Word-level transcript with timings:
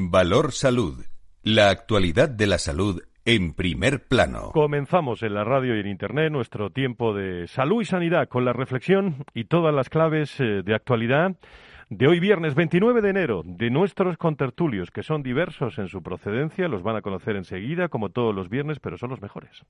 Valor 0.00 0.52
Salud. 0.52 1.04
La 1.42 1.70
actualidad 1.70 2.28
de 2.28 2.46
la 2.46 2.58
salud 2.58 3.02
en 3.24 3.52
primer 3.52 4.06
plano. 4.06 4.52
Comenzamos 4.52 5.24
en 5.24 5.34
la 5.34 5.42
radio 5.42 5.76
y 5.76 5.80
en 5.80 5.88
Internet 5.88 6.30
nuestro 6.30 6.70
tiempo 6.70 7.12
de 7.12 7.48
salud 7.48 7.82
y 7.82 7.84
sanidad 7.84 8.28
con 8.28 8.44
la 8.44 8.52
reflexión 8.52 9.24
y 9.34 9.46
todas 9.46 9.74
las 9.74 9.88
claves 9.88 10.38
eh, 10.38 10.62
de 10.64 10.72
actualidad 10.72 11.34
de 11.90 12.06
hoy 12.06 12.20
viernes 12.20 12.54
29 12.54 13.02
de 13.02 13.10
enero 13.10 13.42
de 13.44 13.70
nuestros 13.70 14.16
contertulios, 14.18 14.92
que 14.92 15.02
son 15.02 15.24
diversos 15.24 15.78
en 15.78 15.88
su 15.88 16.00
procedencia, 16.00 16.68
los 16.68 16.84
van 16.84 16.94
a 16.94 17.02
conocer 17.02 17.34
enseguida, 17.34 17.88
como 17.88 18.10
todos 18.10 18.32
los 18.32 18.48
viernes, 18.48 18.78
pero 18.78 18.98
son 18.98 19.10
los 19.10 19.20
mejores. 19.20 19.64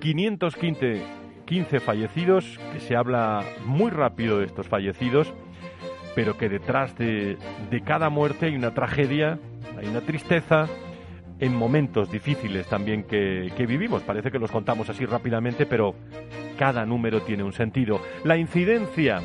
515 0.00 1.22
15 1.44 1.80
fallecidos, 1.80 2.58
que 2.72 2.80
se 2.80 2.96
habla 2.96 3.44
muy 3.66 3.90
rápido 3.90 4.38
de 4.38 4.46
estos 4.46 4.68
fallecidos, 4.68 5.30
pero 6.14 6.38
que 6.38 6.48
detrás 6.48 6.96
de, 6.96 7.36
de 7.70 7.80
cada 7.82 8.08
muerte 8.08 8.46
hay 8.46 8.54
una 8.54 8.72
tragedia, 8.72 9.38
hay 9.76 9.86
una 9.88 10.00
tristeza, 10.00 10.68
en 11.42 11.54
momentos 11.56 12.10
difíciles 12.10 12.66
también 12.68 13.02
que, 13.02 13.50
vivimos. 13.66 14.02
Parece 14.02 14.30
que 14.30 14.38
los 14.38 14.52
contamos 14.52 14.88
así 14.88 15.04
rápidamente, 15.04 15.66
pero 15.66 15.96
cada 16.56 16.86
número 16.86 17.22
tiene 17.22 17.42
un 17.42 17.52
sentido. 17.52 18.00
La 18.22 18.36
incidencia 18.36 19.20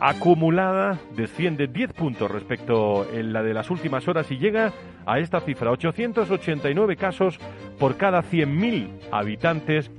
acumulada 0.00 0.98
desciende 1.14 1.66
10 1.66 1.92
puntos 1.92 2.30
respecto 2.30 3.02
a 3.02 3.06
la 3.22 3.42
de 3.42 3.52
las 3.52 3.70
últimas 3.70 4.08
horas 4.08 4.30
y 4.30 4.38
llega 4.38 4.72
a 5.04 5.18
esta 5.18 5.42
cifra, 5.42 5.70
889 5.70 6.96
casos 6.96 7.38
por 7.78 7.98
cada 7.98 8.22
100.000 8.22 8.88
habitantes 9.10 9.90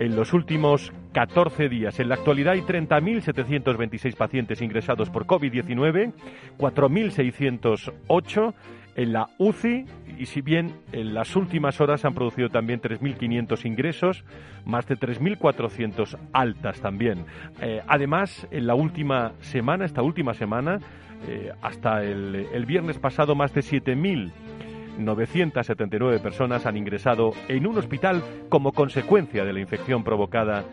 en 0.00 0.16
los 0.16 0.32
últimos 0.32 0.92
14 1.12 1.68
días. 1.68 2.00
En 2.00 2.08
la 2.08 2.16
actualidad 2.16 2.54
hay 2.54 2.62
30.726 2.62 4.16
pacientes 4.16 4.60
ingresados 4.62 5.10
por 5.10 5.26
COVID-19, 5.26 6.12
4.608 6.58 8.54
en 8.98 9.12
la 9.12 9.28
UCI 9.38 9.86
y 10.18 10.26
si 10.26 10.42
bien 10.42 10.74
en 10.90 11.14
las 11.14 11.36
últimas 11.36 11.80
horas 11.80 12.04
han 12.04 12.14
producido 12.14 12.48
también 12.48 12.80
3.500 12.80 13.64
ingresos, 13.64 14.24
más 14.64 14.88
de 14.88 14.98
3.400 14.98 16.18
altas 16.32 16.80
también. 16.80 17.24
Eh, 17.62 17.80
además, 17.86 18.48
en 18.50 18.66
la 18.66 18.74
última 18.74 19.34
semana, 19.40 19.84
esta 19.84 20.02
última 20.02 20.34
semana, 20.34 20.80
eh, 21.28 21.52
hasta 21.62 22.02
el, 22.02 22.48
el 22.52 22.66
viernes 22.66 22.98
pasado, 22.98 23.36
más 23.36 23.54
de 23.54 23.60
7.979 23.60 26.20
personas 26.20 26.66
han 26.66 26.76
ingresado 26.76 27.34
en 27.46 27.68
un 27.68 27.78
hospital 27.78 28.24
como 28.48 28.72
consecuencia 28.72 29.44
de 29.44 29.52
la 29.52 29.60
infección 29.60 30.02
provocada 30.02 30.64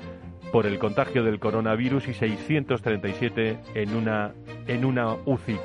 por 0.52 0.66
el 0.66 0.80
contagio 0.80 1.24
del 1.24 1.40
coronavirus 1.40 2.08
y 2.08 2.16
637 2.16 3.59
en 3.75 3.96
una, 3.96 4.31
en 4.66 4.84
una 4.84 5.14
UCI 5.25 5.59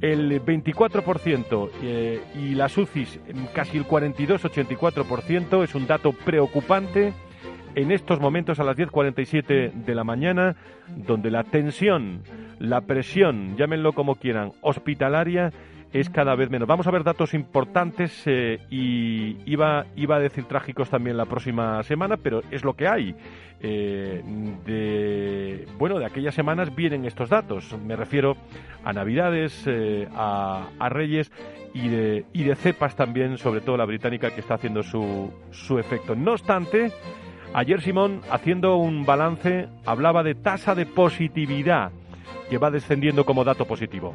el 0.00 0.42
24% 0.44 1.70
eh, 1.82 2.22
y 2.34 2.54
las 2.54 2.76
UCIs 2.76 3.20
casi 3.52 3.78
el 3.78 3.86
42-84% 3.86 5.64
es 5.64 5.74
un 5.74 5.86
dato 5.86 6.12
preocupante 6.12 7.12
en 7.74 7.92
estos 7.92 8.20
momentos 8.20 8.58
a 8.58 8.64
las 8.64 8.76
10.47 8.76 9.72
de 9.72 9.94
la 9.94 10.02
mañana, 10.02 10.56
donde 10.88 11.30
la 11.30 11.44
tensión, 11.44 12.22
la 12.58 12.80
presión, 12.80 13.56
llámenlo 13.56 13.92
como 13.92 14.16
quieran, 14.16 14.52
hospitalaria 14.62 15.52
es 15.92 16.10
cada 16.10 16.34
vez 16.34 16.50
menos. 16.50 16.68
Vamos 16.68 16.86
a 16.86 16.90
ver 16.90 17.02
datos 17.02 17.34
importantes 17.34 18.22
eh, 18.26 18.58
y 18.70 19.36
iba, 19.50 19.86
iba 19.96 20.16
a 20.16 20.20
decir 20.20 20.44
trágicos 20.44 20.90
también 20.90 21.16
la 21.16 21.24
próxima 21.24 21.82
semana, 21.82 22.16
pero 22.16 22.42
es 22.50 22.64
lo 22.64 22.74
que 22.74 22.88
hay. 22.88 23.14
Eh, 23.60 24.22
de, 24.64 25.66
bueno, 25.78 25.98
de 25.98 26.06
aquellas 26.06 26.34
semanas 26.34 26.74
vienen 26.74 27.04
estos 27.04 27.30
datos. 27.30 27.74
Me 27.84 27.96
refiero 27.96 28.36
a 28.84 28.92
Navidades, 28.92 29.64
eh, 29.66 30.06
a, 30.14 30.88
Reyes 30.90 31.32
y 31.74 31.88
de, 31.88 32.24
y 32.32 32.44
de 32.44 32.54
cepas 32.54 32.94
también, 32.94 33.38
sobre 33.38 33.60
todo 33.60 33.76
la 33.76 33.86
británica, 33.86 34.30
que 34.30 34.40
está 34.40 34.54
haciendo 34.54 34.82
su, 34.82 35.32
su 35.50 35.78
efecto. 35.78 36.14
No 36.14 36.32
obstante, 36.32 36.92
ayer 37.54 37.80
Simón, 37.80 38.20
haciendo 38.30 38.76
un 38.76 39.04
balance, 39.06 39.68
hablaba 39.86 40.22
de 40.22 40.34
tasa 40.34 40.74
de 40.74 40.86
positividad 40.86 41.92
que 42.50 42.58
va 42.58 42.70
descendiendo 42.70 43.24
como 43.24 43.44
dato 43.44 43.66
positivo 43.66 44.14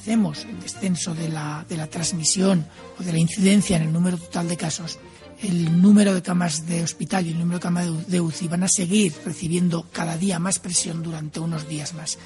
empecemos 0.00 0.46
el 0.46 0.58
descenso 0.60 1.14
de 1.14 1.28
la, 1.28 1.62
de 1.68 1.76
la 1.76 1.86
transmisión 1.86 2.64
o 2.98 3.02
de 3.02 3.12
la 3.12 3.18
incidencia 3.18 3.76
en 3.76 3.82
el 3.82 3.92
número 3.92 4.16
total 4.16 4.48
de 4.48 4.56
casos, 4.56 4.98
el 5.42 5.82
número 5.82 6.14
de 6.14 6.22
camas 6.22 6.66
de 6.66 6.82
hospital 6.82 7.26
y 7.26 7.32
el 7.32 7.38
número 7.38 7.58
de 7.58 7.62
camas 7.62 8.10
de 8.10 8.18
UCI 8.18 8.48
van 8.48 8.62
a 8.62 8.68
seguir 8.68 9.12
recibiendo 9.26 9.84
cada 9.92 10.16
día 10.16 10.38
más 10.38 10.58
presión 10.58 11.02
durante 11.02 11.38
unos 11.38 11.68
días 11.68 11.92
más. 11.92 12.18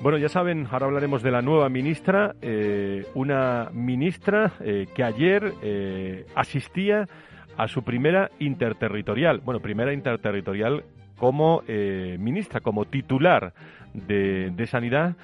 Bueno, 0.00 0.16
ya 0.16 0.28
saben, 0.28 0.68
ahora 0.70 0.86
hablaremos 0.86 1.24
de 1.24 1.32
la 1.32 1.42
nueva 1.42 1.68
ministra, 1.68 2.36
eh, 2.40 3.04
una 3.14 3.70
ministra 3.72 4.52
eh, 4.60 4.86
que 4.94 5.02
ayer 5.02 5.54
eh, 5.60 6.26
asistía 6.36 7.08
a 7.56 7.66
su 7.66 7.82
primera 7.82 8.30
interterritorial, 8.38 9.40
bueno, 9.40 9.58
primera 9.58 9.92
interterritorial 9.92 10.84
como 11.16 11.62
ministra, 11.66 12.60
como 12.60 12.84
titular 12.84 13.54
de, 13.92 14.50
de 14.50 14.66
Sanidad 14.66 15.14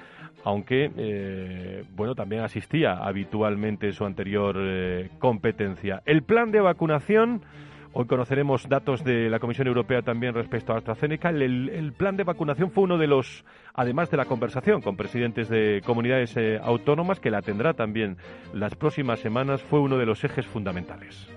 aunque 0.43 0.91
eh, 0.97 1.83
bueno 1.95 2.15
también 2.15 2.43
asistía 2.43 2.93
habitualmente 2.93 3.87
en 3.87 3.93
su 3.93 4.05
anterior 4.05 4.55
eh, 4.57 5.09
competencia. 5.19 6.01
El 6.05 6.23
plan 6.23 6.51
de 6.51 6.61
vacunación, 6.61 7.41
hoy 7.93 8.05
conoceremos 8.05 8.67
datos 8.69 9.03
de 9.03 9.29
la 9.29 9.39
Comisión 9.39 9.67
Europea 9.67 10.01
también 10.01 10.33
respecto 10.33 10.73
a 10.73 10.77
AstraZeneca. 10.77 11.29
El, 11.29 11.93
plan 11.97 12.17
de 12.17 12.23
vacunación 12.23 12.71
fue 12.71 12.83
uno 12.83 12.97
de 12.97 13.07
los, 13.07 13.43
además 13.73 14.09
de 14.09 14.17
la 14.17 14.25
conversación 14.25 14.81
con 14.81 14.95
presidentes 14.95 15.49
de 15.49 15.81
comunidades 15.85 16.35
eh, 16.37 16.59
autónomas, 16.61 17.19
que 17.19 17.31
la 17.31 17.41
tendrá 17.41 17.73
también 17.73 18.17
las 18.53 18.75
próximas 18.75 19.19
semanas, 19.19 19.61
fue 19.61 19.79
uno 19.79 19.97
de 19.97 20.05
los 20.05 20.23
ejes 20.23 20.45
fundamentales. 20.45 21.27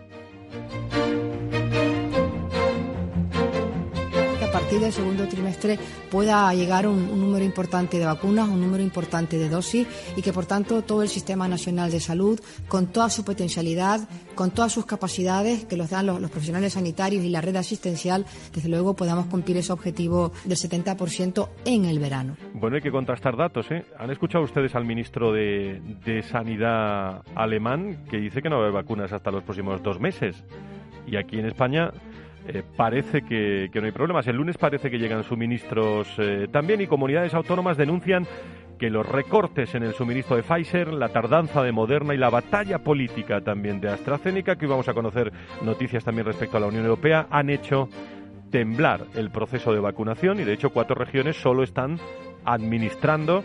Del 4.80 4.92
segundo 4.92 5.28
trimestre 5.28 5.78
pueda 6.10 6.52
llegar 6.54 6.86
un, 6.86 7.08
un, 7.10 7.20
número 7.20 7.44
importante 7.44 7.98
de 7.98 8.04
vacunas, 8.04 8.48
un 8.48 8.60
número 8.60 8.82
importante 8.82 9.38
de 9.38 9.48
dosis 9.48 9.86
y 10.16 10.22
que, 10.22 10.32
por 10.32 10.46
tanto, 10.46 10.82
todo 10.82 11.02
el 11.02 11.08
Sistema 11.08 11.48
Nacional 11.48 11.90
de 11.90 12.00
Salud, 12.00 12.40
con 12.68 12.86
toda 12.86 13.10
su 13.10 13.24
potencialidad, 13.24 14.08
con 14.34 14.50
todas 14.50 14.72
sus 14.72 14.86
capacidades 14.86 15.64
que 15.64 15.76
los 15.76 15.90
dan 15.90 16.06
los, 16.06 16.18
profesionales 16.30 16.72
sanitarios 16.74 17.24
y 17.24 17.28
la 17.28 17.40
red 17.40 17.56
asistencial, 17.56 18.24
desde 18.54 18.68
luego 18.68 18.94
podamos 18.94 19.26
cumplir 19.26 19.56
ese 19.56 19.72
objetivo 19.72 20.32
del 20.44 20.56
70% 20.56 21.48
en 21.64 21.84
el 21.84 21.98
verano. 21.98 22.36
Bueno, 22.54 22.76
hay 22.76 22.82
que 22.82 22.90
contrastar 22.90 23.36
datos. 23.36 23.70
¿eh? 23.70 23.84
¿Han 23.98 24.10
escuchado 24.10 24.44
ustedes 24.44 24.74
al 24.74 24.84
ministro 24.84 25.32
de, 25.32 25.80
de 26.04 26.22
Sanidad 26.22 27.22
alemán 27.34 28.04
que 28.10 28.18
dice 28.18 28.42
que 28.42 28.48
no 28.48 28.56
va 28.56 28.62
a 28.62 28.68
haber 28.68 28.82
vacunas 28.82 29.12
hasta 29.12 29.30
los 29.30 29.42
próximos 29.42 29.82
dos 29.82 30.00
meses? 30.00 30.42
Y 31.06 31.16
aquí 31.16 31.38
en 31.38 31.46
España 31.46 31.90
eh, 32.48 32.62
parece 32.76 33.22
que, 33.22 33.70
no 33.74 33.84
hay 33.84 33.92
problemas. 33.92 34.26
El 34.26 34.36
lunes 34.36 34.58
parece 34.58 34.90
que 34.90 34.98
llegan 34.98 35.22
suministros 35.24 36.08
eh, 36.18 36.48
también 36.50 36.80
y 36.80 36.86
comunidades 36.86 37.34
autónomas 37.34 37.76
denuncian 37.76 38.26
que 38.78 38.90
los 38.90 39.06
recortes 39.06 39.74
en 39.76 39.84
el 39.84 39.94
suministro 39.94 40.34
de 40.34 40.42
Pfizer, 40.42 40.92
la 40.92 41.10
tardanza 41.10 41.62
de 41.62 41.70
Moderna 41.70 42.14
y 42.14 42.18
la 42.18 42.30
batalla 42.30 42.78
política 42.78 43.40
también 43.40 43.80
de 43.80 43.88
AstraZeneca, 43.88 44.56
que 44.56 44.64
hoy 44.64 44.70
vamos 44.70 44.88
a 44.88 44.94
conocer 44.94 45.32
noticias 45.62 46.04
también 46.04 46.26
respecto 46.26 46.56
a 46.56 46.60
la 46.60 46.66
Unión 46.66 46.84
Europea, 46.84 47.28
han 47.30 47.48
hecho 47.48 47.88
temblar 48.50 49.06
el 49.14 49.30
proceso 49.30 49.72
de 49.72 49.78
vacunación 49.78 50.40
y 50.40 50.44
de 50.44 50.52
hecho 50.52 50.70
cuatro 50.70 50.96
regiones 50.96 51.36
solo 51.36 51.62
están 51.62 51.98
administrando 52.44 53.44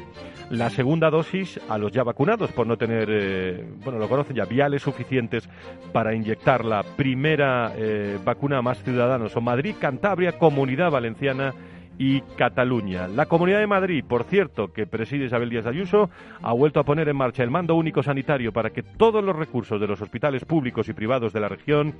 la 0.49 0.69
segunda 0.69 1.09
dosis 1.09 1.59
a 1.67 1.77
los 1.77 1.91
ya 1.91 2.03
vacunados 2.03 2.51
por 2.51 2.67
no 2.67 2.77
tener, 2.77 3.09
eh, 3.11 3.65
bueno, 3.83 3.99
lo 3.99 4.07
conocen 4.07 4.35
ya, 4.35 4.45
viales 4.45 4.81
suficientes 4.81 5.49
para 5.91 6.15
inyectar 6.15 6.63
la 6.63 6.83
primera 6.83 7.73
eh, 7.75 8.17
vacuna 8.23 8.59
a 8.59 8.61
más 8.61 8.81
ciudadanos. 8.83 9.33
Son 9.33 9.44
Madrid, 9.44 9.75
Cantabria, 9.79 10.38
Comunidad 10.38 10.91
Valenciana 10.91 11.53
y 11.97 12.21
Cataluña. 12.38 13.07
La 13.07 13.25
Comunidad 13.25 13.59
de 13.59 13.67
Madrid, 13.67 14.03
por 14.07 14.23
cierto, 14.25 14.71
que 14.71 14.85
preside 14.85 15.25
Isabel 15.25 15.49
Díaz 15.49 15.65
Ayuso, 15.65 16.09
ha 16.41 16.53
vuelto 16.53 16.79
a 16.79 16.83
poner 16.83 17.09
en 17.09 17.17
marcha 17.17 17.44
el 17.44 17.49
mando 17.49 17.75
único 17.75 18.03
sanitario 18.03 18.51
para 18.51 18.69
que 18.69 18.83
todos 18.83 19.23
los 19.23 19.35
recursos 19.35 19.81
de 19.81 19.88
los 19.88 20.01
hospitales 20.01 20.45
públicos 20.45 20.88
y 20.89 20.94
privados 20.94 21.33
de 21.33 21.39
la 21.39 21.49
región 21.49 21.95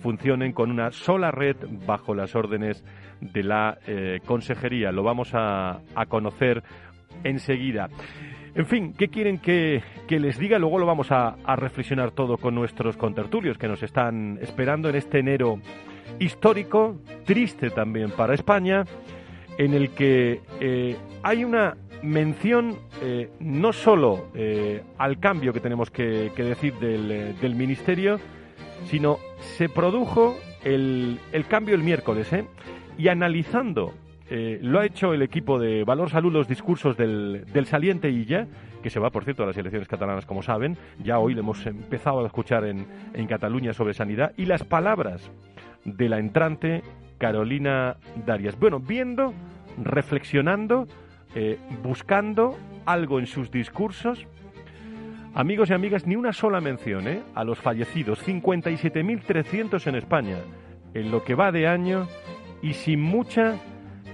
funcionen 0.00 0.52
con 0.52 0.70
una 0.70 0.92
sola 0.92 1.30
red 1.30 1.56
bajo 1.86 2.14
las 2.14 2.34
órdenes 2.34 2.84
de 3.20 3.42
la 3.42 3.78
eh, 3.86 4.20
consejería. 4.24 4.92
Lo 4.92 5.02
vamos 5.02 5.30
a, 5.34 5.80
conocer 6.08 6.62
enseguida. 7.24 7.88
En 8.54 8.66
fin, 8.66 8.94
¿qué 8.94 9.08
quieren 9.08 9.38
que, 9.38 9.82
les 10.08 10.38
diga? 10.38 10.58
Luego 10.58 10.78
lo 10.78 10.86
vamos 10.86 11.12
a, 11.12 11.36
reflexionar 11.56 12.12
todo 12.12 12.36
con 12.36 12.54
nuestros 12.54 12.96
contertulios 12.96 13.58
que 13.58 13.68
nos 13.68 13.82
están 13.82 14.38
esperando 14.40 14.88
en 14.88 14.96
este 14.96 15.18
enero 15.18 15.58
histórico, 16.18 16.96
triste 17.24 17.70
también 17.70 18.10
para 18.10 18.34
España, 18.34 18.84
en 19.58 19.74
el 19.74 19.90
que 19.90 20.40
eh, 20.60 20.96
hay 21.22 21.44
una 21.44 21.76
mención 22.02 22.76
eh, 23.02 23.30
no 23.40 23.72
solo 23.72 24.28
al 24.96 25.20
cambio 25.20 25.52
que 25.52 25.60
tenemos 25.60 25.90
que, 25.90 26.32
decir 26.36 26.74
del, 26.74 27.54
Ministerio, 27.54 28.18
sino 28.86 29.18
se 29.40 29.68
produjo 29.68 30.36
el, 30.64 31.18
el 31.32 31.46
cambio 31.46 31.74
el 31.74 31.82
miércoles, 31.82 32.32
¿eh? 32.32 32.46
y 33.00 33.08
analizando, 33.08 33.94
eh, 34.28 34.58
lo 34.62 34.78
ha 34.78 34.84
hecho 34.84 35.14
el 35.14 35.22
equipo 35.22 35.58
de 35.58 35.84
Valor 35.84 36.10
Salud, 36.10 36.32
los 36.32 36.46
discursos 36.46 36.96
del, 36.96 37.46
del 37.52 37.66
saliente 37.66 38.10
Illa, 38.10 38.46
que 38.82 38.90
se 38.90 39.00
va, 39.00 39.10
por 39.10 39.24
cierto, 39.24 39.42
a 39.42 39.46
las 39.46 39.56
elecciones 39.56 39.88
catalanas, 39.88 40.26
como 40.26 40.42
saben. 40.42 40.76
Ya 41.02 41.18
hoy 41.18 41.34
le 41.34 41.40
hemos 41.40 41.64
empezado 41.66 42.22
a 42.22 42.26
escuchar 42.26 42.64
en, 42.64 42.86
en 43.14 43.26
Cataluña 43.26 43.72
sobre 43.72 43.94
sanidad. 43.94 44.32
Y 44.36 44.44
las 44.46 44.64
palabras 44.64 45.30
de 45.84 46.08
la 46.08 46.18
entrante 46.18 46.82
Carolina 47.20 47.98
Darias. 48.26 48.58
Bueno, 48.58 48.80
viendo, 48.80 49.32
reflexionando, 49.80 50.88
eh, 51.34 51.58
buscando 51.82 52.58
algo 52.86 53.20
en 53.20 53.26
sus 53.26 53.50
discursos. 53.52 54.26
Amigos 55.34 55.70
y 55.70 55.74
amigas, 55.74 56.06
ni 56.06 56.16
una 56.16 56.32
sola 56.32 56.60
mención 56.60 57.06
¿eh? 57.06 57.22
a 57.34 57.44
los 57.44 57.58
fallecidos, 57.58 58.26
57.300 58.26 59.86
en 59.86 59.94
España, 59.94 60.38
en 60.94 61.12
lo 61.12 61.22
que 61.22 61.36
va 61.36 61.52
de 61.52 61.68
año 61.68 62.08
y 62.62 62.72
sin 62.72 63.00
mucha 63.00 63.54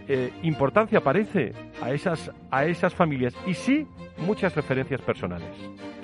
eh, 0.09 0.31
importancia 0.43 1.01
parece 1.01 1.53
a 1.81 1.93
esas, 1.93 2.31
a 2.51 2.67
esas 2.67 2.93
familias 2.93 3.35
y 3.47 3.55
sí 3.55 3.87
muchas 4.19 4.55
referencias 4.55 5.01
personales. 5.01 5.49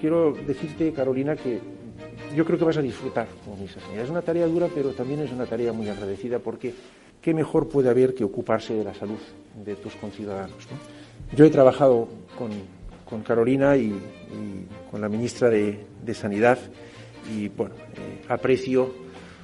Quiero 0.01 0.33
decirte, 0.33 0.93
Carolina, 0.93 1.37
que 1.37 1.61
yo 2.35 2.45
creo 2.45 2.59
que 2.59 2.65
vas 2.65 2.77
a 2.77 2.83
disfrutar 2.83 3.29
con 3.45 3.61
esa 3.63 3.81
señal. 3.81 4.05
Es 4.05 4.11
una 4.11 4.23
tarea 4.23 4.47
dura, 4.47 4.69
pero 4.75 4.91
también 4.91 5.21
es 5.21 5.33
una 5.33 5.47
tarea 5.47 5.73
muy 5.73 5.89
agradecida 5.89 6.39
porque 6.39 6.75
qué 7.21 7.35
mejor 7.35 7.69
puede 7.69 7.89
haber 7.89 8.15
que 8.15 8.25
ocuparse 8.25 8.75
de 8.75 8.85
la 8.85 8.95
salud 8.95 9.19
de 9.65 9.77
tus 9.77 9.95
conciudadanos. 9.97 10.57
Yo 11.35 11.45
he 11.45 11.51
trabajado 11.51 12.09
con, 12.39 12.51
con 13.09 13.23
Carolina 13.23 13.77
y, 13.77 13.95
con 14.91 15.01
la 15.01 15.09
ministra 15.09 15.51
de, 15.51 16.15
Sanidad 16.15 16.59
y 17.31 17.49
bueno, 17.49 17.75
eh, 17.75 18.25
aprecio 18.29 18.93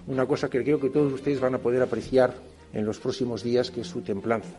una 0.06 0.26
cosa 0.26 0.48
que 0.48 0.62
creo 0.62 0.80
que 0.80 0.90
todos 0.90 1.12
ustedes 1.12 1.38
van 1.38 1.54
a 1.54 1.58
poder 1.58 1.82
apreciar 1.82 2.34
en 2.72 2.84
los 2.84 2.98
próximos 2.98 3.42
días, 3.42 3.70
que 3.70 3.82
es 3.82 3.86
su 3.86 4.00
templanza. 4.00 4.58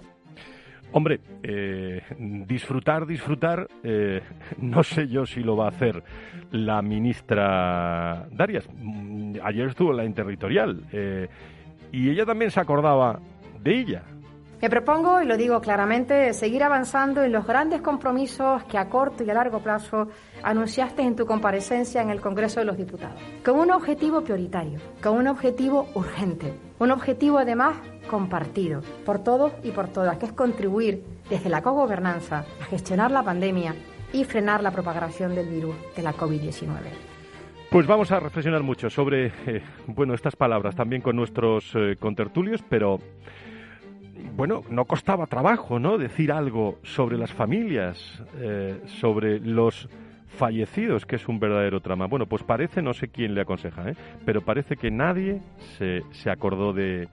Hombre, 0.91 1.19
eh, 1.43 2.01
disfrutar, 2.47 3.05
disfrutar, 3.05 3.67
eh, 3.83 4.21
no 4.57 4.83
sé 4.83 5.07
yo 5.07 5.25
si 5.25 5.41
lo 5.41 5.55
va 5.55 5.65
a 5.65 5.69
hacer 5.69 6.03
la 6.51 6.81
ministra 6.81 8.27
Darias. 8.31 8.67
Mm, 8.73 9.35
ayer 9.43 9.67
estuvo 9.67 9.91
en 9.91 9.97
la 9.97 10.05
interterritorial 10.05 10.83
eh, 10.91 11.27
y 11.91 12.09
ella 12.09 12.25
también 12.25 12.49
se 12.49 12.59
acordaba 12.59 13.19
de 13.61 13.79
ella. 13.79 14.03
Me 14.61 14.69
propongo, 14.69 15.21
y 15.21 15.25
lo 15.25 15.37
digo 15.37 15.61
claramente, 15.61 16.33
seguir 16.33 16.63
avanzando 16.63 17.23
en 17.23 17.31
los 17.31 17.47
grandes 17.47 17.81
compromisos 17.81 18.63
que 18.65 18.77
a 18.77 18.89
corto 18.89 19.23
y 19.23 19.29
a 19.29 19.33
largo 19.33 19.59
plazo 19.59 20.09
anunciaste 20.43 21.01
en 21.01 21.15
tu 21.15 21.25
comparecencia 21.25 22.01
en 22.01 22.09
el 22.09 22.19
Congreso 22.19 22.59
de 22.59 22.65
los 22.65 22.75
Diputados, 22.75 23.21
con 23.45 23.57
un 23.57 23.71
objetivo 23.71 24.21
prioritario, 24.21 24.79
con 25.01 25.15
un 25.17 25.27
objetivo 25.27 25.87
urgente, 25.95 26.53
un 26.77 26.91
objetivo 26.91 27.37
además 27.37 27.77
compartido 28.09 28.81
por 29.05 29.23
todos 29.23 29.53
y 29.63 29.71
por 29.71 29.87
todas, 29.87 30.17
que 30.17 30.25
es 30.25 30.33
contribuir 30.33 31.03
desde 31.29 31.49
la 31.49 31.61
cogobernanza 31.61 32.43
a 32.61 32.65
gestionar 32.65 33.11
la 33.11 33.23
pandemia 33.23 33.75
y 34.11 34.25
frenar 34.25 34.61
la 34.61 34.71
propagación 34.71 35.35
del 35.35 35.47
virus 35.47 35.75
de 35.95 36.03
la 36.03 36.13
COVID-19. 36.13 36.67
Pues 37.69 37.85
vamos 37.85 38.11
a 38.11 38.19
reflexionar 38.19 38.63
mucho 38.63 38.89
sobre 38.89 39.27
eh, 39.45 39.61
bueno 39.85 40.15
estas 40.15 40.35
palabras 40.35 40.75
también 40.75 41.03
con 41.03 41.15
nuestros 41.15 41.71
eh, 41.75 41.95
contertulios, 41.99 42.63
pero 42.67 42.99
bueno, 44.35 44.63
no 44.69 44.85
costaba 44.85 45.27
trabajo, 45.27 45.79
¿no? 45.79 45.97
Decir 45.97 46.31
algo 46.31 46.79
sobre 46.83 47.17
las 47.17 47.31
familias, 47.31 48.23
eh, 48.37 48.81
sobre 48.85 49.39
los 49.39 49.87
fallecidos, 50.27 51.05
que 51.05 51.17
es 51.17 51.27
un 51.27 51.39
verdadero 51.39 51.81
trama. 51.81 52.07
Bueno, 52.07 52.25
pues 52.25 52.43
parece, 52.43 52.81
no 52.81 52.93
sé 52.93 53.09
quién 53.09 53.35
le 53.35 53.41
aconseja, 53.41 53.89
¿eh? 53.89 53.95
pero 54.25 54.41
parece 54.41 54.75
que 54.75 54.89
nadie 54.89 55.41
se, 55.77 56.03
se 56.11 56.29
acordó 56.29 56.73
de, 56.73 57.07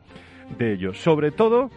de 0.59 0.73
ello. 0.73 0.95
Sobre 0.95 1.31
todo, 1.31 1.71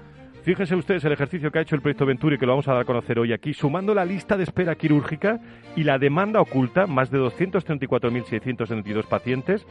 fíjense 0.44 0.76
ustedes 0.76 1.04
el 1.06 1.12
ejercicio 1.12 1.52
que 1.52 1.60
ha 1.60 1.62
hecho 1.62 1.76
el 1.76 1.82
proyecto 1.82 2.06
Venturi, 2.06 2.38
que 2.38 2.46
lo 2.46 2.54
vamos 2.54 2.68
a 2.68 2.74
dar 2.74 2.82
a 2.82 2.86
conocer 2.86 3.20
hoy 3.20 3.34
aquí, 3.34 3.54
sumando 3.54 3.94
la 3.94 4.06
lista 4.06 4.38
de 4.38 4.44
espera 4.44 4.76
quirúrgica 4.76 5.40
y 5.76 5.84
la 5.84 5.98
demanda 5.98 6.42
oculta, 6.42 6.88
más 6.88 7.12
de 7.12 7.20
234.672 7.20 9.06
pacientes, 9.06 9.66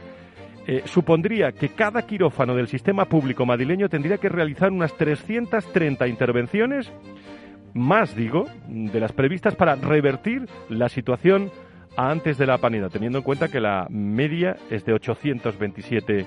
eh, 0.67 0.83
supondría 0.85 1.51
que 1.51 1.69
cada 1.69 2.03
quirófano 2.03 2.55
del 2.55 2.67
sistema 2.67 3.05
público 3.05 3.45
madrileño 3.45 3.89
tendría 3.89 4.17
que 4.17 4.29
realizar 4.29 4.71
unas 4.71 4.95
330 4.97 6.07
intervenciones, 6.07 6.91
más 7.73 8.15
digo, 8.15 8.45
de 8.67 8.99
las 8.99 9.11
previstas 9.11 9.55
para 9.55 9.75
revertir 9.75 10.47
la 10.69 10.89
situación 10.89 11.49
antes 11.97 12.37
de 12.37 12.45
la 12.45 12.57
pandemia, 12.57 12.89
teniendo 12.89 13.17
en 13.17 13.23
cuenta 13.23 13.47
que 13.47 13.59
la 13.59 13.87
media 13.89 14.57
es 14.69 14.85
de 14.85 14.93
827 14.93 16.25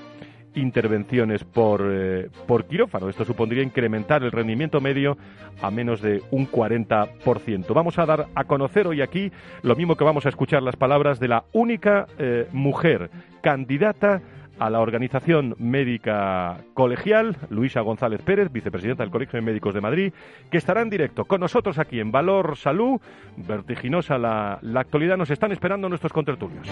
intervenciones 0.55 1.43
por, 1.43 1.81
eh, 1.91 2.29
por 2.47 2.65
quirófano. 2.65 3.09
Esto 3.09 3.25
supondría 3.25 3.63
incrementar 3.63 4.23
el 4.23 4.31
rendimiento 4.31 4.81
medio 4.81 5.17
a 5.61 5.71
menos 5.71 6.01
de 6.01 6.21
un 6.31 6.47
40%. 6.49 7.73
Vamos 7.73 7.99
a 7.99 8.05
dar 8.05 8.27
a 8.35 8.43
conocer 8.45 8.87
hoy 8.87 9.01
aquí 9.01 9.31
lo 9.61 9.75
mismo 9.75 9.95
que 9.95 10.03
vamos 10.03 10.25
a 10.25 10.29
escuchar 10.29 10.63
las 10.63 10.75
palabras 10.75 11.19
de 11.19 11.27
la 11.27 11.45
única 11.53 12.07
eh, 12.17 12.47
mujer 12.51 13.09
candidata 13.41 14.21
a 14.59 14.69
la 14.69 14.81
Organización 14.81 15.55
Médica 15.57 16.57
Colegial, 16.73 17.37
Luisa 17.49 17.81
González 17.81 18.21
Pérez, 18.21 18.51
vicepresidenta 18.51 19.03
del 19.03 19.11
Colegio 19.11 19.37
de 19.37 19.45
Médicos 19.45 19.73
de 19.73 19.81
Madrid, 19.81 20.13
que 20.51 20.57
estará 20.57 20.81
en 20.81 20.89
directo 20.89 21.25
con 21.25 21.41
nosotros 21.41 21.79
aquí 21.79 21.99
en 21.99 22.11
Valor 22.11 22.55
Salud. 22.55 23.01
Vertiginosa 23.35 24.17
la, 24.17 24.59
la 24.61 24.81
actualidad, 24.81 25.17
nos 25.17 25.31
están 25.31 25.51
esperando 25.51 25.89
nuestros 25.89 26.13
contertulios. 26.13 26.67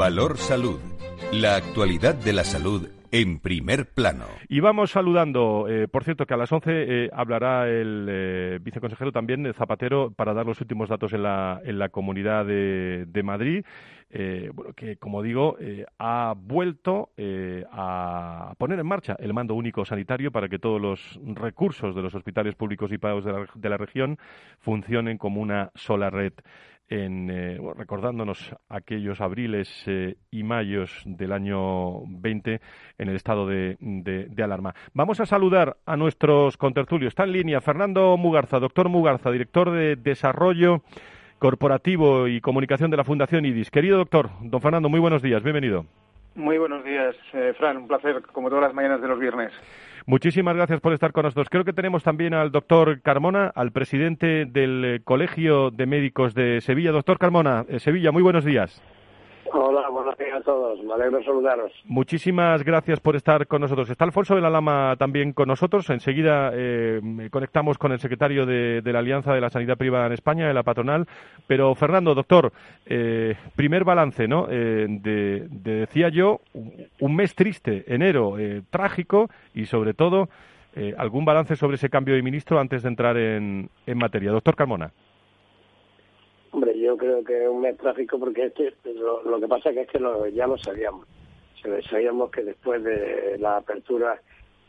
Valor 0.00 0.38
Salud. 0.38 0.80
La 1.30 1.56
actualidad 1.56 2.14
de 2.14 2.32
la 2.32 2.42
salud 2.42 2.88
en 3.10 3.38
primer 3.38 3.84
plano. 3.84 4.24
Y 4.48 4.60
vamos 4.60 4.92
saludando, 4.92 5.66
eh, 5.68 5.88
por 5.88 6.04
cierto, 6.04 6.24
que 6.24 6.32
a 6.32 6.38
las 6.38 6.50
11 6.50 6.70
eh, 6.70 7.10
hablará 7.12 7.68
el 7.68 8.06
eh, 8.08 8.58
viceconsejero 8.62 9.12
también, 9.12 9.52
Zapatero, 9.52 10.10
para 10.10 10.32
dar 10.32 10.46
los 10.46 10.58
últimos 10.62 10.88
datos 10.88 11.12
en 11.12 11.24
la, 11.24 11.60
en 11.64 11.78
la 11.78 11.90
comunidad 11.90 12.46
de, 12.46 13.22
Madrid. 13.22 13.62
que 14.08 14.96
como 14.96 15.22
digo, 15.22 15.58
ha 15.98 16.34
vuelto 16.34 17.10
a 17.70 18.54
poner 18.56 18.80
en 18.80 18.86
marcha 18.86 19.16
el 19.18 19.34
mando 19.34 19.54
único 19.54 19.84
sanitario 19.84 20.32
para 20.32 20.48
que 20.48 20.58
todos 20.58 20.80
los 20.80 21.20
recursos 21.34 21.94
de 21.94 22.00
los 22.00 22.14
hospitales 22.14 22.54
públicos 22.54 22.90
y 22.90 22.96
pagados 22.96 23.26
de 23.26 23.32
la, 23.32 23.46
de 23.54 23.68
la 23.68 23.76
región 23.76 24.18
funcionen 24.60 25.18
como 25.18 25.42
una 25.42 25.70
sola 25.74 26.08
red 26.08 26.32
en, 26.90 27.30
eh, 27.30 27.58
recordándonos 27.76 28.54
aquellos 28.68 29.20
abriles 29.20 29.70
eh, 29.86 30.16
y 30.30 30.42
mayos 30.42 31.02
del 31.06 31.32
año 31.32 32.04
20 32.06 32.60
en 32.98 33.08
el 33.08 33.14
estado 33.14 33.46
de, 33.46 33.76
de, 33.80 34.42
alarma. 34.42 34.74
Vamos 34.92 35.20
a 35.20 35.26
saludar 35.26 35.76
a 35.86 35.96
nuestros 35.96 36.56
contertulios. 36.56 37.12
Está 37.12 37.24
en 37.24 37.32
línea 37.32 37.60
Fernando 37.60 38.16
Mugarza, 38.16 38.58
doctor 38.58 38.88
Mugarza, 38.88 39.30
director 39.30 39.70
de 39.70 39.94
Desarrollo 39.94 40.82
Corporativo 41.38 42.26
y 42.26 42.40
Comunicación 42.40 42.90
de 42.90 42.96
la 42.96 43.04
Fundación 43.04 43.44
IDIS. 43.44 43.70
Querido 43.70 43.96
doctor, 43.96 44.30
don 44.42 44.60
Fernando, 44.60 44.88
muy 44.88 45.00
buenos 45.00 45.22
días, 45.22 45.42
bienvenido. 45.42 45.86
Muy 46.40 46.56
buenos 46.56 46.82
días, 46.82 47.14
eh, 47.34 47.52
Fran. 47.58 47.76
Un 47.76 47.86
placer, 47.86 48.22
como 48.32 48.48
todas 48.48 48.64
las 48.64 48.74
mañanas 48.74 49.02
de 49.02 49.08
los 49.08 49.18
viernes. 49.18 49.52
Muchísimas 50.06 50.56
gracias 50.56 50.80
por 50.80 50.94
estar 50.94 51.12
con 51.12 51.24
nosotros. 51.24 51.48
Creo 51.50 51.64
que 51.64 51.74
tenemos 51.74 52.02
también 52.02 52.32
al 52.32 52.50
doctor 52.50 53.02
Carmona, 53.02 53.52
al 53.54 53.72
presidente 53.72 54.46
del 54.46 54.84
eh, 54.84 55.00
Colegio 55.04 55.70
de 55.70 55.84
Médicos 55.84 56.34
de 56.34 56.62
Sevilla. 56.62 56.92
Doctor 56.92 57.18
Carmona, 57.18 57.66
eh, 57.68 57.78
Sevilla, 57.78 58.10
muy 58.10 58.22
buenos 58.22 58.46
días. 58.46 58.82
Hola, 59.52 59.88
buenos 59.90 60.16
días 60.16 60.36
a 60.36 60.40
todos. 60.42 60.80
Me 60.84 60.92
alegro 60.94 61.22
saludaros. 61.24 61.72
Muchísimas 61.84 62.62
gracias 62.62 63.00
por 63.00 63.16
estar 63.16 63.48
con 63.48 63.60
nosotros. 63.60 63.90
Está 63.90 64.04
Alfonso 64.04 64.36
de 64.36 64.40
la 64.40 64.50
Lama 64.50 64.94
también 64.96 65.32
con 65.32 65.48
nosotros. 65.48 65.90
Enseguida 65.90 66.52
eh, 66.54 67.00
conectamos 67.30 67.76
con 67.76 67.90
el 67.90 67.98
secretario 67.98 68.46
de, 68.46 68.80
la 68.84 69.00
Alianza 69.00 69.34
de 69.34 69.40
la 69.40 69.50
Sanidad 69.50 69.76
Privada 69.76 70.06
en 70.06 70.12
España, 70.12 70.46
de 70.46 70.54
la 70.54 70.62
patronal. 70.62 71.08
Pero, 71.48 71.74
Fernando, 71.74 72.14
doctor, 72.14 72.52
eh, 72.86 73.34
primer 73.56 73.82
balance, 73.82 74.28
¿no? 74.28 74.46
Eh, 74.48 74.86
de, 74.88 75.48
decía 75.50 76.10
yo, 76.10 76.40
un 77.00 77.16
mes 77.16 77.34
triste, 77.34 77.84
enero 77.92 78.36
trágico 78.70 79.30
y, 79.52 79.66
sobre 79.66 79.94
todo, 79.94 80.28
algún 80.96 81.24
balance 81.24 81.56
sobre 81.56 81.74
ese 81.74 81.90
cambio 81.90 82.14
de 82.14 82.22
ministro 82.22 82.60
antes 82.60 82.82
de 82.82 82.88
entrar 82.88 83.16
en, 83.16 83.68
en 83.84 83.98
materia. 83.98 84.30
Doctor 84.30 84.54
Carmona. 84.54 84.92
Yo 86.90 86.96
creo 86.96 87.22
que 87.22 87.44
es 87.44 87.48
un 87.48 87.60
mes 87.60 87.76
trágico 87.76 88.18
porque 88.18 88.46
este, 88.46 88.94
lo, 88.94 89.38
que 89.38 89.46
pasa 89.46 89.70
es 89.70 89.86
que 89.86 90.00
lo, 90.00 90.26
ya 90.26 90.48
lo 90.48 90.58
sabíamos. 90.58 91.06
Sabíamos 91.88 92.32
que 92.32 92.42
después 92.42 92.82
de 92.82 93.36
la 93.38 93.58
apertura 93.58 94.20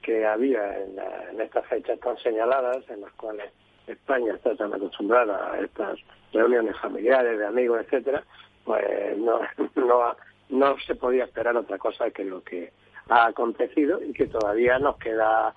que 0.03 0.23
había 0.23 0.83
en, 0.83 1.41
estas 1.41 1.65
fechas 1.65 1.99
tan 1.99 2.15
señaladas, 2.19 2.87
en 2.91 3.01
las 3.01 3.11
cuales 3.13 3.51
España 3.87 4.35
está 4.35 4.55
tan 4.55 4.71
acostumbrada 4.71 5.51
a 5.51 5.61
estas 5.61 5.97
reuniones 6.31 6.77
familiares, 6.77 7.39
de 7.39 7.45
amigos, 7.47 7.81
etcétera, 7.85 8.23
pues 8.65 9.17
no, 9.17 9.39
no, 9.75 10.15
no 10.49 10.79
se 10.85 10.93
podía 10.93 11.23
esperar 11.23 11.57
otra 11.57 11.79
cosa 11.79 12.11
que 12.11 12.23
lo 12.23 12.43
que 12.43 12.71
ha 13.09 13.25
acontecido 13.25 13.99
y 13.99 14.13
que 14.13 14.27
todavía 14.27 14.77
nos 14.77 14.97
queda 14.97 15.55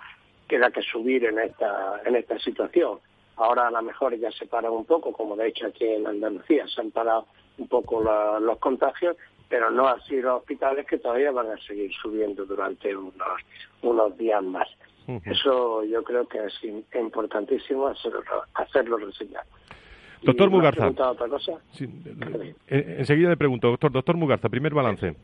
queda 0.48 0.70
que 0.70 0.80
subir 0.80 1.26
en 1.26 1.40
esta 1.40 2.00
en 2.06 2.16
esta 2.16 2.38
situación. 2.38 3.00
Ahora 3.36 3.68
a 3.68 3.70
lo 3.70 3.82
mejor 3.82 4.16
ya 4.18 4.30
se 4.30 4.46
paran 4.46 4.72
un 4.72 4.84
poco, 4.84 5.12
como 5.12 5.36
de 5.36 5.48
hecho 5.48 5.66
aquí 5.66 5.84
en 5.84 6.06
Andalucía 6.06 6.66
se 6.68 6.80
han 6.80 6.90
parado 6.90 7.26
un 7.58 7.68
poco 7.68 8.02
los 8.02 8.58
contagios, 8.58 9.16
pero 9.48 9.70
no 9.70 9.88
así 9.88 10.20
los 10.20 10.40
hospitales 10.40 10.86
que 10.86 10.98
todavía 10.98 11.30
van 11.30 11.50
a 11.50 11.56
seguir 11.58 11.92
subiendo 12.00 12.44
durante 12.44 12.96
unos, 12.96 13.14
unos 13.82 14.16
días 14.16 14.42
más. 14.42 14.68
Eso 15.24 15.84
yo 15.84 16.02
creo 16.02 16.26
que 16.26 16.38
es 16.38 16.54
importantísimo 16.94 17.88
hacerlo, 17.88 18.22
hacerlo 18.54 18.96
reseñar. 18.96 19.44
Doctor 20.22 20.50
Mugarza. 20.50 20.88
Otra 20.88 21.28
cosa? 21.28 21.52
enseguida 22.66 23.28
le 23.28 23.36
pregunto, 23.36 23.68
doctor, 23.68 23.92
doctor 23.92 24.16
Mugarza, 24.16 24.48
primer 24.48 24.72
balance. 24.72 25.14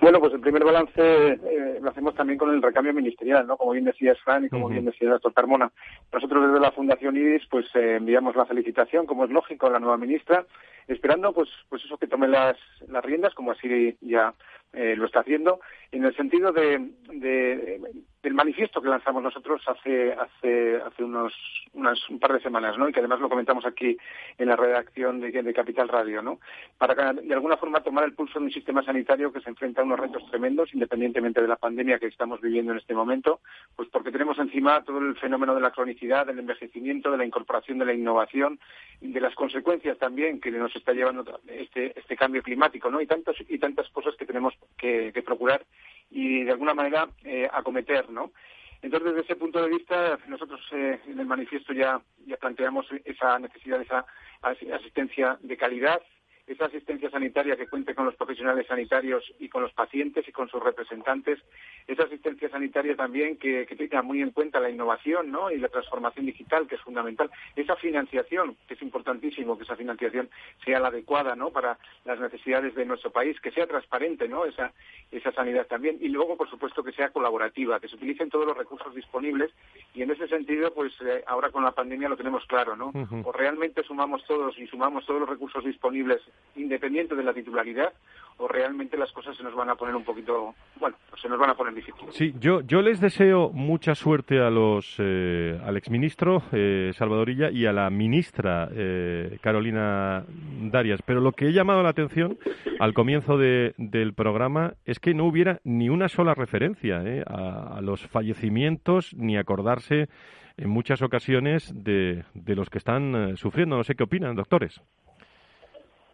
Bueno, 0.00 0.20
pues 0.20 0.32
el 0.32 0.40
primer 0.40 0.64
balance 0.64 0.92
eh, 1.00 1.78
lo 1.80 1.90
hacemos 1.90 2.14
también 2.14 2.38
con 2.38 2.54
el 2.54 2.62
recambio 2.62 2.94
ministerial, 2.94 3.46
¿no? 3.46 3.56
Como 3.56 3.72
bien 3.72 3.84
decía 3.84 4.14
Fran 4.24 4.44
y 4.44 4.48
como 4.48 4.68
bien 4.68 4.84
decía 4.84 5.06
el 5.06 5.14
doctor 5.14 5.34
Carmona. 5.34 5.72
Nosotros 6.12 6.46
desde 6.46 6.60
la 6.60 6.70
Fundación 6.70 7.16
IDIS 7.16 7.46
pues 7.50 7.66
eh, 7.74 7.96
enviamos 7.96 8.36
la 8.36 8.46
felicitación, 8.46 9.06
como 9.06 9.24
es 9.24 9.30
lógico, 9.30 9.66
a 9.66 9.70
la 9.70 9.80
nueva 9.80 9.96
ministra, 9.96 10.46
esperando 10.86 11.32
pues 11.32 11.48
pues 11.68 11.84
eso 11.84 11.98
que 11.98 12.06
tome 12.06 12.28
las, 12.28 12.56
las 12.86 13.04
riendas, 13.04 13.34
como 13.34 13.50
así 13.50 13.96
ya 14.00 14.32
eh, 14.72 14.94
lo 14.96 15.06
está 15.06 15.20
haciendo, 15.20 15.60
en 15.90 16.04
el 16.04 16.14
sentido 16.14 16.52
de, 16.52 16.90
del 17.08 18.34
manifiesto 18.34 18.82
que 18.82 18.90
lanzamos 18.90 19.22
nosotros 19.22 19.62
hace 19.66 20.12
hace 20.12 20.76
hace 20.76 21.02
unos 21.02 21.32
unas, 21.72 21.98
un 22.10 22.18
par 22.18 22.32
de 22.34 22.40
semanas, 22.40 22.76
¿no? 22.76 22.88
Y 22.88 22.92
que 22.92 23.00
además 23.00 23.20
lo 23.20 23.28
comentamos 23.28 23.64
aquí 23.64 23.96
en 24.36 24.48
la 24.48 24.56
redacción 24.56 25.20
de, 25.20 25.30
de 25.30 25.54
Capital 25.54 25.88
Radio, 25.88 26.20
¿no? 26.20 26.40
Para 26.76 27.12
de 27.14 27.32
alguna 27.32 27.56
forma 27.56 27.82
tomar 27.82 28.04
el 28.04 28.14
pulso 28.14 28.38
de 28.38 28.46
un 28.46 28.52
sistema 28.52 28.82
sanitario 28.82 29.32
que 29.32 29.40
se 29.40 29.48
enfrenta 29.48 29.80
a 29.80 29.84
unos 29.84 30.00
retos 30.00 30.28
tremendos, 30.30 30.74
independientemente 30.74 31.40
de 31.40 31.48
la 31.48 31.56
pandemia 31.56 31.98
que 31.98 32.06
estamos 32.06 32.40
viviendo 32.40 32.72
en 32.72 32.78
este 32.78 32.94
momento, 32.94 33.40
pues 33.74 33.88
porque 33.88 34.12
tenemos 34.12 34.38
encima 34.38 34.82
todo 34.84 34.98
el 34.98 35.16
fenómeno 35.16 35.54
de 35.54 35.62
la 35.62 35.70
cronicidad, 35.70 36.26
del 36.26 36.40
envejecimiento, 36.40 37.10
de 37.10 37.18
la 37.18 37.24
incorporación 37.24 37.78
de 37.78 37.86
la 37.86 37.94
innovación, 37.94 38.58
de 39.00 39.20
las 39.20 39.34
consecuencias 39.34 39.96
también 39.98 40.40
que 40.40 40.50
nos 40.50 40.74
está 40.76 40.92
llevando 40.92 41.24
este 41.46 41.98
este 41.98 42.16
cambio 42.16 42.42
climático, 42.42 42.90
¿no? 42.90 43.00
Y 43.00 43.06
tantas 43.06 43.36
y 43.48 43.58
tantas 43.58 43.88
cosas 43.90 44.14
que 44.16 44.26
tenemos 44.26 44.57
que, 44.76 45.12
procurar 45.24 45.64
y 46.10 46.44
de 46.44 46.52
alguna 46.52 46.74
manera 46.74 47.08
eh, 47.24 47.48
acometer, 47.52 48.08
¿no? 48.10 48.32
Entonces, 48.80 49.10
desde 49.10 49.24
ese 49.24 49.36
punto 49.36 49.60
de 49.60 49.68
vista, 49.68 50.18
nosotros 50.28 50.60
eh, 50.72 51.00
en 51.06 51.18
el 51.18 51.26
manifiesto 51.26 51.72
ya, 51.72 52.00
ya 52.26 52.36
planteamos 52.36 52.86
esa 53.04 53.38
necesidad 53.38 53.78
de 53.78 53.84
esa 53.84 54.06
asistencia 54.40 55.36
de 55.42 55.56
calidad, 55.56 56.00
esa 56.48 56.64
asistencia 56.64 57.10
sanitaria 57.10 57.56
que 57.56 57.66
cuente 57.66 57.94
con 57.94 58.06
los 58.06 58.16
profesionales 58.16 58.66
sanitarios 58.66 59.22
y 59.38 59.48
con 59.48 59.62
los 59.62 59.72
pacientes 59.72 60.26
y 60.26 60.32
con 60.32 60.48
sus 60.48 60.62
representantes, 60.62 61.38
esa 61.86 62.04
asistencia 62.04 62.48
sanitaria 62.48 62.96
también 62.96 63.36
que, 63.36 63.66
tenga 63.78 64.02
muy 64.02 64.22
en 64.22 64.30
cuenta 64.30 64.58
la 64.58 64.70
innovación 64.70 65.30
¿no? 65.30 65.50
y 65.50 65.58
la 65.58 65.68
transformación 65.68 66.26
digital, 66.26 66.66
que 66.66 66.74
es 66.74 66.80
fundamental, 66.80 67.30
esa 67.54 67.76
financiación, 67.76 68.56
que 68.66 68.74
es 68.74 68.82
importantísimo 68.82 69.56
que 69.56 69.64
esa 69.64 69.76
financiación 69.76 70.28
sea 70.64 70.80
la 70.80 70.88
adecuada 70.88 71.36
¿no? 71.36 71.50
para 71.50 71.78
las 72.04 72.18
necesidades 72.18 72.74
de 72.74 72.86
nuestro 72.86 73.10
país, 73.10 73.38
que 73.40 73.52
sea 73.52 73.66
transparente 73.66 74.26
¿no? 74.26 74.46
esa, 74.46 74.72
esa 75.12 75.30
sanidad 75.32 75.66
también, 75.66 75.98
y 76.00 76.08
luego, 76.08 76.36
por 76.36 76.48
supuesto, 76.50 76.82
que 76.82 76.92
sea 76.92 77.10
colaborativa, 77.10 77.78
que 77.78 77.88
se 77.88 77.96
utilicen 77.96 78.30
todos 78.30 78.46
los 78.46 78.56
recursos 78.56 78.94
disponibles, 78.94 79.52
y 79.94 80.02
en 80.02 80.10
ese 80.10 80.26
sentido, 80.28 80.72
pues 80.74 80.92
eh, 81.02 81.22
ahora 81.26 81.50
con 81.50 81.62
la 81.62 81.72
pandemia 81.72 82.08
lo 82.08 82.16
tenemos 82.16 82.44
claro, 82.46 82.74
¿no? 82.74 82.92
O 83.24 83.32
realmente 83.32 83.82
sumamos 83.82 84.24
todos 84.26 84.58
y 84.58 84.66
sumamos 84.66 85.06
todos 85.06 85.20
los 85.20 85.28
recursos 85.28 85.64
disponibles 85.64 86.20
independiente 86.56 87.14
de 87.14 87.22
la 87.22 87.32
titularidad 87.32 87.92
o 88.38 88.46
realmente 88.46 88.96
las 88.96 89.10
cosas 89.12 89.36
se 89.36 89.42
nos 89.42 89.54
van 89.54 89.68
a 89.68 89.74
poner 89.74 89.96
un 89.96 90.04
poquito, 90.04 90.54
bueno, 90.78 90.96
se 91.20 91.28
nos 91.28 91.38
van 91.38 91.50
a 91.50 91.54
poner 91.54 91.74
difíciles. 91.74 92.14
Sí, 92.14 92.32
yo, 92.38 92.60
yo 92.60 92.82
les 92.82 93.00
deseo 93.00 93.50
mucha 93.52 93.96
suerte 93.96 94.38
a 94.38 94.48
los, 94.48 94.94
eh, 94.98 95.60
al 95.64 95.76
exministro 95.76 96.42
eh, 96.52 96.92
Salvadorilla 96.94 97.50
y 97.50 97.66
a 97.66 97.72
la 97.72 97.90
ministra 97.90 98.68
eh, 98.72 99.38
Carolina 99.40 100.24
Darias, 100.62 101.02
pero 101.04 101.20
lo 101.20 101.32
que 101.32 101.46
he 101.46 101.52
llamado 101.52 101.82
la 101.82 101.88
atención 101.88 102.38
al 102.78 102.94
comienzo 102.94 103.38
de, 103.38 103.74
del 103.76 104.14
programa 104.14 104.74
es 104.84 105.00
que 105.00 105.14
no 105.14 105.24
hubiera 105.24 105.58
ni 105.64 105.88
una 105.88 106.08
sola 106.08 106.34
referencia 106.34 107.02
eh, 107.04 107.24
a, 107.26 107.78
a, 107.78 107.80
los 107.80 108.06
fallecimientos 108.06 109.14
ni 109.16 109.36
acordarse 109.36 110.08
en 110.56 110.70
muchas 110.70 111.02
ocasiones 111.02 111.72
de, 111.74 112.24
de 112.34 112.54
los 112.54 112.70
que 112.70 112.78
están 112.78 113.36
sufriendo. 113.36 113.76
No 113.76 113.84
sé 113.84 113.94
qué 113.96 114.04
opinan, 114.04 114.36
doctores. 114.36 114.80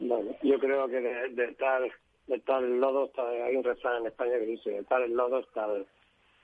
Bueno, 0.07 0.37
yo 0.43 0.59
creo 0.59 0.87
que 0.87 1.01
de, 1.01 1.55
tal 1.55 1.91
de 2.27 2.39
tal 2.41 2.79
lodo 2.79 3.11
hay 3.17 3.57
un 3.57 3.65
refrán 3.65 4.03
en 4.03 4.09
España 4.09 4.39
que 4.39 4.45
dice 4.45 4.71
de 4.71 4.85
tal 4.85 5.11
lodo 5.11 5.43
tal 5.55 5.87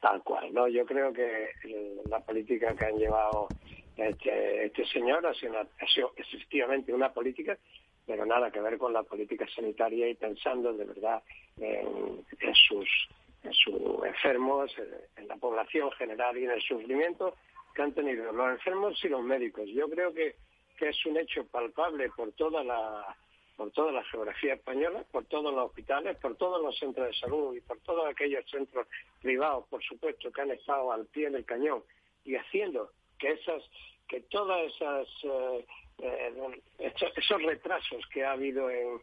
tal 0.01 0.23
cual, 0.23 0.55
¿no? 0.55 0.67
Yo 0.67 0.87
creo 0.87 1.13
que 1.13 1.51
la 2.09 2.21
política 2.21 2.75
que 2.75 2.87
han 2.87 2.97
llevado 2.97 3.53
este, 3.99 4.65
este 4.65 4.87
señor 4.87 5.27
ha 5.27 5.35
sido, 5.35 5.59
ha 5.59 5.87
sido 5.95 6.13
efectivamente 6.17 6.95
una 6.95 7.13
política, 7.13 7.59
pero 8.07 8.25
nada 8.25 8.51
que 8.51 8.63
ver 8.63 8.79
con 8.79 8.95
la 8.95 9.03
política 9.03 9.47
sanitaria 9.55 10.09
y 10.09 10.15
pensando 10.15 10.73
de 10.73 10.87
verdad 10.87 11.23
en, 11.59 12.25
en 12.41 12.55
sus 12.55 12.89
en 13.43 13.53
sus 13.53 14.05
enfermos, 14.07 14.75
en 15.17 15.29
la 15.29 15.37
población 15.37 15.91
general 15.93 16.37
y 16.39 16.45
en 16.45 16.53
el 16.53 16.63
sufrimiento 16.63 17.35
que 17.75 17.83
han 17.83 17.93
tenido 17.93 18.33
los 18.33 18.53
enfermos 18.53 19.05
y 19.05 19.09
los 19.09 19.23
médicos. 19.23 19.69
Yo 19.69 19.89
creo 19.91 20.15
que, 20.15 20.37
que 20.79 20.89
es 20.89 21.07
un 21.07 21.19
hecho 21.19 21.47
palpable 21.47 22.09
por 22.17 22.33
toda 22.33 22.65
la 22.65 23.17
por 23.61 23.73
toda 23.73 23.93
la 23.93 24.03
geografía 24.05 24.55
española, 24.55 25.05
por 25.13 25.27
todos 25.27 25.53
los 25.53 25.67
hospitales, 25.67 26.17
por 26.17 26.35
todos 26.37 26.63
los 26.63 26.79
centros 26.79 27.09
de 27.09 27.13
salud 27.13 27.55
y 27.55 27.61
por 27.61 27.79
todos 27.81 28.09
aquellos 28.09 28.43
centros 28.51 28.87
privados, 29.21 29.67
por 29.69 29.83
supuesto, 29.85 30.33
que 30.33 30.41
han 30.41 30.51
estado 30.51 30.91
al 30.91 31.05
pie 31.05 31.29
del 31.29 31.45
cañón 31.45 31.83
y 32.25 32.37
haciendo 32.37 32.91
que 33.19 33.33
esas, 33.33 33.63
que 34.09 34.23
todas 34.23 34.63
esas 34.63 35.07
eh, 35.25 35.67
eh, 35.99 36.63
esos 36.79 37.43
retrasos 37.43 38.03
que 38.07 38.25
ha 38.25 38.33
habido 38.33 38.71
en, 38.71 39.03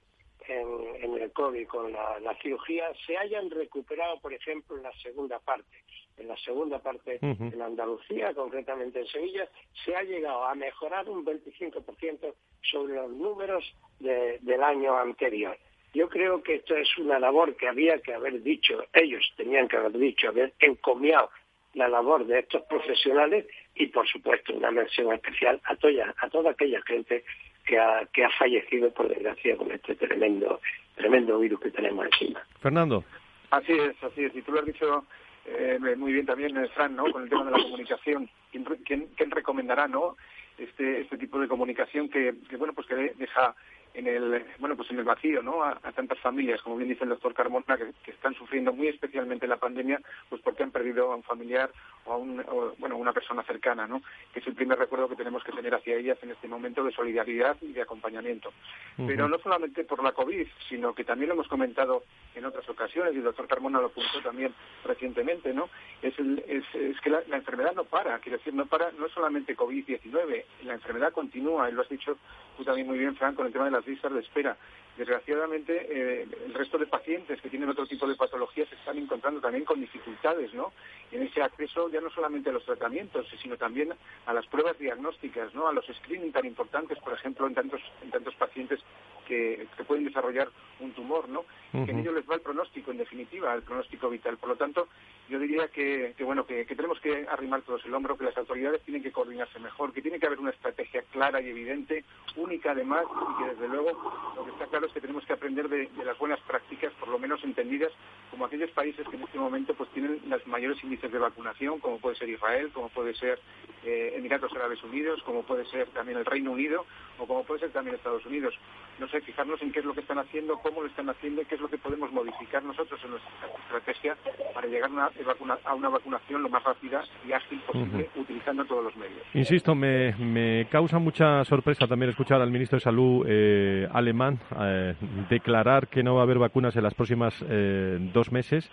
en, 0.50 1.14
el 1.22 1.32
COVID 1.32 1.68
con 1.68 1.92
la, 1.92 2.38
cirugía 2.42 2.92
se 3.06 3.18
hayan 3.18 3.50
recuperado, 3.50 4.20
por 4.20 4.34
ejemplo, 4.34 4.78
en 4.78 4.84
la 4.84 4.94
segunda 4.94 5.40
parte. 5.40 5.78
En 6.18 6.28
la 6.28 6.38
segunda 6.38 6.80
parte, 6.80 7.20
en 7.22 7.62
Andalucía, 7.62 8.34
concretamente 8.34 9.02
en 9.02 9.08
Sevilla, 9.08 9.48
se 9.86 9.96
ha 9.96 10.02
llegado 10.02 10.46
a 10.46 10.56
mejorar 10.56 11.08
un 11.08 11.24
25% 11.24 12.34
sobre 12.64 12.96
los 12.96 13.12
números 13.12 13.64
del 14.00 14.64
año 14.64 14.98
anterior. 14.98 15.58
Yo 15.94 16.10
creo 16.10 16.42
que 16.42 16.56
esto 16.56 16.76
es 16.76 16.98
una 16.98 17.20
labor 17.20 17.56
que 17.56 17.68
había 17.68 18.00
que 18.00 18.14
haber 18.14 18.42
dicho, 18.42 18.84
ellos 18.94 19.24
tenían 19.38 19.68
que 19.68 19.78
haber 19.78 19.98
dicho, 19.98 20.30
haber 20.30 20.54
encomiado 20.60 21.30
la 21.74 21.88
labor 21.88 22.26
de 22.26 22.40
estos 22.40 22.64
profesionales 22.64 23.46
y, 23.76 23.88
por 23.88 24.08
supuesto, 24.08 24.54
una 24.54 24.72
mención 24.72 25.14
especial 25.14 25.62
a 25.66 25.76
toda, 25.76 26.16
a 26.18 26.30
toda 26.30 26.52
aquella 26.52 26.82
gente 26.82 27.24
que 27.68 27.78
ha, 27.78 28.06
que 28.12 28.24
ha 28.24 28.30
fallecido, 28.32 28.92
por 28.92 29.10
desgracia, 29.10 29.56
con 29.58 29.72
este 29.72 29.96
tremendo, 29.96 30.60
tremendo 30.96 31.38
virus 31.38 31.60
que 31.60 31.72
tenemos 31.72 32.06
encima. 32.06 32.42
Fernando. 32.62 33.04
Así 33.52 33.74
es, 33.74 34.02
así 34.04 34.24
es. 34.24 34.36
Y 34.36 34.42
tú 34.42 34.52
lo 34.52 34.60
has 34.60 34.66
dicho 34.66 35.06
eh, 35.46 35.78
muy 35.98 36.14
bien 36.14 36.26
también, 36.26 36.58
eh, 36.58 36.68
Fran, 36.70 36.96
¿no? 36.96 37.12
Con 37.12 37.24
el 37.24 37.30
tema 37.30 37.46
de 37.46 37.52
la 37.52 37.64
comunicación. 37.64 38.30
¿Quién, 38.52 38.64
quién, 38.86 39.08
quién 39.16 39.32
recomendará, 39.32 39.88
no? 39.88 40.16
Este, 40.58 41.02
este 41.02 41.18
tipo 41.18 41.40
de 41.40 41.48
comunicación 41.48 42.10
que, 42.10 42.34
que 42.50 42.58
bueno, 42.58 42.74
pues 42.74 42.88
que 42.88 42.96
deja 42.96 43.56
en 43.98 44.06
el 44.06 44.46
bueno 44.60 44.76
pues 44.76 44.92
en 44.92 45.00
el 45.00 45.04
vacío 45.04 45.42
no 45.42 45.64
a, 45.64 45.74
tantas 45.96 46.20
familias 46.20 46.62
como 46.62 46.78
bien 46.78 46.90
dice 46.90 47.04
el 47.04 47.10
doctor 47.10 47.34
Carmona 47.34 47.78
que, 47.78 48.12
están 48.12 48.36
sufriendo 48.36 48.72
muy 48.72 48.90
especialmente 48.90 49.48
la 49.48 49.58
pandemia 49.58 50.00
pues 50.30 50.40
porque 50.44 50.62
han 50.62 50.72
perdido 50.72 51.12
a 51.12 51.16
un 51.16 51.24
familiar 51.24 51.72
o 52.06 52.14
a 52.14 52.18
un 52.18 52.44
bueno 52.78 52.96
una 52.96 53.12
persona 53.12 53.42
cercana 53.44 53.88
no 53.88 54.04
que 54.32 54.40
es 54.40 54.48
el 54.48 54.54
primer 54.54 54.78
recuerdo 54.78 55.10
que 55.10 55.16
tenemos 55.16 55.44
que 55.44 55.52
tener 55.52 55.74
hacia 55.74 55.96
ellas 55.96 56.20
en 56.22 56.30
este 56.30 56.48
momento 56.48 56.84
de 56.84 56.92
solidaridad 56.92 57.58
y 57.62 57.74
de 57.74 57.82
acompañamiento. 57.82 58.54
Pero 58.96 59.28
no 59.28 59.40
solamente 59.40 59.84
por 59.84 60.04
la 60.04 60.12
covid 60.12 60.48
sino 60.70 60.94
que 60.94 61.04
también 61.04 61.30
lo 61.30 61.34
hemos 61.34 61.48
comentado 61.48 62.04
en 62.36 62.46
otras 62.46 62.70
ocasiones 62.70 63.16
y 63.16 63.18
el 63.18 63.24
doctor 63.24 63.48
Carmona 63.48 63.80
lo 63.80 63.88
apuntó 63.88 64.22
también 64.22 64.54
recientemente 64.86 65.54
no 65.54 65.70
es, 66.04 66.14
es, 66.20 67.02
que 67.02 67.10
la, 67.10 67.22
enfermedad 67.32 67.74
no 67.74 67.84
para 67.84 68.20
quiero 68.20 68.38
decir 68.38 68.54
no 68.54 68.68
para 68.68 68.92
no 68.92 69.08
es 69.08 69.12
solamente 69.12 69.56
covid 69.56 69.86
19 69.86 70.46
la 70.66 70.74
enfermedad 70.74 71.12
continúa 71.12 71.70
y 71.70 71.74
lo 71.74 71.82
has 71.82 71.90
dicho 71.90 72.18
tú 72.58 72.64
también 72.64 72.86
muy 72.86 73.00
bien 73.00 73.16
Fran 73.16 73.34
con 73.34 73.48
el 73.48 73.54
tema 73.54 73.66
de 73.66 73.72
las 73.72 73.87
listas 73.88 74.14
de 74.14 74.20
espera. 74.20 74.58
Desgraciadamente, 74.98 75.88
eh, 75.90 76.28
el 76.46 76.54
resto 76.56 76.78
de 76.80 76.88
pacientes 76.88 77.40
que 77.40 77.50
tienen 77.50 77.70
otro 77.70 77.86
tipo 77.86 78.08
de 78.08 78.16
patologías 78.16 78.68
se 78.68 78.76
están 78.76 78.98
encontrando 78.98 79.40
también 79.40 79.64
con 79.64 79.80
dificultades, 79.80 80.54
¿no? 80.56 80.74
En 81.12 81.22
ese 81.22 81.44
acceso 81.44 81.88
ya 81.90 82.02
no 82.02 82.10
solamente 82.10 82.50
a 82.50 82.54
los 82.54 82.66
tratamientos, 82.66 83.28
sino 83.40 83.58
también 83.58 83.94
a 84.26 84.34
las 84.34 84.48
pruebas 84.48 84.78
diagnósticas, 84.80 85.54
¿no? 85.54 85.68
A 85.68 85.74
los 85.74 85.86
screening 85.86 86.32
tan 86.32 86.46
importantes, 86.46 86.98
por 87.00 87.14
ejemplo, 87.14 87.46
en 87.46 87.54
tantos, 87.54 87.82
en 88.02 88.10
tantos 88.10 88.34
pacientes 88.36 88.80
que, 89.28 89.68
pueden 89.86 90.06
desarrollar 90.06 90.50
un 90.80 90.92
tumor, 90.92 91.28
¿no? 91.30 91.44
Que 91.72 91.92
en 91.92 92.00
ello 92.00 92.12
les 92.14 92.28
va 92.28 92.36
el 92.36 92.42
pronóstico, 92.42 92.92
en 92.92 92.98
definitiva, 92.98 93.54
el 93.54 93.62
pronóstico 93.62 94.10
vital. 94.10 94.38
Por 94.38 94.50
lo 94.50 94.56
tanto, 94.56 94.88
yo 95.30 95.38
diría 95.38 95.68
que, 95.68 96.16
bueno, 96.22 96.46
que, 96.46 96.66
tenemos 96.66 97.00
que 97.02 97.28
arrimar 97.30 97.62
todos 97.62 97.86
el 97.86 97.94
hombro, 97.94 98.18
que 98.18 98.24
las 98.24 98.38
autoridades 98.38 98.82
tienen 98.84 99.04
que 99.04 99.12
coordinarse 99.12 99.60
mejor, 99.60 99.92
que 99.92 100.02
tiene 100.02 100.20
que 100.20 100.26
haber 100.26 100.40
una 100.40 100.52
estrategia 100.52 101.04
clara 101.12 101.42
y 101.42 101.50
evidente, 101.50 102.06
única 102.36 102.72
además, 102.72 103.04
y 103.06 103.44
que 103.44 103.50
desde 103.52 103.68
luego 103.68 104.34
lo 104.36 104.46
que 104.46 104.52
está 104.52 104.66
claro 104.68 104.88
es 104.88 104.94
que 104.94 105.02
tenemos 105.02 105.26
que 105.26 105.34
aprender 105.34 105.68
de, 105.68 105.90
las 106.06 106.18
buenas 106.18 106.40
prácticas, 106.42 106.94
por 106.94 107.10
lo 107.10 107.20
menos 107.20 107.44
entendidas 107.44 107.92
como 108.32 108.46
aquellos 108.46 108.72
países 108.72 109.08
que 109.08 109.16
en 109.16 109.24
este 109.24 109.38
momento 109.38 109.74
pues 109.74 109.90
tienen 109.92 110.22
los 110.28 110.46
mayores 110.48 110.82
índices 110.84 111.12
de 111.12 111.20
vacunación, 111.20 111.80
como 111.80 112.00
puede 112.00 112.16
ser 112.16 112.30
Israel, 112.30 112.72
como 112.74 112.90
puede 112.90 113.14
ser 113.16 113.40
eh, 113.84 114.14
Emiratos 114.16 114.54
Árabes 114.54 114.84
Unidos, 114.84 115.22
como 115.24 115.44
puede 115.44 115.66
ser 115.66 115.88
también 115.90 116.18
el 116.18 116.26
Reino 116.26 116.52
Unido 116.52 116.86
o 117.20 117.26
como 117.26 117.44
puede 117.44 117.62
ser 117.62 117.72
también 117.72 117.96
Estados 117.96 118.26
Unidos. 118.26 118.58
No 119.00 119.08
sé, 119.10 119.17
fijarnos 119.22 119.62
en 119.62 119.72
qué 119.72 119.80
es 119.80 119.86
lo 119.86 119.94
que 119.94 120.02
están 120.02 120.20
haciendo, 120.20 120.58
cómo 120.60 120.82
lo 120.82 120.88
están 120.88 121.10
haciendo 121.10 121.42
y 121.42 121.46
qué 121.46 121.56
es 121.56 121.62
lo 121.62 121.68
que 121.68 121.78
podemos 121.78 122.12
modificar 122.12 122.64
nosotros 122.64 123.00
en 123.04 123.12
nuestra 123.12 123.32
estrategia 123.64 124.18
para 124.54 124.68
llegar 124.68 124.90
a 124.90 125.74
una, 125.74 125.90
vacunación 125.90 126.44
lo 126.44 126.50
más 126.50 126.64
rápida 126.64 127.04
y 127.28 127.32
ágil 127.32 127.60
posible, 127.62 128.10
utilizando 128.16 128.66
todos 128.66 128.86
los 128.86 128.96
medios. 128.96 129.22
Insisto, 129.34 129.76
me, 129.76 130.68
causa 130.70 131.00
mucha 131.00 131.44
sorpresa 131.46 131.88
también 131.88 132.12
escuchar 132.12 132.42
al 132.42 132.52
ministro 132.52 132.78
de 132.78 132.82
Salud 132.82 133.26
eh, 133.28 133.88
alemán 133.92 134.40
eh, 134.60 134.96
declarar 135.30 135.88
que 135.88 136.04
no 136.04 136.16
va 136.16 136.22
a 136.22 136.24
haber 136.24 136.40
vacunas 136.40 136.76
en 136.76 136.84
las 136.84 136.94
próximas 136.94 137.34
eh, 137.48 137.98
dos 138.14 138.32
meses 138.32 138.70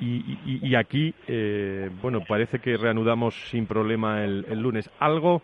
y, 0.00 0.76
aquí, 0.76 1.12
bueno, 2.00 2.20
parece 2.20 2.60
que 2.60 2.76
reanudamos 2.76 3.34
sin 3.50 3.66
problema 3.66 4.22
el, 4.22 4.46
el 4.48 4.60
lunes. 4.60 4.88
Algo 5.00 5.42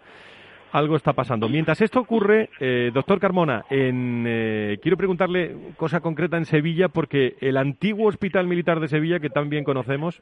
algo 0.74 0.96
está 0.96 1.12
pasando. 1.12 1.48
Mientras 1.48 1.80
esto 1.80 2.00
ocurre, 2.00 2.50
eh, 2.58 2.90
doctor 2.92 3.20
Carmona, 3.20 3.64
en, 3.70 4.24
eh, 4.26 4.78
quiero 4.82 4.96
preguntarle 4.96 5.54
cosa 5.76 6.00
concreta 6.00 6.36
en 6.36 6.46
Sevilla, 6.46 6.88
porque 6.88 7.36
el 7.40 7.56
antiguo 7.56 8.08
Hospital 8.08 8.48
Militar 8.48 8.80
de 8.80 8.88
Sevilla, 8.88 9.20
que 9.20 9.30
tan 9.30 9.48
bien 9.48 9.62
conocemos, 9.62 10.20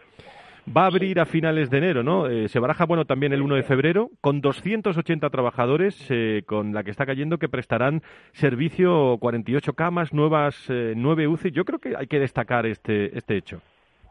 va 0.69 0.83
a 0.83 0.89
abrir 0.89 1.21
a 1.21 1.25
finales 1.25 1.71
de 1.71 1.79
enero, 1.79 2.03
¿no? 2.03 2.29
Eh, 2.29 2.51
se 2.51 2.61
baraja, 2.61 2.85
bueno, 2.85 3.07
también 3.07 3.33
el 3.33 3.41
1 3.41 3.55
de 3.55 3.63
febrero, 3.63 4.11
con 4.21 4.43
280 4.43 5.31
trabajadores, 5.31 6.07
con 6.45 6.75
la 6.75 6.85
que 6.85 6.91
está 6.91 7.07
cayendo, 7.07 7.39
que 7.39 7.49
prestarán 7.49 8.03
servicio 8.33 9.17
48 9.21 9.73
camas, 9.73 10.13
nuevas 10.13 10.69
9 10.69 11.29
UCI. 11.29 11.51
Yo 11.51 11.65
creo 11.65 11.79
que 11.79 11.97
hay 11.97 12.07
que 12.07 12.19
destacar 12.19 12.67
este, 12.67 13.17
este 13.17 13.39
hecho. 13.39 13.63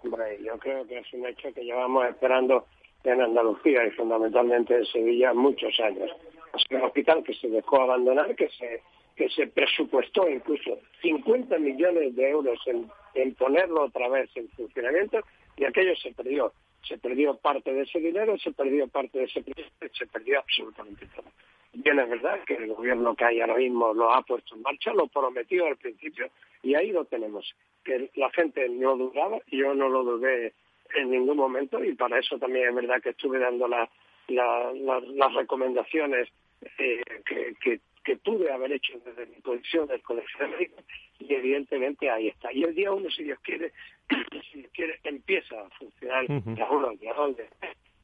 yo 0.04 0.58
creo 0.58 0.88
que 0.88 0.98
es 0.98 1.14
un 1.14 1.28
hecho 1.28 1.54
que 1.54 1.64
llevamos 1.64 2.08
esperando 2.08 2.66
en 3.04 3.22
Andalucía 3.22 3.86
y 3.86 3.92
fundamentalmente 3.92 4.76
en 4.76 4.86
Sevilla 4.86 5.34
muchos 5.34 5.80
años. 5.80 6.12
Es 6.54 6.66
un 6.70 6.82
hospital 6.84 7.24
que 7.24 7.34
se 7.34 7.48
dejó 7.48 7.82
abandonar, 7.82 8.36
que 8.36 8.50
se, 8.50 8.82
que 9.16 9.30
se 9.30 9.48
presupuestó 9.48 10.30
incluso 10.30 10.80
50 11.02 11.58
millones 11.60 12.16
de 12.16 12.30
euros 12.30 12.60
en, 12.68 12.90
en 13.16 13.34
ponerlo 13.36 13.84
otra 13.84 14.10
vez 14.10 14.30
en 14.36 14.50
funcionamiento 14.50 15.20
y 15.58 15.66
aquello 15.66 15.96
se 15.96 16.12
perdió. 16.12 16.54
Se 16.84 16.98
perdió 16.98 17.36
parte 17.38 17.72
de 17.72 17.84
ese 17.84 18.00
dinero, 18.00 18.38
se 18.40 18.52
perdió 18.52 18.88
parte 18.88 19.20
de 19.20 19.26
ese 19.26 19.42
proyecto, 19.44 19.88
se 19.94 20.08
perdió 20.08 20.40
absolutamente 20.40 21.08
todo. 21.16 21.28
Bien, 21.74 22.00
es 22.00 22.10
verdad 22.10 22.40
que 22.46 22.56
el 22.56 22.74
gobierno 22.74 23.16
que 23.16 23.24
hay 23.24 23.40
ahora 23.40 23.56
mismo 23.56 23.94
lo 23.94 24.12
ha 24.12 24.22
puesto 24.24 24.56
en 24.56 24.62
marcha, 24.62 24.92
lo 24.94 25.08
prometió 25.08 25.68
al 25.68 25.78
principio 25.78 26.30
y 26.64 26.76
ahí 26.76 26.92
lo 26.92 27.06
tenemos. 27.06 27.54
Que 27.84 28.10
la 28.16 28.30
gente 28.32 28.68
no 28.68 28.98
dudaba, 28.98 29.40
yo 29.48 29.74
no 29.74 29.88
lo 29.88 30.04
dudé 30.04 30.54
en 30.96 31.12
ningún 31.12 31.38
momento 31.38 31.84
y 31.84 31.96
para 31.96 32.20
eso 32.20 32.38
también 32.38 32.70
es 32.70 32.76
verdad 32.76 33.02
que 33.02 33.10
estuve 33.10 33.40
dando 33.40 33.68
las 33.68 35.34
recomendaciones 35.34 36.30
eh, 36.78 37.02
que, 37.26 37.56
que, 37.62 37.80
que, 38.04 38.18
pude 38.18 38.52
haber 38.52 38.72
hecho 38.74 38.94
desde 39.04 39.26
mi 39.26 39.42
posición 39.42 39.88
del 39.88 40.02
Colegio 40.02 40.48
de 40.48 40.72
y 41.20 41.34
evidentemente 41.34 42.10
ahí 42.10 42.28
está. 42.28 42.52
Y 42.54 42.64
el 42.64 42.76
día 42.76 42.92
uno, 42.92 43.10
si 43.10 43.24
Dios 43.24 43.40
quiere, 43.42 43.72
si 44.52 44.60
Dios 44.60 44.72
quiere 44.74 45.00
empieza 45.04 45.60
a 45.60 45.70
funcionar 45.72 46.26
ya 46.56 46.70
uno, 46.70 46.92
día 46.96 47.14
dónde. 47.14 47.48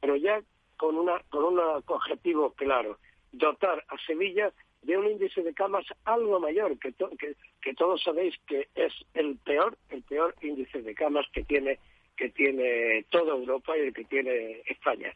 Pero 0.00 0.16
ya 0.16 0.42
con, 0.76 0.96
una, 0.96 1.20
con 1.30 1.44
un 1.44 1.58
objetivo 1.58 2.52
claro, 2.52 2.98
dotar 3.32 3.84
a 3.88 3.98
Sevilla 4.06 4.52
de 4.82 4.96
un 4.96 5.06
índice 5.06 5.42
de 5.42 5.54
camas 5.54 5.86
algo 6.04 6.40
mayor, 6.40 6.78
que, 6.78 6.92
que, 6.92 7.34
que 7.60 7.74
todos 7.74 8.02
sabéis 8.02 8.34
que 8.46 8.68
es 8.74 8.92
el 9.14 9.36
peor, 9.38 9.76
el 9.90 10.02
peor 10.02 10.34
índice 10.40 10.82
de 10.82 10.94
camas 10.94 11.26
que 11.32 11.44
tiene 11.44 11.78
que 12.18 12.28
tiene 12.30 13.04
toda 13.10 13.32
Europa 13.32 13.78
y 13.78 13.82
el 13.82 13.94
que 13.94 14.04
tiene 14.04 14.60
España. 14.66 15.14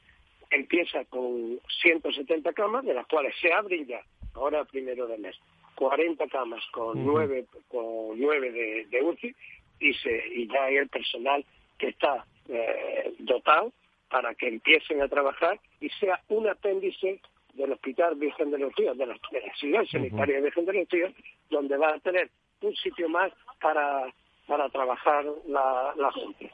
Empieza 0.51 1.05
con 1.07 1.59
170 1.83 2.53
camas, 2.53 2.85
de 2.85 2.95
las 2.95 3.07
cuales 3.09 3.35
se 3.41 3.53
abren 3.53 3.87
ya, 3.87 4.01
ahora 4.35 4.65
primero 4.65 5.07
de 5.09 5.19
mes, 5.19 5.37
40 5.75 6.27
camas 6.29 6.65
con 6.71 7.05
nueve 7.05 7.47
con 7.69 8.21
nueve 8.21 8.53
de, 8.89 9.03
UCI 9.03 9.35
y, 9.81 9.95
se, 9.95 10.29
y 10.29 10.47
ya 10.47 10.65
hay 10.65 10.77
el 10.77 10.89
personal 10.89 11.45
que 11.79 11.89
está 11.89 12.25
eh, 12.49 13.13
dotado 13.19 13.73
para 14.09 14.35
que 14.35 14.47
empiecen 14.47 15.01
a 15.01 15.09
trabajar 15.09 15.59
y 15.81 15.89
sea 15.89 16.21
un 16.29 16.47
apéndice 16.49 17.21
del 17.55 17.73
Hospital 17.73 18.15
Virgen 18.17 18.51
de 18.51 18.59
los 18.59 18.75
Ríos, 18.77 18.97
de 18.97 19.07
la, 19.07 19.19
ciudad 19.59 19.85
sanitaria 19.87 20.41
Virgen 20.41 20.67
de 20.67 20.73
los 20.75 20.89
Ríos, 20.89 21.13
donde 21.51 21.77
va 21.77 21.95
a 21.95 21.99
tener 21.99 22.31
un 22.61 22.75
sitio 22.77 23.09
más 23.09 23.33
para 23.61 24.13
para 24.47 24.69
trabajar 24.69 25.25
la, 25.49 25.95
la 25.97 26.13
gente. 26.13 26.51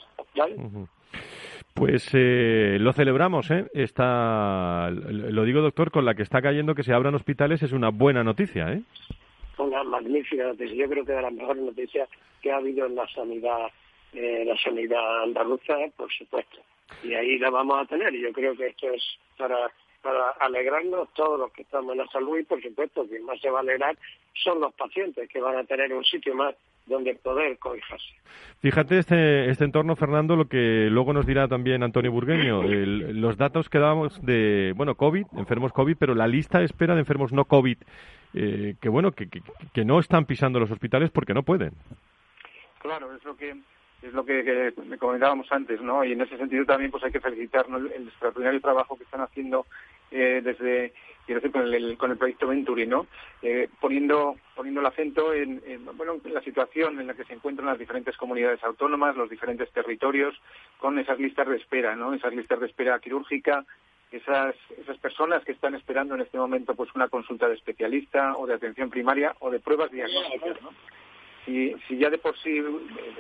Pues 1.75 2.09
eh, 2.13 2.77
lo 2.81 2.93
celebramos, 2.93 3.51
¿eh? 3.51 3.67
Está, 3.73 4.91
lo 4.91 5.45
digo, 5.45 5.61
doctor, 5.61 5.91
con 5.91 6.05
la 6.05 6.15
que 6.15 6.23
está 6.23 6.43
cayendo 6.43 6.75
que 6.75 6.83
se 6.83 6.93
abran 6.93 7.15
hospitales 7.15 7.63
es 7.63 7.73
una 7.73 7.91
buena 7.91 8.25
noticia, 8.25 8.73
¿eh? 8.73 8.83
Una 9.59 9.85
magnífica 9.85 10.45
noticia. 10.45 10.75
Yo 10.75 10.89
creo 10.89 11.05
que 11.05 11.13
de 11.13 11.23
las 11.23 11.33
mejores 11.33 11.63
noticias 11.63 12.09
que 12.43 12.51
ha 12.51 12.57
habido 12.57 12.87
en 12.87 12.95
la 12.97 13.07
sanidad, 13.09 13.69
eh, 14.13 14.45
la 14.47 14.57
sanidad 14.57 15.23
andaluza, 15.23 15.75
por 15.97 16.13
supuesto. 16.13 16.59
Y 17.05 17.15
ahí 17.15 17.39
la 17.39 17.51
vamos 17.51 17.81
a 17.81 17.85
tener. 17.87 18.13
Yo 18.15 18.33
creo 18.33 18.57
que 18.57 18.69
esto 18.69 18.89
es 18.89 19.03
para 19.37 19.71
para 20.03 20.31
alegrarnos 20.41 21.13
todos 21.15 21.39
los 21.39 21.53
que 21.53 21.63
estamos 21.63 21.93
en 21.93 21.99
la 21.99 22.07
salud 22.09 22.39
y 22.39 22.45
por 22.45 22.63
supuesto 22.63 23.07
quien 23.07 23.25
más 23.25 23.41
se 23.41 23.51
va 23.51 23.59
a 23.59 23.63
alegrar 23.63 23.97
son 24.35 24.61
los 24.61 24.73
pacientes 24.75 25.29
que 25.29 25.41
van 25.41 25.57
a 25.57 25.65
tener 25.65 25.93
un 25.93 26.05
sitio 26.05 26.35
más 26.35 26.55
donde 26.87 27.15
poder 27.17 27.59
cobijarse. 27.59 28.15
Fíjate 28.61 28.99
este, 28.99 29.51
este 29.51 29.65
entorno, 29.65 29.95
Fernando, 29.95 30.37
lo 30.37 30.47
que 30.47 30.89
luego 30.91 31.13
nos 31.13 31.27
dirá 31.27 31.47
también 31.47 31.83
Antonio 31.83 32.11
Burgueño, 32.11 32.63
los 32.63 33.37
datos 33.37 33.69
que 33.69 33.79
dábamos 33.79 34.25
de, 34.25 34.73
bueno, 34.75 34.95
COVID, 34.95 35.27
enfermos 35.37 35.73
COVID, 35.73 35.97
pero 35.99 36.15
la 36.15 36.27
lista 36.27 36.59
de 36.59 36.65
espera 36.65 36.95
de 36.95 37.01
enfermos 37.01 37.33
no 37.33 37.45
COVID, 37.45 37.77
eh, 38.35 38.75
que 38.81 38.89
bueno, 38.89 39.13
que, 39.13 39.29
que, 39.29 39.85
no 39.85 39.99
están 40.01 40.25
pisando 40.25 40.59
los 40.59 40.71
hospitales 40.71 41.11
porque 41.11 41.35
no 41.35 41.43
pueden. 41.43 41.73
Claro, 42.81 43.15
es 43.15 43.25
lo 43.25 43.37
que 43.37 43.57
es 44.03 44.13
lo 44.13 44.25
que, 44.25 44.73
me 44.87 44.99
comentábamos 44.99 45.51
antes, 45.51 45.81
¿no? 45.81 46.05
Y 46.05 46.13
en 46.13 46.21
ese 46.21 46.37
sentido 46.37 46.65
también 46.65 46.91
pues 46.91 47.03
hay 47.05 47.13
que 47.13 47.21
felicitar 47.21 47.67
el 47.69 48.09
extraordinario 48.09 48.61
trabajo 48.61 48.97
que 48.97 49.05
están 49.05 49.21
haciendo 49.21 49.67
eh, 50.11 50.41
desde 50.43 50.93
quiero 51.29 51.43
decir, 51.43 51.53
con 51.53 51.75
el, 51.75 51.99
con 51.99 52.11
el 52.11 52.17
proyecto 52.17 52.47
Venturi, 52.47 52.87
¿no? 52.87 53.07
Eh, 53.43 53.69
poniendo, 53.81 54.37
poniendo 54.57 54.81
el 54.81 54.87
acento 54.87 55.35
en, 55.35 55.61
bueno, 55.95 56.17
en 56.25 56.33
la 56.33 56.41
situación 56.41 56.99
en 56.99 57.07
la 57.07 57.13
que 57.13 57.25
se 57.25 57.35
encuentran 57.35 57.69
las 57.69 57.79
diferentes 57.79 58.17
comunidades 58.17 58.65
autónomas, 58.65 59.15
los 59.15 59.29
diferentes 59.29 59.71
territorios, 59.71 60.35
con 60.79 60.99
esas 60.99 61.19
listas 61.19 61.47
de 61.47 61.57
espera, 61.57 61.95
¿no? 61.95 62.15
Esas 62.15 62.35
listas 62.35 62.61
de 62.61 62.67
espera 62.67 62.99
quirúrgica, 62.99 63.67
esas, 64.11 64.55
esas 64.79 64.97
personas 64.97 65.45
que 65.45 65.53
están 65.53 65.75
esperando 65.75 66.15
en 66.15 66.23
este 66.23 66.39
momento 66.39 66.75
pues 66.75 66.89
una 66.95 67.09
consulta 67.09 67.47
de 67.47 67.57
especialista 67.57 68.35
o 68.39 68.47
de 68.47 68.55
atención 68.55 68.89
primaria 68.89 69.35
o 69.41 69.51
de 69.51 69.61
pruebas 69.61 69.91
diagnósticas, 69.91 70.63
¿no? 70.63 70.71
Si, 71.49 71.75
si 71.89 71.97
ya 71.97 72.11
de 72.11 72.19
por 72.19 72.37
sí 72.39 72.59
eh, 72.59 72.65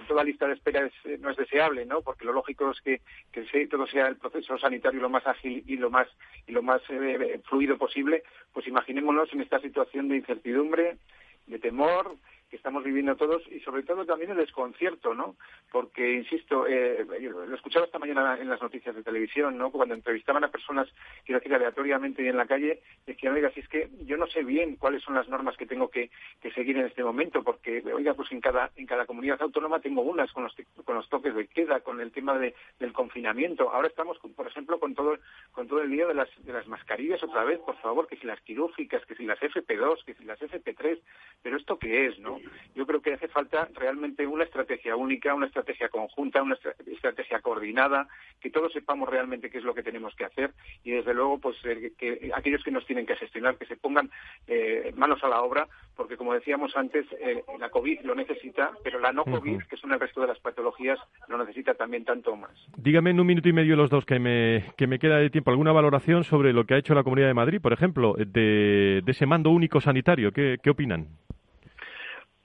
toda 0.07 0.23
lista 0.23 0.47
de 0.47 0.55
espera 0.55 0.87
eh, 1.05 1.19
no 1.19 1.31
es 1.31 1.37
deseable, 1.37 1.87
¿no? 1.87 2.03
Porque 2.03 2.27
lo 2.27 2.33
lógico 2.33 2.71
es 2.71 2.81
que, 2.83 3.01
que 3.33 3.67
todo 3.67 3.87
sea 3.87 4.07
el 4.07 4.17
proceso 4.17 4.59
sanitario 4.59 5.01
lo 5.01 5.09
más 5.09 5.27
ágil 5.27 5.65
y 5.67 5.77
lo 5.77 5.91
más 5.91 6.09
y 6.47 6.53
lo 6.53 6.63
más 6.63 6.83
eh, 6.91 7.41
fluido 7.49 7.79
posible, 7.79 8.23
pues 8.53 8.67
imaginémonos 8.67 9.33
en 9.33 9.41
esta 9.41 9.59
situación 9.61 10.09
de 10.09 10.17
incertidumbre 10.17 10.99
de 11.47 11.59
temor, 11.59 12.17
que 12.49 12.57
estamos 12.57 12.83
viviendo 12.83 13.17
todos 13.17 13.43
y 13.51 13.61
sobre 13.61 13.83
todo 13.83 14.07
también 14.07 14.31
el 14.31 14.39
desconcierto, 14.39 15.15
¿no? 15.15 15.37
Porque, 15.71 16.15
insisto, 16.15 16.67
eh, 16.67 17.05
lo 17.21 17.55
escuchaba 17.55 17.87
esta 17.87 17.99
mañana 17.99 18.39
en 18.41 18.49
las 18.49 18.63
noticias 18.63 18.95
de 18.95 19.03
televisión, 19.03 19.59
¿no? 19.59 19.71
Cuando 19.71 19.95
entrevistaban 19.95 20.45
a 20.45 20.51
personas, 20.51 20.89
quiero 21.25 21.41
decir, 21.41 21.55
aleatoriamente 21.55 22.23
y 22.23 22.29
en 22.29 22.37
la 22.37 22.47
calle, 22.47 22.81
decían, 23.07 23.35
oiga, 23.35 23.51
si 23.51 23.61
es 23.61 23.69
que 23.69 23.91
yo 24.05 24.17
no 24.17 24.27
sé 24.27 24.45
bien 24.45 24.77
cuáles 24.77 25.03
son 25.03 25.15
las 25.15 25.29
normas 25.29 25.57
que 25.57 25.67
tengo 25.67 25.91
que, 25.91 26.11
seguir 26.55 26.79
en 26.79 26.87
este 26.87 27.05
momento, 27.05 27.43
porque, 27.43 27.83
oiga, 27.93 28.15
pues 28.15 28.33
en 28.33 28.41
cada, 28.41 28.71
en 28.77 28.87
cada 28.87 29.05
comunidad 29.05 29.41
autónoma 29.43 29.81
tengo 29.81 30.01
unas 30.01 30.33
con 30.33 30.45
los, 30.45 30.57
con 30.85 30.97
los 30.97 31.09
toques 31.09 31.35
de 31.35 31.47
queda, 31.47 31.81
con 31.81 32.01
el 32.01 32.11
tema 32.11 32.39
de, 32.39 32.55
del 32.81 32.93
confinamiento. 32.93 33.71
Ahora 33.71 33.89
estamos, 33.89 34.19
por 34.19 34.47
ejemplo, 34.47 34.81
con 34.81 34.95
todo, 34.95 35.19
con 35.53 35.69
todo 35.69 35.83
el 35.83 35.91
lío 35.91 36.09
de 36.09 36.15
las, 36.15 36.29
de 36.45 36.53
las 36.53 36.67
mascarillas 36.67 37.23
otra 37.23 37.45
vez, 37.45 37.59
por 37.61 37.77
favor, 37.77 38.07
que 38.07 38.17
si 38.17 38.27
las 38.27 38.41
quirúrgicas, 38.41 39.05
que 39.05 39.15
si 39.15 39.25
las 39.25 39.39
FP2, 39.41 40.05
que 40.05 40.15
si 40.15 40.25
las 40.25 40.41
FP3, 40.41 40.99
pero 41.43 41.59
esto 41.59 41.79
qué 41.79 42.07
es, 42.07 42.19
¿no? 42.19 42.38
Yo 42.75 42.87
creo 42.87 43.01
que 43.01 43.15
hace 43.15 43.29
falta 43.29 43.69
realmente 43.75 44.27
una 44.27 44.45
estrategia 44.45 44.97
única, 44.97 45.35
una 45.35 45.47
estrategia 45.47 45.89
conjunta, 45.89 46.43
una 46.43 46.57
estrategia 46.87 47.41
coordinada, 47.41 48.09
que 48.41 48.51
todos 48.51 48.73
sepamos 48.73 49.09
realmente 49.09 49.51
qué 49.51 49.59
es 49.59 49.65
lo 49.65 49.75
que 49.75 49.83
tenemos 49.83 50.15
que 50.15 50.25
hacer 50.25 50.53
y 50.85 50.93
desde 50.93 51.15
luego 51.15 51.39
pues 51.39 51.57
eh, 51.65 51.93
que 51.99 52.31
aquellos 52.35 52.63
que 52.63 52.71
nos 52.71 52.87
tienen 52.87 53.07
que 53.07 53.17
gestionar 53.17 53.57
que 53.57 53.67
se 53.67 53.77
pongan 53.77 54.11
eh, 54.47 54.93
manos 54.97 55.23
a 55.25 55.29
la 55.29 55.43
obra 55.43 55.67
porque 55.97 56.17
como 56.17 56.35
decíamos 56.35 56.77
antes 56.77 57.07
eh, 57.21 57.43
la 57.59 57.71
COVID 57.71 58.01
lo 58.03 58.15
necesita 58.15 58.73
pero 58.85 58.99
la 58.99 59.13
no 59.13 59.25
COVID 59.25 59.63
que 59.63 59.77
son 59.77 59.93
el 59.93 60.01
resto 60.01 60.21
de 60.21 60.29
las 60.29 60.39
patologías 60.39 60.99
lo 61.29 61.39
necesita 61.39 61.75
también 61.75 62.05
tanto 62.05 62.37
más. 62.37 62.53
Dígame 62.77 63.11
en 63.11 63.21
un 63.21 63.27
minuto 63.27 63.49
y 63.49 63.53
medio 63.53 63.77
los 63.77 63.91
dos 63.91 64.05
que 64.05 64.19
me, 64.19 64.73
que 64.77 64.87
me 64.87 64.99
queda 64.99 65.19
de 65.19 65.31
tiempo 65.31 65.51
alguna 65.51 65.73
valoración 65.73 66.25
sobre 66.25 66.53
lo 66.53 66.65
que 66.65 66.75
ha 66.75 66.79
hecho 66.79 66.95
la 66.95 67.03
Comunidad 67.03 67.29
de 67.29 67.35
Madrid 67.35 67.61
por 67.61 67.73
ejemplo 67.73 68.15
de, 68.15 69.03
ese 69.07 69.27
mando 69.27 69.51
único 69.51 69.81
sanitario 69.81 70.33
¿qué, 70.33 70.59
qué 70.63 70.71
opinan? 70.71 71.09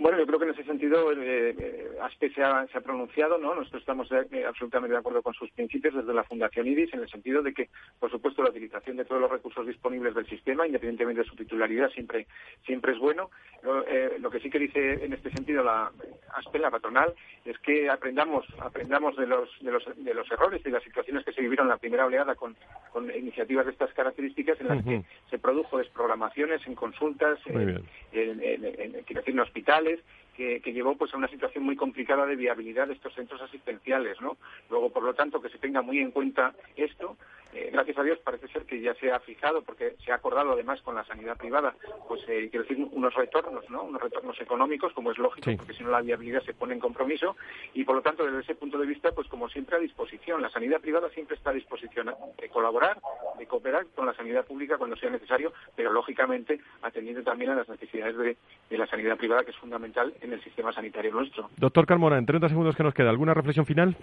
Bueno, 0.04 0.18
yo 0.18 0.28
creo 0.28 0.38
que 0.38 0.44
en 0.44 0.52
ese 0.52 0.66
sentido 0.66 1.14
eh, 1.14 1.56
eh 1.58 1.90
ASPE 2.02 2.34
se 2.34 2.44
ha, 2.44 2.66
pronunciado, 2.84 3.38
¿no? 3.38 3.56
Nosotros 3.56 3.82
estamos 3.82 4.12
eh, 4.12 4.44
absolutamente 4.46 4.92
de 4.92 5.00
acuerdo 5.00 5.22
con 5.22 5.34
sus 5.34 5.50
principios 5.52 5.94
desde 5.94 6.14
la 6.14 6.26
Fundación 6.26 6.68
IDIS, 6.68 6.94
en 6.94 7.00
el 7.00 7.10
sentido 7.10 7.42
de 7.42 7.54
que, 7.54 7.70
por 8.02 8.12
supuesto, 8.12 8.44
la 8.44 8.50
utilización 8.50 8.98
de 8.98 9.06
todos 9.06 9.22
los 9.22 9.32
recursos 9.32 9.66
disponibles 9.66 10.14
del 10.14 10.28
sistema, 10.28 10.68
independientemente 10.68 11.22
de 11.22 11.30
su 11.30 11.38
titularidad, 11.38 11.90
siempre, 11.92 12.28
siempre 12.66 12.92
es 12.92 13.00
bueno. 13.00 13.30
Eh, 13.88 14.18
lo 14.20 14.30
que 14.30 14.42
sí 14.42 14.50
que 14.50 14.60
dice 14.60 15.06
en 15.06 15.14
este 15.14 15.32
sentido 15.32 15.64
la 15.64 15.90
ASPE, 16.36 16.60
la 16.60 16.70
patronal, 16.70 17.14
es 17.46 17.58
que 17.60 17.90
aprendamos, 17.90 18.46
aprendamos 18.60 19.16
de 19.16 19.26
los, 19.26 19.50
de 19.62 19.72
los, 19.72 19.86
de 19.96 20.14
los 20.14 20.30
errores 20.30 20.60
y 20.62 20.66
de 20.66 20.72
las 20.72 20.84
situaciones 20.84 21.24
que 21.24 21.32
se 21.32 21.42
vivieron 21.42 21.68
en 21.68 21.72
la 21.72 21.78
primera 21.78 22.06
oleada 22.06 22.36
con, 22.36 22.58
con 22.92 23.10
iniciativas 23.10 23.66
de 23.66 23.72
estas 23.72 23.94
características 23.94 24.60
en 24.60 24.68
las 24.68 24.84
que 24.84 25.04
se 25.30 25.40
produjo 25.40 25.78
desprogramaciones 25.78 26.66
en 26.68 26.76
consultas, 26.76 27.40
en, 27.48 27.82
en 28.12 29.40
hospitales, 29.40 29.93
que, 30.36 30.60
llevó 30.74 30.96
pues 30.96 31.14
a 31.14 31.18
una 31.18 31.28
situación 31.28 31.64
muy 31.64 31.76
complicada 31.76 32.26
de 32.26 32.36
viabilidad 32.36 32.88
de 32.88 32.94
estos 32.94 33.14
centros 33.14 33.42
asistenciales, 33.42 34.20
¿no? 34.22 34.38
Luego, 34.70 34.90
por 34.90 35.04
lo 35.04 35.14
tanto, 35.14 35.42
que 35.42 35.50
se 35.50 35.60
tenga 35.60 35.82
muy 35.82 36.00
en 36.00 36.12
cuenta 36.12 36.54
esto. 36.76 37.18
Eh, 37.54 37.70
gracias 37.72 37.98
a 37.98 38.04
Dios 38.04 38.20
parece 38.24 38.48
ser 38.48 38.64
que 38.64 38.82
ya 38.82 38.94
se 38.96 39.12
ha 39.12 39.20
fijado, 39.20 39.62
porque 39.62 39.96
se 40.04 40.12
ha 40.12 40.16
acordado 40.16 40.54
además 40.54 40.82
con 40.82 40.96
la 40.96 41.04
sanidad 41.06 41.38
privada, 41.38 41.76
pues 42.08 42.22
eh, 42.28 42.48
quiero 42.50 42.66
decir 42.66 42.88
unos 42.92 43.14
retornos, 43.14 43.70
¿no? 43.70 43.84
Unos 43.84 44.02
retornos 44.02 44.40
económicos, 44.42 44.94
como 44.94 45.12
es 45.12 45.18
lógico, 45.18 45.52
porque 45.58 45.74
si 45.74 45.84
no 45.84 45.92
la 45.92 46.02
viabilidad 46.02 46.42
se 46.44 46.54
pone 46.54 46.74
en 46.74 46.80
compromiso 46.80 47.36
y 47.74 47.84
por 47.84 47.96
lo 47.96 48.02
tanto 48.02 48.26
desde 48.26 48.42
ese 48.42 48.56
punto 48.56 48.78
de 48.78 48.88
vista, 48.88 49.12
pues 49.12 49.28
como 49.28 49.50
siempre 49.50 49.76
a 49.76 49.80
disposición. 49.80 50.42
La 50.42 50.50
sanidad 50.50 50.82
privada 50.82 51.10
siempre 51.10 51.36
está 51.36 51.52
a 51.52 51.54
disposición 51.54 52.12
de 52.40 52.50
colaborar, 52.50 53.00
de 53.38 53.46
cooperar 53.46 53.86
con 53.96 54.06
la 54.06 54.14
sanidad 54.14 54.46
pública 54.46 54.78
cuando 54.78 54.96
sea 54.96 55.10
necesario, 55.10 55.54
pero 55.76 55.92
lógicamente 55.92 56.60
atendiendo 56.82 57.24
también 57.24 57.52
a 57.52 57.56
las 57.56 57.70
necesidades 57.70 58.18
de, 58.18 58.38
de 58.70 58.78
la 58.78 58.88
sanidad 58.88 59.18
privada, 59.18 59.44
que 59.44 59.52
es 59.52 59.58
fundamental 59.58 60.14
en 60.22 60.34
el 60.34 60.44
sistema 60.44 60.74
sanitario 60.74 61.12
nuestro. 61.12 61.50
Doctor 61.58 61.86
Carmona, 61.86 62.18
en 62.18 62.26
30 62.26 62.50
segundos 62.50 62.76
que 62.76 62.84
nos 62.84 62.94
queda, 62.94 63.10
¿alguna 63.10 63.34
reflexión 63.34 63.66
final? 63.66 63.96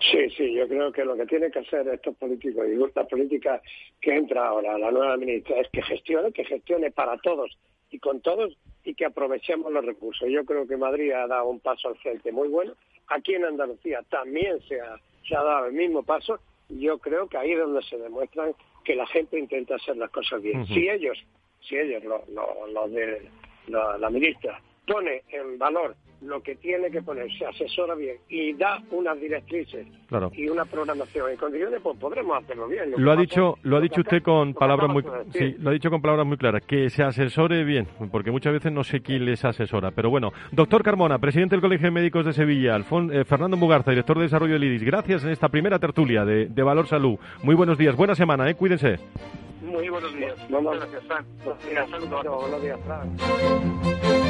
Sí, 0.00 0.30
sí, 0.36 0.54
yo 0.54 0.66
creo 0.66 0.92
que 0.92 1.04
lo 1.04 1.16
que 1.16 1.26
tienen 1.26 1.50
que 1.50 1.58
hacer 1.58 1.86
estos 1.88 2.16
políticos 2.16 2.66
y 2.68 2.82
esta 2.82 3.04
política 3.04 3.60
que 4.00 4.14
entra 4.14 4.48
ahora, 4.48 4.78
la 4.78 4.90
nueva 4.90 5.16
ministra, 5.16 5.60
es 5.60 5.68
que 5.70 5.82
gestione, 5.82 6.32
que 6.32 6.44
gestione 6.44 6.90
para 6.90 7.18
todos 7.18 7.56
y 7.90 7.98
con 7.98 8.20
todos 8.20 8.56
y 8.84 8.94
que 8.94 9.04
aprovechemos 9.04 9.70
los 9.72 9.84
recursos. 9.84 10.28
Yo 10.30 10.44
creo 10.44 10.66
que 10.66 10.76
Madrid 10.76 11.12
ha 11.12 11.26
dado 11.26 11.48
un 11.48 11.60
paso 11.60 11.88
al 11.88 11.96
frente 11.96 12.32
muy 12.32 12.48
bueno. 12.48 12.72
Aquí 13.08 13.34
en 13.34 13.44
Andalucía 13.44 14.02
también 14.08 14.60
se 14.62 14.80
ha, 14.80 14.96
se 15.28 15.36
ha 15.36 15.42
dado 15.42 15.66
el 15.66 15.74
mismo 15.74 16.02
paso 16.02 16.40
yo 16.70 16.98
creo 16.98 17.28
que 17.28 17.36
ahí 17.36 17.52
es 17.52 17.58
donde 17.58 17.82
se 17.82 17.98
demuestra 17.98 18.50
que 18.84 18.94
la 18.94 19.06
gente 19.06 19.38
intenta 19.38 19.74
hacer 19.74 19.96
las 19.96 20.10
cosas 20.10 20.40
bien. 20.42 20.66
Si 20.66 20.88
ellos, 20.88 21.18
si 21.60 21.76
ellos, 21.76 22.02
los 22.04 22.92
de 22.92 23.28
la 23.68 24.10
ministra, 24.10 24.60
pone 24.86 25.22
en 25.30 25.58
valor 25.58 25.96
lo 26.22 26.42
que 26.42 26.54
tiene 26.56 26.90
que 26.90 27.02
poner, 27.02 27.30
se 27.38 27.46
asesora 27.46 27.94
bien 27.94 28.16
y 28.28 28.52
da 28.54 28.82
unas 28.90 29.18
directrices 29.20 29.86
y 30.32 30.48
una 30.48 30.64
programación 30.64 31.30
en 31.30 31.36
condiciones, 31.36 31.80
pues 31.82 31.96
podremos 31.98 32.42
hacerlo 32.42 32.68
bien. 32.68 32.92
Lo, 32.96 33.12
ha 33.12 33.16
dicho, 33.16 33.56
lo 33.62 33.78
ha 33.78 33.80
dicho 33.80 34.00
usted 34.00 34.22
con 34.22 34.52
palabras 34.54 34.90
muy, 34.90 35.02
sí, 35.32 35.56
lo 35.58 35.70
ha 35.70 35.72
dicho 35.72 35.90
con 35.90 36.02
palabras 36.02 36.26
muy 36.26 36.36
claras, 36.36 36.62
que 36.66 36.90
se 36.90 37.02
asesore 37.02 37.64
bien, 37.64 37.86
porque 38.10 38.30
muchas 38.30 38.52
veces 38.52 38.72
no 38.72 38.84
sé 38.84 39.00
quién 39.00 39.24
les 39.24 39.44
asesora. 39.44 39.92
Pero 39.92 40.10
bueno, 40.10 40.32
doctor 40.52 40.82
Carmona, 40.82 41.18
presidente 41.18 41.54
del 41.54 41.62
Colegio 41.62 41.86
de 41.86 41.92
Médicos 41.92 42.26
de 42.26 42.32
Sevilla, 42.32 42.76
eh, 42.76 43.24
Fernando 43.24 43.56
Mugarza, 43.56 43.90
director 43.90 44.18
de 44.18 44.24
desarrollo 44.24 44.54
del 44.54 44.64
IDIS, 44.64 44.84
gracias 44.84 45.24
en 45.24 45.30
esta 45.30 45.48
primera 45.48 45.78
tertulia 45.78 46.24
de, 46.24 46.46
de 46.46 46.62
Valor 46.62 46.86
Salud. 46.86 47.18
Muy 47.42 47.54
buenos 47.54 47.78
días, 47.78 47.96
buena 47.96 48.14
semana, 48.14 48.48
¿eh? 48.50 48.54
cuídense. 48.54 48.98
Muy 49.62 49.88
buenos 49.88 50.14
días. 50.14 50.34
Muchas 50.50 50.80
gracias, 50.80 51.04
Fran. 51.04 51.24
Buenos 51.44 52.62
días, 52.62 52.80
Fran. 52.84 54.29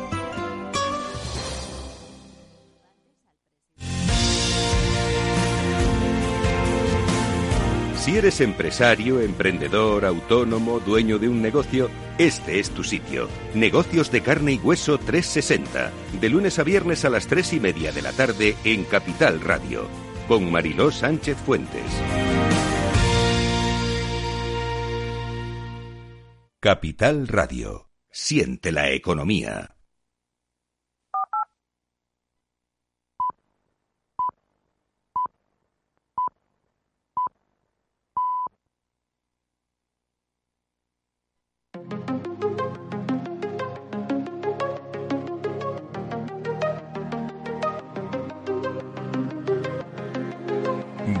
Si 8.01 8.17
eres 8.17 8.41
empresario, 8.41 9.21
emprendedor, 9.21 10.05
autónomo, 10.05 10.79
dueño 10.79 11.19
de 11.19 11.29
un 11.29 11.39
negocio, 11.39 11.87
este 12.17 12.59
es 12.59 12.71
tu 12.71 12.83
sitio. 12.83 13.29
Negocios 13.53 14.11
de 14.11 14.21
carne 14.21 14.53
y 14.53 14.57
hueso 14.57 14.97
360. 14.97 15.91
De 16.19 16.29
lunes 16.29 16.57
a 16.57 16.63
viernes 16.63 17.05
a 17.05 17.11
las 17.11 17.27
3 17.27 17.53
y 17.53 17.59
media 17.59 17.91
de 17.91 18.01
la 18.01 18.11
tarde 18.11 18.55
en 18.63 18.85
Capital 18.85 19.39
Radio. 19.39 19.87
Con 20.27 20.51
Mariló 20.51 20.89
Sánchez 20.89 21.37
Fuentes. 21.45 21.83
Capital 26.59 27.27
Radio. 27.27 27.91
Siente 28.09 28.71
la 28.71 28.89
economía. 28.89 29.75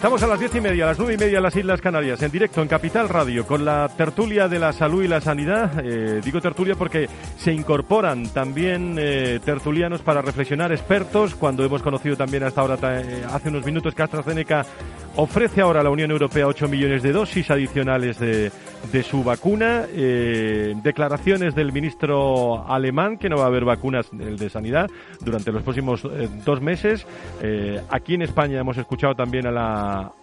Estamos 0.00 0.22
a 0.22 0.26
las 0.28 0.40
diez 0.40 0.54
y 0.54 0.62
media, 0.62 0.84
a 0.84 0.86
las 0.86 0.98
nueve 0.98 1.12
y 1.12 1.18
media 1.18 1.36
en 1.36 1.42
las 1.42 1.54
Islas 1.54 1.82
Canarias, 1.82 2.22
en 2.22 2.30
directo 2.30 2.62
en 2.62 2.68
Capital 2.68 3.06
Radio, 3.06 3.46
con 3.46 3.66
la 3.66 3.86
tertulia 3.98 4.48
de 4.48 4.58
la 4.58 4.72
salud 4.72 5.04
y 5.04 5.08
la 5.08 5.20
sanidad. 5.20 5.72
Eh, 5.84 6.22
digo 6.24 6.40
tertulia 6.40 6.74
porque 6.74 7.06
se 7.36 7.52
incorporan 7.52 8.26
también 8.30 8.96
eh, 8.98 9.40
tertulianos 9.44 10.00
para 10.00 10.22
reflexionar, 10.22 10.72
expertos, 10.72 11.34
cuando 11.34 11.66
hemos 11.66 11.82
conocido 11.82 12.16
también 12.16 12.44
hasta 12.44 12.62
ahora, 12.62 12.78
eh, 12.98 13.26
hace 13.30 13.50
unos 13.50 13.66
minutos, 13.66 13.94
que 13.94 14.02
AstraZeneca 14.02 14.64
ofrece 15.22 15.60
ahora 15.60 15.80
a 15.80 15.84
la 15.84 15.90
Unión 15.90 16.10
Europea 16.10 16.46
8 16.46 16.68
millones 16.68 17.02
de 17.02 17.12
dosis 17.12 17.50
adicionales 17.50 18.18
de, 18.18 18.50
de 18.92 19.02
su 19.02 19.22
vacuna. 19.22 19.86
declaraciones 20.82 21.54
del 21.54 21.72
ministro 21.72 22.66
alemán 22.68 23.18
que 23.18 23.28
no 23.28 23.36
va 23.36 23.44
a 23.44 23.46
haber 23.46 23.64
vacunas 23.64 24.08
el 24.12 24.36
de 24.36 24.50
sanidad 24.50 24.90
durante 25.20 25.52
los 25.52 25.62
próximos 25.62 26.02
dos 26.44 26.60
meses. 26.60 27.06
aquí 27.90 28.14
en 28.14 28.22
España 28.22 28.60
hemos 28.60 28.78
escuchado 28.78 29.14
también 29.14 29.46
a 29.46 29.50
la 29.50 29.60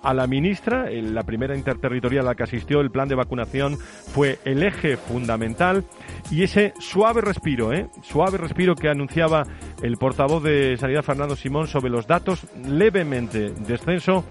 a, 0.02 0.14
la 0.14 0.28
ministra. 0.28 0.90
La 0.90 1.24
primera 1.24 1.56
interterritorial 1.56 2.26
a 2.26 2.30
la 2.30 2.36
que 2.36 2.44
asistió 2.44 2.82
el 2.82 2.92
plan 2.92 3.08
de 3.08 3.16
vacunación 3.16 3.78
fue 3.78 4.40
el 4.46 4.64
eje 4.64 4.98
fundamental 4.98 5.84
y 6.32 6.44
ese 6.44 6.74
suave 6.80 7.22
respiro, 7.22 7.74
¿eh? 7.74 7.88
suave 8.02 8.38
respiro 8.38 8.76
que 8.76 8.90
anunciaba 8.90 9.44
el 9.82 9.98
portavoz 9.98 10.44
de 10.44 10.78
Sanidad 10.78 11.04
Fernando 11.04 11.36
Simón 11.36 11.68
sobre 11.68 11.90
los 11.90 12.08
datos 12.08 12.46
levemente 12.68 13.52
descenso 13.52 14.26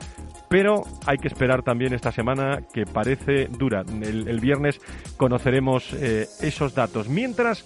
pero 0.49 0.83
hay 1.07 1.19
que 1.19 1.29
esperar 1.29 1.63
también 1.63 1.93
esta 1.93 2.13
semana 2.13 2.61
que 2.73 2.85
parece 2.87 3.47
dura. 3.47 3.83
El, 4.03 4.41
viernes 4.41 4.81
conoceremos 5.17 5.93
eh, 5.95 6.27
esos 6.41 6.75
datos. 6.75 7.09
Mientras, 7.09 7.65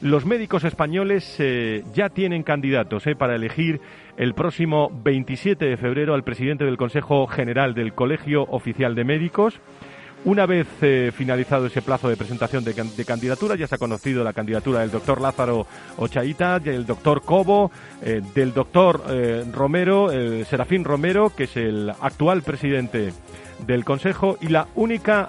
los 0.00 0.24
médicos 0.24 0.64
españoles 0.64 1.36
eh, 1.38 1.84
ya 1.92 2.08
tienen 2.08 2.42
candidatos 2.42 3.06
eh, 3.06 3.14
para 3.14 3.34
elegir 3.34 3.80
el 4.16 4.34
próximo 4.34 4.90
27 5.04 5.64
de 5.64 5.76
febrero 5.76 6.14
al 6.14 6.24
presidente 6.24 6.64
del 6.64 6.76
Consejo 6.76 7.26
General 7.26 7.74
del 7.74 7.92
Colegio 7.94 8.44
Oficial 8.44 8.94
de 8.94 9.04
Médicos. 9.04 9.60
Una 10.24 10.44
vez 10.44 10.66
eh, 10.82 11.12
finalizado 11.16 11.66
ese 11.66 11.80
plazo 11.80 12.08
de 12.08 12.16
presentación 12.16 12.62
de, 12.62 12.74
candidatura, 13.06 13.56
ya 13.56 13.66
se 13.66 13.76
ha 13.76 13.78
conocido 13.78 14.22
la 14.22 14.34
candidatura 14.34 14.80
del 14.80 14.90
doctor 14.90 15.20
Lázaro 15.20 15.66
Ochaíta, 15.96 16.58
del 16.58 16.84
doctor 16.84 17.22
Cobo, 17.22 17.70
del 18.34 18.52
doctor 18.52 19.02
Romero, 19.52 20.10
Serafín 20.44 20.84
Romero, 20.84 21.32
que 21.34 21.44
es 21.44 21.56
el 21.56 21.88
actual 21.88 22.42
presidente 22.42 23.14
del 23.66 23.84
Consejo 23.84 24.36
y 24.40 24.48
la 24.48 24.68
única 24.74 25.28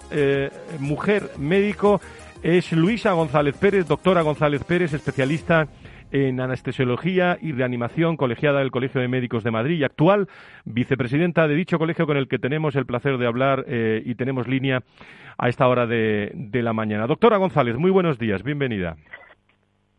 mujer 0.79 1.31
médico 1.37 2.01
es 2.43 2.71
Luisa 2.71 3.11
González 3.13 3.55
Pérez, 3.57 3.87
doctora 3.87 4.23
González 4.23 4.63
Pérez, 4.63 4.93
especialista 4.93 5.67
anestesiología 6.11 7.37
y 7.41 7.51
reanimación, 7.51 8.17
colegiada 8.17 8.59
del 8.59 8.71
Colegio 8.71 9.01
de 9.01 9.07
Médicos 9.07 9.43
de 9.43 9.51
Madrid 9.51 9.79
y 9.79 9.83
actual 9.83 10.27
vicepresidenta 10.65 11.47
de 11.47 11.55
dicho 11.55 11.79
colegio 11.79 12.05
con 12.05 12.17
el 12.17 12.27
que 12.27 12.39
tenemos 12.39 12.75
el 12.75 12.85
placer 12.85 13.17
de 13.17 13.27
hablar 13.27 13.65
eh, 13.67 14.01
y 14.05 14.15
tenemos 14.15 14.47
línea 14.47 14.83
a 15.37 15.49
esta 15.49 15.67
hora 15.67 15.87
de 15.87 16.61
la 16.63 16.73
mañana. 16.73 17.07
Doctora 17.07 17.37
González, 17.37 17.77
muy 17.77 17.91
buenos 17.91 18.19
días, 18.19 18.43
bienvenida. 18.43 18.97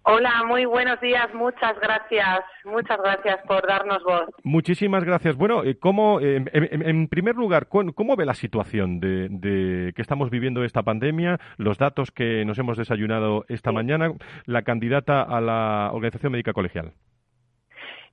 Hola, 0.05 0.43
muy 0.45 0.65
buenos 0.65 1.01
días, 1.01 1.33
muchas 1.33 1.79
gracias, 1.79 2.41
muchas 2.65 2.99
gracias 2.99 3.39
por 3.47 3.65
darnos 3.65 4.03
voz. 4.03 4.31
Muchísimas 4.43 5.05
gracias. 5.05 5.37
Bueno, 5.37 5.63
eh, 5.63 5.79
¿cómo, 5.79 6.19
eh, 6.21 6.43
en, 6.53 7.07
primer 7.07 7.37
lugar, 7.37 7.69
¿cómo, 7.69 8.17
ve 8.17 8.27
la 8.27 8.35
situación 8.35 8.99
de, 8.99 9.93
que 9.95 10.03
estamos 10.03 10.29
viviendo 10.31 10.65
esta 10.65 10.83
pandemia, 10.83 11.39
los 11.57 11.79
datos 11.79 12.11
que 12.11 12.45
nos 12.45 12.59
hemos 12.59 12.77
desayunado 12.77 13.45
esta 13.49 13.71
mañana, 13.71 14.13
la 14.45 14.63
candidata 14.63 15.23
a 15.23 15.41
la 15.41 15.91
Organización 15.93 16.33
Médica 16.33 16.53
Colegial? 16.53 16.93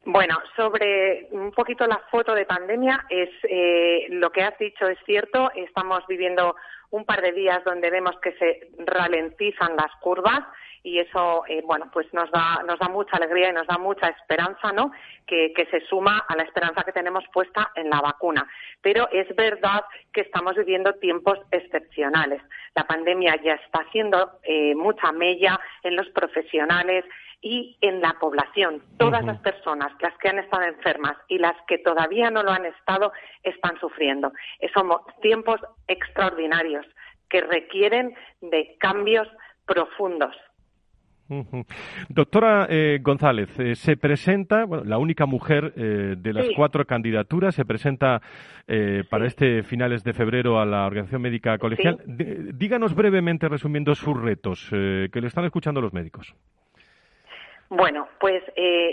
Bueno, 0.06 0.38
sobre 0.56 1.28
un 1.32 1.52
poquito 1.52 1.88
la 1.88 2.02
foto 2.12 2.36
de 2.36 2.46
pandemia, 2.46 3.06
es 3.10 3.30
eh, 3.50 4.06
lo 4.10 4.32
que 4.32 4.44
has 4.44 4.58
dicho 4.60 4.88
es 4.88 4.98
cierto. 5.06 5.52
Estamos 5.56 6.06
viviendo 6.08 6.56
un 6.92 7.06
par 7.06 7.22
de 7.22 7.32
días 7.32 7.64
donde 7.64 7.90
vemos 7.90 8.16
que 8.22 8.34
se 8.34 8.70
ralentizan 8.80 9.76
las 9.76 9.92
curvas 10.02 10.42
y 10.84 11.00
eso, 11.00 11.44
eh, 11.48 11.62
bueno, 11.66 11.90
pues 11.92 12.12
nos 12.14 12.32
da, 12.32 12.64
nos 12.66 12.80
da 12.80 12.88
mucha 12.88 13.18
alegría 13.18 13.50
y 13.50 13.54
nos 13.54 13.68
da 13.68 13.78
mucha 13.78 14.08
esperanza, 14.08 14.72
¿no? 14.72 14.92
Que, 15.26 15.54
se 15.70 15.82
suma 15.82 16.26
a 16.28 16.36
la 16.36 16.44
esperanza 16.44 16.84
que 16.84 16.92
tenemos 16.92 17.24
puesta 17.34 17.72
en 17.76 17.90
la 17.90 18.02
vacuna. 18.02 18.48
Pero 18.82 19.10
es 19.12 19.28
verdad 19.36 19.84
que 20.14 20.22
estamos 20.22 20.56
viviendo 20.56 20.94
tiempos 20.94 21.38
excepcionales. 21.52 22.42
La 22.76 22.88
pandemia 22.88 23.36
ya 23.44 23.54
está 23.54 23.80
haciendo 23.80 24.40
eh, 24.44 24.74
mucha 24.74 25.12
mella 25.12 25.60
en 25.84 25.96
los 25.96 26.08
profesionales, 26.10 27.06
y 27.42 27.78
en 27.82 28.02
la 28.02 28.14
población. 28.20 28.84
Todas 28.98 29.24
las 29.24 29.40
personas, 29.40 29.94
las 30.02 30.14
que 30.18 30.28
han 30.28 30.40
estado 30.40 30.64
enfermas 30.64 31.16
y 31.30 31.38
las 31.38 31.56
que 31.68 31.78
todavía 31.78 32.30
no 32.30 32.44
lo 32.44 32.52
han 32.52 32.66
estado, 32.66 33.14
están 33.44 33.80
sufriendo. 33.80 34.34
Son 34.74 34.90
tiempos 35.22 35.60
extraordinarios 35.88 36.79
que 37.30 37.42
requieren 37.42 38.14
de 38.42 38.76
cambios 38.80 39.28
profundos. 39.66 40.36
Doctora 42.10 42.66
eh, 42.70 43.00
González, 43.02 43.50
eh, 43.60 43.76
se 43.76 43.98
presenta, 43.98 44.66
bueno, 44.66 44.84
la 44.84 44.98
única 44.98 45.28
mujer 45.28 45.74
eh, 45.76 46.16
de 46.18 46.34
las 46.34 46.48
cuatro 46.56 46.86
candidaturas, 46.86 47.54
se 47.56 47.66
presenta 47.66 48.22
para 49.10 49.26
este 49.26 49.64
finales 49.64 50.04
de 50.04 50.14
febrero 50.14 50.60
a 50.60 50.66
la 50.66 50.86
Organización 50.86 51.24
Médica 51.24 51.58
Colegial. 51.58 51.98
díganos 52.06 52.94
brevemente, 52.94 53.48
resumiendo 53.48 53.96
sus 53.96 54.20
retos, 54.20 54.68
que 54.70 55.22
le 55.22 55.28
están 55.28 55.46
escuchando 55.46 55.82
los 55.82 55.92
médicos. 55.92 56.36
Bueno, 57.70 58.10
pues 58.20 58.44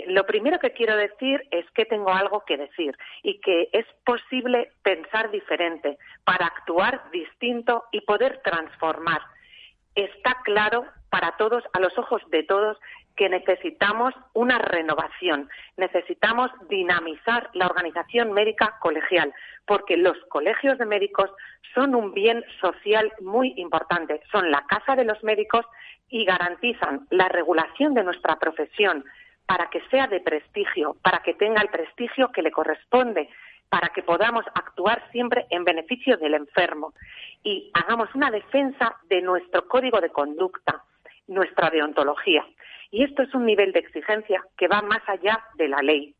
lo 0.07 0.23
primero 0.25 0.59
que 0.59 0.71
quiero 0.71 0.95
decir 0.95 1.43
es 1.49 1.65
que 1.71 1.85
tengo 1.85 2.11
algo 2.11 2.45
que 2.45 2.57
decir 2.57 2.95
y 3.23 3.39
que 3.39 3.69
es 3.71 3.85
posible 4.05 4.71
pensar 4.83 5.31
diferente 5.31 5.97
para 6.23 6.45
actuar 6.45 7.09
distinto 7.11 7.85
y 7.91 8.01
poder 8.01 8.39
transformar. 8.43 9.21
Está 9.95 10.37
claro 10.43 10.85
para 11.09 11.37
todos, 11.37 11.63
a 11.73 11.79
los 11.79 11.97
ojos 11.97 12.21
de 12.29 12.43
todos, 12.43 12.77
que 13.17 13.27
necesitamos 13.29 14.13
una 14.33 14.59
renovación, 14.59 15.49
necesitamos 15.75 16.51
dinamizar 16.69 17.49
la 17.53 17.65
organización 17.65 18.31
médica 18.31 18.77
colegial, 18.79 19.33
porque 19.65 19.97
los 19.97 20.17
colegios 20.29 20.77
de 20.77 20.85
médicos 20.85 21.31
son 21.73 21.95
un 21.95 22.13
bien 22.13 22.45
social 22.61 23.11
muy 23.19 23.53
importante, 23.57 24.21
son 24.31 24.51
la 24.51 24.63
casa 24.67 24.95
de 24.95 25.03
los 25.03 25.21
médicos 25.23 25.65
y 26.09 26.25
garantizan 26.25 27.07
la 27.09 27.27
regulación 27.27 27.95
de 27.95 28.03
nuestra 28.03 28.37
profesión 28.37 29.03
para 29.47 29.69
que 29.69 29.81
sea 29.89 30.07
de 30.07 30.21
prestigio, 30.21 30.95
para 31.01 31.19
que 31.19 31.33
tenga 31.33 31.61
el 31.61 31.69
prestigio 31.69 32.31
que 32.31 32.43
le 32.43 32.51
corresponde, 32.51 33.29
para 33.69 33.89
que 33.89 34.03
podamos 34.03 34.45
actuar 34.53 35.03
siempre 35.11 35.47
en 35.49 35.63
beneficio 35.63 36.17
del 36.17 36.35
enfermo. 36.35 36.93
Y 37.43 37.71
hagamos 37.73 38.13
una 38.13 38.29
defensa 38.29 38.95
de 39.09 39.21
nuestro 39.21 39.67
código 39.67 39.99
de 39.99 40.09
conducta 40.09 40.83
nuestra 41.27 41.69
deontología. 41.69 42.45
Y 42.91 43.03
esto 43.03 43.23
es 43.23 43.33
un 43.33 43.45
nivel 43.45 43.71
de 43.73 43.79
exigencia 43.79 44.43
que 44.57 44.67
va 44.67 44.81
más 44.81 45.01
allá 45.07 45.43
de 45.55 45.67
la 45.67 45.81
ley. 45.81 46.15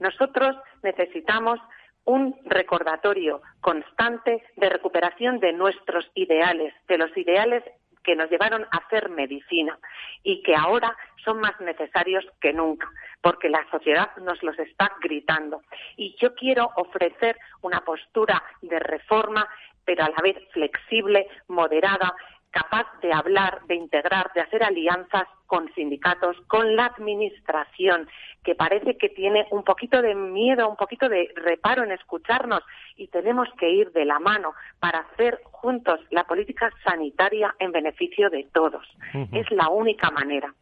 Nosotros 0.00 0.56
necesitamos 0.82 1.60
un 2.04 2.36
recordatorio 2.44 3.42
constante 3.60 4.42
de 4.56 4.68
recuperación 4.68 5.38
de 5.38 5.52
nuestros 5.52 6.10
ideales, 6.14 6.74
de 6.88 6.98
los 6.98 7.16
ideales 7.16 7.62
que 8.06 8.14
nos 8.14 8.30
llevaron 8.30 8.64
a 8.70 8.78
hacer 8.78 9.08
medicina 9.08 9.78
y 10.22 10.42
que 10.42 10.54
ahora 10.54 10.96
son 11.24 11.40
más 11.40 11.60
necesarios 11.60 12.24
que 12.40 12.52
nunca, 12.52 12.88
porque 13.20 13.48
la 13.48 13.68
sociedad 13.70 14.16
nos 14.18 14.40
los 14.44 14.56
está 14.60 14.92
gritando. 15.00 15.62
Y 15.96 16.14
yo 16.20 16.34
quiero 16.36 16.70
ofrecer 16.76 17.36
una 17.62 17.80
postura 17.80 18.42
de 18.62 18.78
reforma, 18.78 19.48
pero 19.84 20.04
a 20.04 20.10
la 20.10 20.22
vez 20.22 20.36
flexible, 20.52 21.26
moderada, 21.48 22.14
capaz 22.56 22.86
de 23.02 23.12
hablar, 23.12 23.60
de 23.66 23.74
integrar, 23.74 24.32
de 24.34 24.40
hacer 24.40 24.62
alianzas 24.62 25.28
con 25.46 25.72
sindicatos, 25.74 26.36
con 26.48 26.76
la 26.76 26.86
administración, 26.86 28.08
que 28.46 28.54
parece 28.54 28.96
que 28.96 29.08
tiene 29.08 29.46
un 29.50 29.64
poquito 29.64 30.00
de 30.00 30.14
miedo, 30.14 30.68
un 30.68 30.76
poquito 30.76 31.08
de 31.08 31.30
reparo 31.34 31.82
en 31.82 31.90
escucharnos 31.90 32.62
y 32.96 33.08
tenemos 33.08 33.48
que 33.58 33.68
ir 33.68 33.90
de 33.92 34.04
la 34.04 34.18
mano 34.20 34.52
para 34.78 35.00
hacer 35.00 35.40
juntos 35.44 36.00
la 36.10 36.24
política 36.24 36.70
sanitaria 36.84 37.54
en 37.58 37.72
beneficio 37.72 38.30
de 38.30 38.46
todos. 38.52 38.86
Es 39.32 39.50
la 39.50 39.68
única 39.68 40.10
manera. 40.10 40.54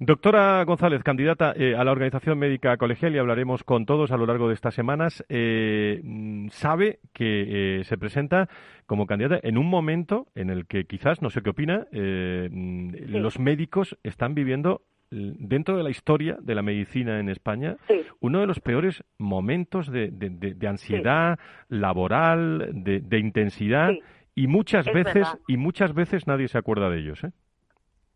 Doctora 0.00 0.64
González, 0.64 1.02
candidata 1.02 1.52
eh, 1.56 1.74
a 1.76 1.84
la 1.84 1.92
Organización 1.92 2.38
Médica 2.38 2.76
Colegial 2.76 3.14
y 3.14 3.18
hablaremos 3.18 3.64
con 3.64 3.86
todos 3.86 4.10
a 4.10 4.16
lo 4.16 4.26
largo 4.26 4.48
de 4.48 4.54
estas 4.54 4.74
semanas. 4.74 5.24
Eh, 5.28 6.00
mm, 6.02 6.48
sabe 6.48 6.98
que 7.12 7.78
eh, 7.80 7.84
se 7.84 7.98
presenta 7.98 8.48
como 8.86 9.06
candidata 9.06 9.40
en 9.42 9.58
un 9.58 9.68
momento 9.68 10.26
en 10.34 10.50
el 10.50 10.66
que 10.66 10.84
quizás, 10.84 11.20
no 11.20 11.30
sé 11.30 11.42
qué 11.42 11.50
opina, 11.50 11.86
mm, 11.92 12.90
los 13.08 13.38
médicos 13.38 13.98
están 14.02 14.27
viviendo 14.34 14.82
dentro 15.10 15.76
de 15.76 15.82
la 15.82 15.90
historia 15.90 16.36
de 16.40 16.54
la 16.54 16.62
medicina 16.62 17.18
en 17.18 17.28
España, 17.28 17.76
uno 18.20 18.40
de 18.40 18.46
los 18.46 18.60
peores 18.60 19.02
momentos 19.16 19.90
de, 19.90 20.56
ansiedad 20.66 21.38
laboral, 21.68 22.70
de, 22.72 23.18
intensidad, 23.18 23.92
y 24.34 24.46
muchas 24.46 24.86
veces 24.86 25.26
y 25.46 25.56
muchas 25.56 25.94
veces 25.94 26.26
nadie 26.26 26.48
se 26.48 26.58
acuerda 26.58 26.90
de 26.90 26.98
ellos. 26.98 27.24
¿eh? 27.24 27.32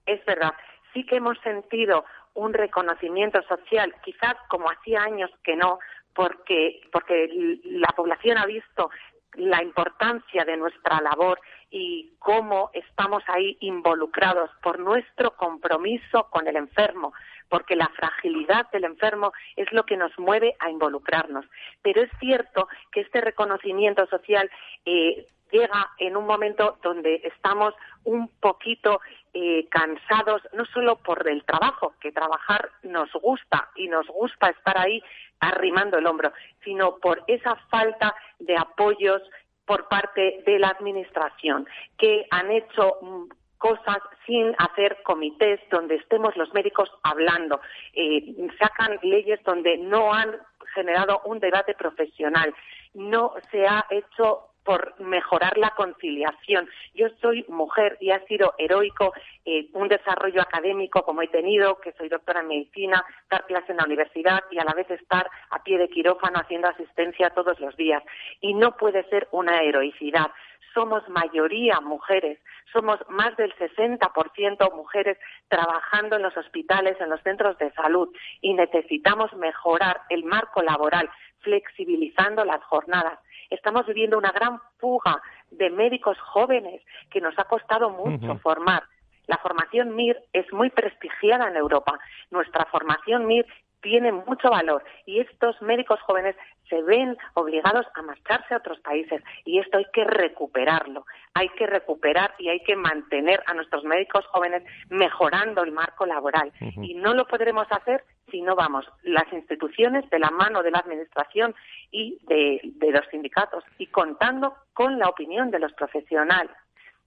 Es 0.06 0.24
verdad. 0.24 0.52
Sí 0.92 1.04
que 1.04 1.16
hemos 1.16 1.38
sentido 1.40 2.04
un 2.34 2.52
reconocimiento 2.52 3.42
social, 3.42 3.94
quizás 4.04 4.34
como 4.48 4.70
hacía 4.70 5.02
años 5.02 5.30
que 5.42 5.56
no, 5.56 5.78
porque, 6.14 6.80
porque 6.92 7.58
la 7.64 7.88
población 7.96 8.38
ha 8.38 8.46
visto 8.46 8.90
la 9.34 9.62
importancia 9.62 10.44
de 10.44 10.56
nuestra 10.56 11.00
labor 11.00 11.40
y 11.70 12.12
cómo 12.18 12.70
estamos 12.74 13.22
ahí 13.28 13.56
involucrados 13.60 14.50
por 14.62 14.78
nuestro 14.78 15.36
compromiso 15.36 16.28
con 16.30 16.46
el 16.46 16.56
enfermo, 16.56 17.14
porque 17.48 17.76
la 17.76 17.88
fragilidad 17.96 18.70
del 18.70 18.84
enfermo 18.84 19.32
es 19.56 19.72
lo 19.72 19.84
que 19.84 19.96
nos 19.96 20.16
mueve 20.18 20.54
a 20.58 20.70
involucrarnos. 20.70 21.46
Pero 21.80 22.02
es 22.02 22.10
cierto 22.20 22.68
que 22.90 23.00
este 23.00 23.20
reconocimiento 23.20 24.06
social 24.06 24.50
eh, 24.84 25.26
llega 25.52 25.90
en 25.98 26.16
un 26.16 26.26
momento 26.26 26.78
donde 26.82 27.20
estamos 27.24 27.74
un 28.04 28.28
poquito 28.40 29.00
eh, 29.34 29.68
cansados, 29.68 30.42
no 30.52 30.64
solo 30.66 30.96
por 30.96 31.28
el 31.28 31.44
trabajo, 31.44 31.94
que 32.00 32.10
trabajar 32.12 32.70
nos 32.82 33.12
gusta 33.12 33.68
y 33.76 33.88
nos 33.88 34.06
gusta 34.08 34.48
estar 34.48 34.76
ahí 34.78 35.02
arrimando 35.40 35.98
el 35.98 36.06
hombro, 36.06 36.32
sino 36.64 36.96
por 36.98 37.22
esa 37.26 37.56
falta 37.70 38.14
de 38.38 38.56
apoyos 38.56 39.22
por 39.64 39.88
parte 39.88 40.42
de 40.44 40.58
la 40.58 40.68
Administración, 40.68 41.66
que 41.96 42.26
han 42.30 42.50
hecho 42.50 42.98
mm, 43.00 43.24
cosas 43.58 43.98
sin 44.26 44.54
hacer 44.58 44.98
comités 45.04 45.60
donde 45.70 45.96
estemos 45.96 46.36
los 46.36 46.52
médicos 46.52 46.90
hablando. 47.02 47.60
Eh, 47.94 48.34
sacan 48.58 48.98
leyes 49.02 49.40
donde 49.44 49.78
no 49.78 50.12
han 50.12 50.36
generado 50.74 51.22
un 51.24 51.38
debate 51.38 51.74
profesional. 51.74 52.52
No 52.94 53.34
se 53.50 53.66
ha 53.66 53.86
hecho 53.90 54.51
por 54.64 54.98
mejorar 55.00 55.58
la 55.58 55.70
conciliación. 55.70 56.68
Yo 56.94 57.08
soy 57.20 57.44
mujer 57.48 57.96
y 58.00 58.10
ha 58.10 58.24
sido 58.26 58.54
heroico 58.58 59.12
eh, 59.44 59.68
un 59.72 59.88
desarrollo 59.88 60.40
académico 60.40 61.02
como 61.02 61.22
he 61.22 61.28
tenido, 61.28 61.80
que 61.80 61.92
soy 61.92 62.08
doctora 62.08 62.40
en 62.40 62.48
medicina, 62.48 63.04
dar 63.30 63.44
clases 63.46 63.70
en 63.70 63.78
la 63.78 63.84
universidad 63.84 64.44
y 64.50 64.58
a 64.58 64.64
la 64.64 64.74
vez 64.74 64.90
estar 64.90 65.28
a 65.50 65.62
pie 65.62 65.78
de 65.78 65.88
quirófano 65.88 66.38
haciendo 66.38 66.68
asistencia 66.68 67.30
todos 67.30 67.58
los 67.60 67.76
días. 67.76 68.02
Y 68.40 68.54
no 68.54 68.76
puede 68.76 69.08
ser 69.08 69.28
una 69.32 69.60
heroicidad. 69.62 70.30
Somos 70.74 71.06
mayoría 71.08 71.80
mujeres, 71.80 72.38
somos 72.72 72.98
más 73.08 73.36
del 73.36 73.54
60% 73.56 74.74
mujeres 74.74 75.18
trabajando 75.48 76.16
en 76.16 76.22
los 76.22 76.36
hospitales, 76.36 76.98
en 76.98 77.10
los 77.10 77.20
centros 77.22 77.58
de 77.58 77.70
salud 77.72 78.08
y 78.40 78.54
necesitamos 78.54 79.32
mejorar 79.34 80.00
el 80.08 80.24
marco 80.24 80.62
laboral, 80.62 81.10
flexibilizando 81.40 82.44
las 82.44 82.62
jornadas 82.64 83.18
Estamos 83.52 83.86
viviendo 83.86 84.16
una 84.16 84.32
gran 84.32 84.60
fuga 84.78 85.20
de 85.50 85.68
médicos 85.70 86.18
jóvenes 86.20 86.82
que 87.10 87.20
nos 87.20 87.38
ha 87.38 87.44
costado 87.44 87.90
mucho 87.90 88.38
formar. 88.38 88.82
La 89.26 89.36
formación 89.38 89.94
MIR 89.94 90.18
es 90.32 90.50
muy 90.52 90.70
prestigiada 90.70 91.48
en 91.48 91.56
Europa. 91.56 91.98
Nuestra 92.30 92.64
formación 92.66 93.26
MIR 93.26 93.46
tiene 93.82 94.12
mucho 94.12 94.48
valor 94.48 94.82
y 95.04 95.20
estos 95.20 95.60
médicos 95.60 96.00
jóvenes 96.02 96.34
se 96.70 96.80
ven 96.82 97.18
obligados 97.34 97.84
a 97.94 98.02
marcharse 98.02 98.54
a 98.54 98.58
otros 98.58 98.80
países 98.80 99.22
y 99.44 99.58
esto 99.58 99.76
hay 99.76 99.86
que 99.92 100.04
recuperarlo. 100.04 101.04
Hay 101.34 101.48
que 101.50 101.66
recuperar 101.66 102.34
y 102.38 102.48
hay 102.48 102.60
que 102.60 102.76
mantener 102.76 103.42
a 103.46 103.54
nuestros 103.54 103.84
médicos 103.84 104.24
jóvenes 104.28 104.62
mejorando 104.88 105.62
el 105.62 105.72
marco 105.72 106.06
laboral 106.06 106.52
y 106.60 106.94
no 106.94 107.12
lo 107.12 107.26
podremos 107.26 107.66
hacer 107.70 108.02
si 108.30 108.42
no 108.42 108.54
vamos 108.54 108.86
las 109.02 109.30
instituciones 109.32 110.08
de 110.10 110.18
la 110.18 110.30
mano 110.30 110.62
de 110.62 110.70
la 110.70 110.78
administración 110.78 111.54
y 111.90 112.18
de, 112.26 112.60
de 112.62 112.90
los 112.90 113.06
sindicatos 113.10 113.64
y 113.78 113.86
contando 113.86 114.54
con 114.72 114.98
la 114.98 115.08
opinión 115.08 115.50
de 115.50 115.58
los 115.58 115.72
profesionales. 115.72 116.56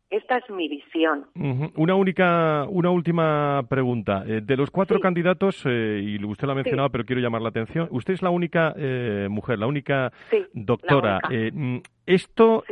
Esta 0.10 0.38
es 0.38 0.50
mi 0.50 0.68
visión. 0.68 1.26
Una 1.76 1.96
única, 1.96 2.66
una 2.70 2.92
última 2.92 3.64
pregunta. 3.68 4.24
Eh, 4.28 4.42
de 4.42 4.56
los 4.56 4.70
cuatro 4.70 5.00
candidatos, 5.00 5.64
eh, 5.66 6.00
y 6.04 6.24
usted 6.24 6.46
lo 6.46 6.52
ha 6.52 6.56
mencionado, 6.56 6.90
pero 6.90 7.06
quiero 7.06 7.22
llamar 7.22 7.42
la 7.42 7.50
atención, 7.50 7.88
usted 7.90 8.14
es 8.14 8.22
la 8.22 8.30
única 8.30 8.74
eh, 8.78 9.28
mujer, 9.30 9.58
la 9.58 9.68
única 9.68 10.12
doctora. 10.54 11.20
Mm, 11.30 11.78
¿Esto 12.06 12.64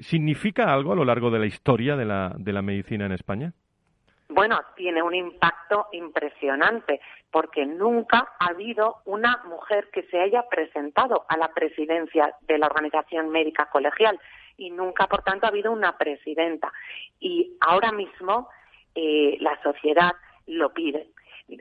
significa 0.00 0.72
algo 0.72 0.92
a 0.92 0.96
lo 0.96 1.04
largo 1.04 1.30
de 1.30 1.38
la 1.38 1.46
historia 1.46 1.96
de 1.96 2.06
la, 2.06 2.34
de 2.38 2.52
la 2.52 2.62
medicina 2.62 3.04
en 3.04 3.12
España? 3.12 3.52
Bueno, 4.34 4.60
tiene 4.74 5.00
un 5.00 5.14
impacto 5.14 5.86
impresionante, 5.92 7.00
porque 7.30 7.64
nunca 7.64 8.34
ha 8.40 8.46
habido 8.46 8.96
una 9.04 9.40
mujer 9.44 9.90
que 9.92 10.02
se 10.10 10.20
haya 10.20 10.48
presentado 10.48 11.24
a 11.28 11.36
la 11.36 11.54
presidencia 11.54 12.34
de 12.42 12.58
la 12.58 12.66
Organización 12.66 13.28
Médica 13.28 13.66
Colegial 13.70 14.18
y 14.56 14.70
nunca, 14.70 15.06
por 15.06 15.22
tanto, 15.22 15.46
ha 15.46 15.50
habido 15.50 15.70
una 15.70 15.96
presidenta. 15.96 16.72
Y 17.20 17.56
ahora 17.60 17.92
mismo 17.92 18.48
eh, 18.96 19.36
la 19.38 19.56
sociedad 19.62 20.12
lo 20.46 20.72
pide 20.72 21.06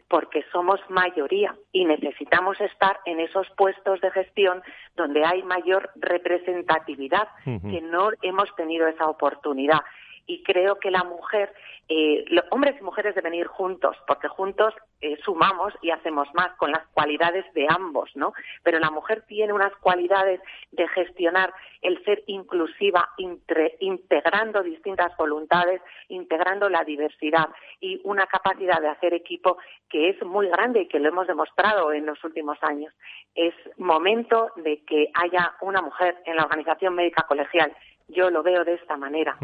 porque 0.08 0.46
somos 0.52 0.80
mayoría 0.90 1.56
y 1.74 1.86
necesitamos 1.86 2.60
estar 2.62 3.00
en 3.06 3.20
esos 3.20 3.48
puestos 3.58 4.00
de 4.00 4.12
gestión 4.12 4.64
donde 4.96 5.26
hay 5.26 5.44
mayor 5.44 5.92
representatividad, 5.96 7.28
que 7.44 7.82
no 7.82 8.12
hemos 8.22 8.56
tenido 8.56 8.88
esa 8.88 9.08
oportunidad 9.08 9.82
y 10.26 10.44
creo 10.44 10.80
que 10.80 10.92
la 10.92 11.04
mujer, 11.04 11.54
eh, 11.90 12.24
los 12.28 12.46
hombres 12.52 12.76
y 12.80 12.84
mujeres 12.84 13.16
deben 13.16 13.34
ir 13.34 13.48
juntos, 13.48 13.96
porque 14.08 14.28
juntos 14.28 14.74
eh, 15.02 15.18
sumamos 15.24 15.74
y 15.82 15.92
hacemos 15.92 16.28
más 16.34 16.56
con 16.58 16.72
las 16.72 16.88
cualidades 16.94 17.46
de 17.54 17.68
ambos, 17.70 18.10
¿no? 18.16 18.34
Pero 18.64 18.80
la 18.80 18.90
mujer 18.90 19.24
tiene 19.28 19.52
unas 19.52 19.76
cualidades 19.78 20.40
de 20.72 20.88
gestionar 20.88 21.54
el 21.82 22.04
ser 22.06 22.24
inclusiva, 22.28 23.10
integrando 23.18 24.64
distintas 24.64 25.16
voluntades, 25.18 25.82
integrando 26.08 26.70
la 26.70 26.86
diversidad 26.86 27.50
y 27.82 28.00
una 28.06 28.26
capacidad 28.28 28.80
de 28.80 28.88
hacer 28.88 29.14
equipo 29.14 29.58
que 29.90 30.10
es 30.10 30.24
muy 30.24 30.48
grande 30.48 30.82
y 30.82 30.88
que 30.88 31.00
lo 31.00 31.10
hemos 31.10 31.28
demostrado 31.28 31.92
en 31.92 32.06
los 32.06 32.24
últimos 32.24 32.58
años. 32.62 32.94
Es 33.36 33.54
momento 33.78 34.52
de 34.56 34.84
que 34.86 35.10
haya 35.14 35.56
una 35.62 35.82
mujer 35.82 36.16
en 36.26 36.38
la 36.38 36.44
organización 36.44 36.96
médica 36.96 37.24
colegial 37.28 37.76
yo 38.14 38.30
lo 38.30 38.44
veo 38.44 38.64
de 38.64 38.76
esta 38.76 38.98
manera. 38.98 39.38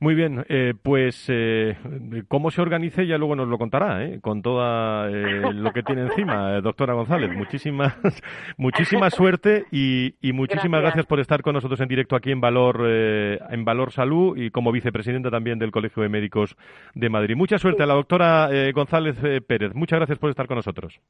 Muy 0.00 0.14
bien, 0.14 0.44
eh, 0.48 0.74
pues 0.82 1.26
eh, 1.28 1.76
cómo 2.28 2.50
se 2.50 2.62
organice 2.62 3.06
ya 3.06 3.18
luego 3.18 3.36
nos 3.36 3.48
lo 3.48 3.58
contará, 3.58 4.04
¿eh? 4.04 4.20
con 4.20 4.42
todo 4.42 4.60
lo 5.08 5.72
que 5.72 5.82
tiene 5.82 6.02
encima, 6.02 6.60
doctora 6.62 6.94
González. 6.94 7.30
Muchísimas, 7.36 7.94
muchísima 8.56 9.10
suerte 9.10 9.64
y, 9.70 10.14
muchísimas 10.32 10.80
gracias. 10.80 11.06
por 11.06 11.20
estar 11.20 11.42
con 11.42 11.54
nosotros 11.54 11.80
en 11.80 11.88
directo 11.88 12.16
aquí 12.16 12.30
en 12.30 12.40
Valor, 12.40 12.86
en 12.86 13.64
Valor 13.64 13.92
Salud 13.92 14.36
y 14.36 14.50
como 14.50 14.72
vicepresidenta 14.72 15.30
también 15.30 15.58
del 15.58 15.70
Colegio 15.70 16.02
de 16.02 16.08
Médicos 16.08 16.56
de 16.94 17.08
Madrid. 17.08 17.36
Mucha 17.36 17.58
suerte 17.58 17.82
a 17.82 17.86
la 17.86 17.94
doctora 17.94 18.48
González 18.72 19.16
Pérez. 19.46 19.74
Muchas 19.74 19.98
gracias 19.98 20.18
por 20.18 20.30
estar 20.30 20.46
con 20.46 20.56
nosotros. 20.56 21.00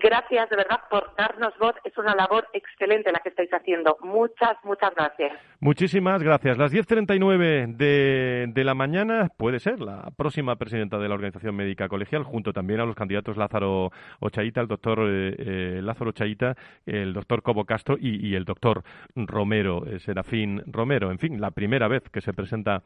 Gracias 0.00 0.50
de 0.50 0.56
verdad 0.56 0.80
por 0.90 1.14
darnos 1.16 1.56
voz. 1.58 1.74
Es 1.84 1.96
una 1.98 2.14
labor 2.14 2.48
excelente 2.52 3.12
la 3.12 3.20
que 3.20 3.28
estáis 3.28 3.50
haciendo. 3.50 3.96
Muchas, 4.02 4.56
muchas 4.64 4.92
gracias. 4.94 5.32
Muchísimas 5.60 6.07
gracias. 6.16 6.56
Las 6.56 6.72
10.39 6.72 7.76
de, 7.76 8.46
de 8.48 8.64
la 8.64 8.74
mañana 8.74 9.28
puede 9.36 9.60
ser 9.60 9.80
la 9.80 10.10
próxima 10.16 10.56
presidenta 10.56 10.98
de 10.98 11.08
la 11.08 11.14
Organización 11.14 11.54
Médica 11.54 11.88
Colegial, 11.88 12.22
junto 12.22 12.52
también 12.52 12.80
a 12.80 12.86
los 12.86 12.96
candidatos 12.96 13.36
Lázaro 13.36 13.90
Ochaíta, 14.20 14.60
el 14.60 14.68
doctor 14.68 15.00
eh, 15.02 15.34
eh, 15.38 15.80
Lázaro 15.82 16.10
Ochaíta, 16.10 16.56
el 16.86 17.12
doctor 17.12 17.42
Cobo 17.42 17.64
Castro 17.64 17.96
y, 18.00 18.34
el 18.34 18.44
doctor 18.44 18.82
Romero, 19.14 19.84
eh, 19.86 19.98
Serafín 19.98 20.62
Romero. 20.66 21.10
En 21.10 21.18
fin, 21.18 21.40
la 21.40 21.50
primera 21.50 21.88
vez 21.88 22.02
que 22.10 22.20
se 22.20 22.32
presenta 22.32 22.82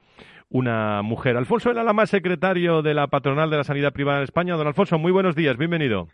una 0.50 1.02
mujer. 1.02 1.36
Alfonso 1.36 1.70
El 1.70 1.78
Alama, 1.78 2.06
secretario 2.06 2.82
de 2.82 2.94
la 2.94 3.06
Patronal 3.06 3.50
de 3.50 3.58
la 3.58 3.64
Sanidad 3.64 3.92
Privada 3.92 4.18
en 4.18 4.24
España. 4.24 4.56
Don 4.56 4.66
Alfonso, 4.66 4.98
muy 4.98 5.12
buenos 5.12 5.36
días, 5.36 5.56
bienvenido. 5.56 6.08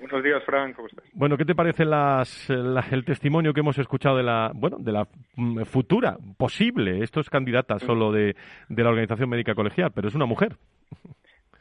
Buenos 0.00 0.24
días, 0.24 0.42
Fran, 0.44 0.72
¿cómo 0.72 0.88
estás? 0.88 1.04
Bueno, 1.12 1.36
¿qué 1.36 1.44
te 1.44 1.54
parece 1.54 1.82
el 1.82 3.04
testimonio 3.04 3.52
que 3.52 3.60
hemos 3.60 3.76
escuchado 3.76 4.16
de 4.16 4.22
la, 4.22 4.50
bueno, 4.54 4.78
de 4.78 4.92
la 4.92 5.06
mm, 5.36 5.64
futura, 5.64 6.16
posible, 6.38 7.04
esto 7.04 7.20
es 7.20 7.28
candidata 7.28 7.78
solo 7.78 8.10
de, 8.10 8.34
de 8.68 8.82
la 8.82 8.88
Organización 8.88 9.28
Médica 9.28 9.54
Colegial, 9.54 9.92
pero 9.94 10.08
es 10.08 10.14
una 10.14 10.24
mujer? 10.24 10.56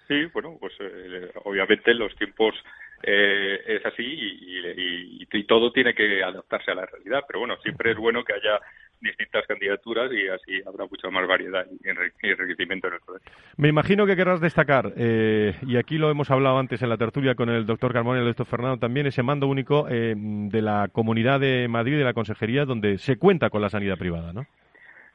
Sí, 0.07 0.25
bueno, 0.33 0.57
pues 0.59 0.73
eh, 0.79 1.31
obviamente 1.43 1.93
los 1.93 2.15
tiempos 2.15 2.55
eh, 3.03 3.59
es 3.67 3.85
así 3.85 4.03
y, 4.03 5.21
y, 5.31 5.43
todo 5.43 5.71
tiene 5.71 5.93
que 5.93 6.23
adaptarse 6.23 6.71
a 6.71 6.75
la 6.75 6.85
realidad, 6.85 7.23
pero 7.27 7.39
bueno, 7.39 7.57
siempre 7.61 7.91
es 7.91 7.97
bueno 7.97 8.23
que 8.23 8.33
haya 8.33 8.59
distintas 9.02 9.45
candidaturas 9.47 10.12
y 10.12 10.28
así 10.28 10.62
habrá 10.66 10.86
mucha 10.86 11.10
más 11.10 11.28
variedad 11.28 11.66
y 11.84 11.89
enriquecimiento 11.89 12.88
en 12.88 12.93
el 12.93 13.00
colegio. 13.00 13.32
Me 13.58 13.70
imagino 13.70 14.06
que 14.06 14.16
querrás 14.16 14.41
destacar, 14.41 14.93
eh, 14.97 15.56
y 15.66 15.78
aquí 15.78 15.97
lo 15.97 16.10
hemos 16.10 16.32
hablado 16.32 16.60
antes 16.60 16.82
en 16.82 16.89
la 16.89 16.97
tertulia 16.97 17.36
con 17.36 17.50
el 17.50 17.66
doctor 17.66 17.93
Carmona 17.93 18.20
y 18.20 18.22
el 18.22 18.28
doctor 18.28 18.45
Fernando 18.45 18.78
también, 18.78 19.08
ese 19.08 19.24
mando 19.24 19.47
único 19.47 19.88
eh, 19.89 20.16
de 20.16 20.62
la 20.62 20.89
Comunidad 20.91 21.39
de 21.39 21.68
Madrid, 21.68 21.97
de 21.97 22.04
la 22.04 22.14
Consejería, 22.14 22.66
donde 22.66 22.97
se 22.97 23.18
cuenta 23.18 23.50
con 23.50 23.62
la 23.62 23.70
sanidad 23.70 23.97
privada, 23.97 24.34
¿no? 24.34 24.45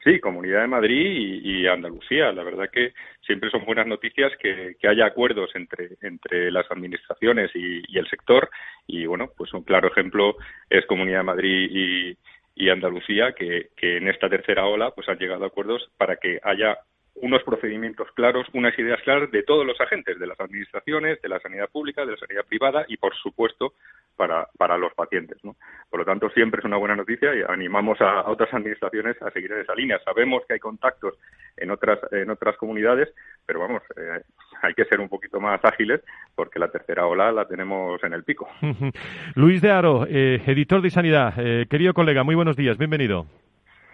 Sí, 0.05 0.19
Comunidad 0.19 0.61
de 0.61 0.67
Madrid 0.67 1.41
y, 1.43 1.65
Andalucía. 1.65 2.31
La 2.31 2.43
verdad 2.43 2.69
que 2.71 2.93
siempre 3.25 3.49
son 3.49 3.65
buenas 3.65 3.87
noticias 3.87 4.31
que, 4.39 4.77
haya 4.87 5.07
acuerdos 5.07 5.49
entre, 5.55 5.97
entre 6.03 6.51
las 6.51 6.69
administraciones 6.69 7.49
y, 7.55 7.81
y, 7.87 7.97
el 7.97 8.07
sector. 8.07 8.47
Y 8.85 9.07
bueno, 9.07 9.31
pues 9.35 9.51
un 9.55 9.63
claro 9.63 9.87
ejemplo 9.87 10.35
es 10.69 10.85
Comunidad 10.85 11.19
de 11.19 11.23
Madrid 11.23 11.69
y, 11.71 12.17
y 12.55 12.69
Andalucía 12.69 13.33
que, 13.33 13.69
que 13.75 13.97
en 13.97 14.07
esta 14.07 14.29
tercera 14.29 14.65
ola 14.65 14.91
pues 14.91 15.07
han 15.09 15.19
llegado 15.19 15.43
a 15.43 15.47
acuerdos 15.47 15.91
para 15.97 16.15
que 16.15 16.39
haya 16.41 16.79
unos 17.15 17.43
procedimientos 17.43 18.07
claros, 18.13 18.47
unas 18.53 18.77
ideas 18.77 19.01
claras 19.03 19.31
de 19.31 19.43
todos 19.43 19.65
los 19.65 19.79
agentes, 19.79 20.19
de 20.19 20.27
las 20.27 20.39
administraciones, 20.39 21.21
de 21.21 21.29
la 21.29 21.39
sanidad 21.39 21.69
pública, 21.69 22.05
de 22.05 22.11
la 22.11 22.17
sanidad 22.17 22.45
privada 22.45 22.85
y, 22.87 22.97
por 22.97 23.15
supuesto, 23.15 23.73
para, 24.15 24.47
para 24.57 24.77
los 24.77 24.93
pacientes. 24.93 25.37
¿no? 25.43 25.55
Por 25.89 26.01
lo 26.01 26.05
tanto, 26.05 26.29
siempre 26.29 26.59
es 26.59 26.65
una 26.65 26.77
buena 26.77 26.95
noticia 26.95 27.33
y 27.33 27.41
animamos 27.47 27.99
a, 28.01 28.29
otras 28.29 28.53
administraciones 28.53 29.21
a 29.21 29.31
seguir 29.31 29.51
en 29.51 29.61
esa 29.61 29.75
línea. 29.75 29.99
Sabemos 30.03 30.43
que 30.47 30.55
hay 30.55 30.59
contactos 30.59 31.15
en 31.57 31.71
otras, 31.71 31.99
en 32.11 32.29
otras 32.29 32.57
comunidades, 32.57 33.13
pero 33.45 33.61
vamos, 33.61 33.81
eh, 33.95 34.21
hay 34.61 34.73
que 34.73 34.85
ser 34.85 34.99
un 34.99 35.09
poquito 35.09 35.39
más 35.39 35.63
ágiles 35.63 36.01
porque 36.35 36.59
la 36.59 36.69
tercera 36.69 37.05
ola 37.07 37.31
la 37.31 37.47
tenemos 37.47 38.03
en 38.03 38.13
el 38.13 38.23
pico. 38.23 38.49
Luis 39.35 39.61
de 39.61 39.71
Aro, 39.71 40.05
eh, 40.09 40.41
editor 40.45 40.81
de 40.81 40.89
Sanidad. 40.89 41.33
Eh, 41.37 41.67
querido 41.69 41.93
colega, 41.93 42.23
muy 42.23 42.35
buenos 42.35 42.57
días, 42.57 42.77
bienvenido. 42.77 43.25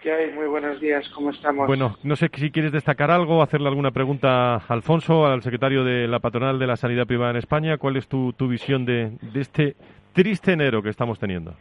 ¿Qué 0.02 0.12
hay? 0.12 0.32
Muy 0.32 0.46
buenos 0.46 0.80
días, 0.80 1.08
¿cómo 1.10 1.30
estamos? 1.30 1.68
Bueno, 1.68 1.96
no 2.02 2.16
sé 2.16 2.28
si 2.34 2.50
quieres 2.50 2.72
destacar 2.72 3.12
algo, 3.12 3.40
hacerle 3.40 3.68
alguna 3.68 3.92
pregunta 3.92 4.56
a 4.56 4.64
Alfonso, 4.68 5.26
al 5.26 5.42
secretario 5.42 5.84
de 5.84 6.08
la 6.08 6.18
patronal 6.18 6.58
de 6.58 6.66
la 6.66 6.74
sanidad 6.74 7.06
privada 7.06 7.30
en 7.30 7.36
España. 7.36 7.78
¿Cuál 7.78 7.96
es 7.96 8.08
tu, 8.08 8.32
tu 8.32 8.48
visión 8.48 8.84
de, 8.84 9.12
de 9.20 9.40
este 9.40 9.76
triste 10.12 10.54
enero 10.54 10.82
que 10.82 10.88
estamos 10.88 11.20
teniendo? 11.20 11.54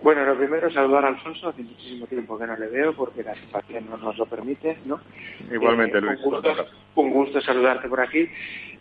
Bueno, 0.00 0.24
lo 0.24 0.38
primero 0.38 0.68
es 0.68 0.74
saludar 0.74 1.04
a 1.04 1.08
Alfonso, 1.08 1.48
hace 1.48 1.62
muchísimo 1.62 2.06
tiempo 2.06 2.38
que 2.38 2.46
no 2.46 2.56
le 2.56 2.68
veo 2.68 2.92
porque 2.92 3.24
la 3.24 3.34
situación 3.34 3.86
no 3.90 3.96
nos 3.96 4.16
lo 4.16 4.26
permite, 4.26 4.78
¿no? 4.84 5.00
Igualmente, 5.52 5.98
eh, 5.98 6.02
Luis. 6.02 6.20
Un 6.24 6.30
gusto, 6.34 6.66
un 6.94 7.10
gusto, 7.10 7.40
saludarte 7.40 7.88
por 7.88 8.00
aquí. 8.00 8.28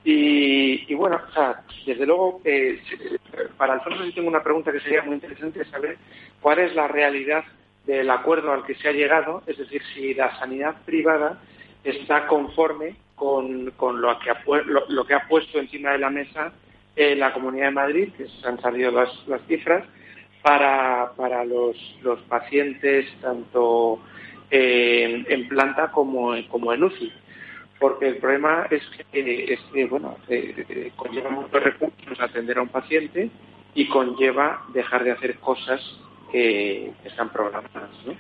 Y, 0.04 0.94
bueno, 0.94 1.20
o 1.28 1.34
sea, 1.34 1.62
desde 1.88 2.06
luego, 2.06 2.40
eh, 2.44 2.80
para 3.58 3.74
Alfonso 3.74 4.04
sí 4.04 4.14
tengo 4.14 4.28
una 4.28 4.44
pregunta 4.44 4.72
que 4.72 4.80
sería 4.80 5.02
muy 5.02 5.16
interesante 5.16 5.66
saber 5.66 5.98
cuál 6.40 6.60
es 6.60 6.76
la 6.76 6.88
realidad 6.88 7.44
del 7.86 8.10
acuerdo 8.10 8.52
al 8.52 8.64
que 8.66 8.76
se 8.76 8.90
ha 8.90 8.92
llegado, 8.92 9.44
es 9.48 9.58
decir, 9.58 9.82
si 9.94 10.14
la 10.14 10.38
sanidad 10.38 10.76
privada 10.86 11.42
está 11.84 12.28
conforme 12.28 12.96
con, 13.16 13.72
con 13.72 14.02
lo, 14.02 14.18
que 14.20 14.30
ha, 14.30 14.42
lo, 14.90 15.06
que 15.06 15.14
ha 15.14 15.28
puesto 15.28 15.60
encima 15.60 15.92
de 15.92 16.00
la 16.00 16.10
mesa 16.10 16.54
eh, 16.96 17.16
la 17.16 17.34
Comunidad 17.34 17.68
de 17.68 17.72
Madrid, 17.72 18.14
que 18.18 18.28
se 18.28 18.48
han 18.48 18.60
salido 18.62 18.92
las, 18.92 19.10
las 19.28 19.42
cifras, 19.48 19.84
para, 20.42 21.12
para 21.16 21.46
los, 21.46 21.76
los 22.02 22.20
pacientes 22.22 23.06
tanto 23.22 24.00
eh, 24.50 25.24
en 25.28 25.48
planta 25.48 25.92
como, 25.92 26.34
como 26.50 26.74
en 26.74 26.84
UCI. 26.84 27.14
Porque 27.80 28.08
el 28.08 28.18
problema 28.18 28.68
es 28.70 28.84
que, 29.12 29.54
es 29.54 29.90
bueno, 29.90 30.18
eh, 30.28 30.92
conlleva 30.96 31.30
muchos 31.30 31.64
recursos 31.64 32.20
atender 32.20 32.58
a 32.58 32.62
un 32.62 32.70
paciente 32.70 33.30
y 33.74 33.88
conlleva 33.88 34.66
dejar 34.74 35.04
de 35.04 35.12
hacer 35.12 35.40
cosas 35.40 35.82
que 36.32 36.92
están 37.04 37.30
programadas, 37.30 37.90
¿no? 38.06 38.14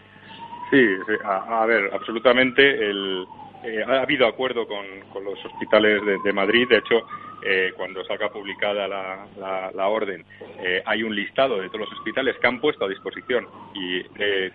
Sí, 0.71 0.87
a, 1.25 1.65
ver, 1.65 1.89
absolutamente. 1.93 2.63
El, 2.63 3.25
eh, 3.63 3.83
ha 3.85 4.01
habido 4.01 4.25
acuerdo 4.25 4.65
con, 4.65 4.85
con 5.11 5.23
los 5.25 5.43
hospitales 5.45 6.01
de, 6.23 6.33
Madrid. 6.33 6.67
De 6.69 6.77
hecho, 6.77 7.05
eh, 7.43 7.73
cuando 7.75 8.03
salga 8.05 8.29
publicada 8.29 8.87
la, 8.87 9.71
la, 9.73 9.87
orden, 9.89 10.23
eh, 10.59 10.81
hay 10.85 11.03
un 11.03 11.13
listado 11.13 11.59
de 11.59 11.67
todos 11.67 11.81
los 11.81 11.93
hospitales 11.93 12.37
que 12.39 12.47
han 12.47 12.61
puesto 12.61 12.85
a 12.85 12.89
disposición 12.89 13.47
y 13.73 14.03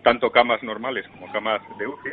tanto 0.02 0.30
camas 0.30 0.62
normales 0.62 1.07
como 1.09 1.30
camas 1.32 1.61
de 1.78 1.86
UCI. 1.86 2.11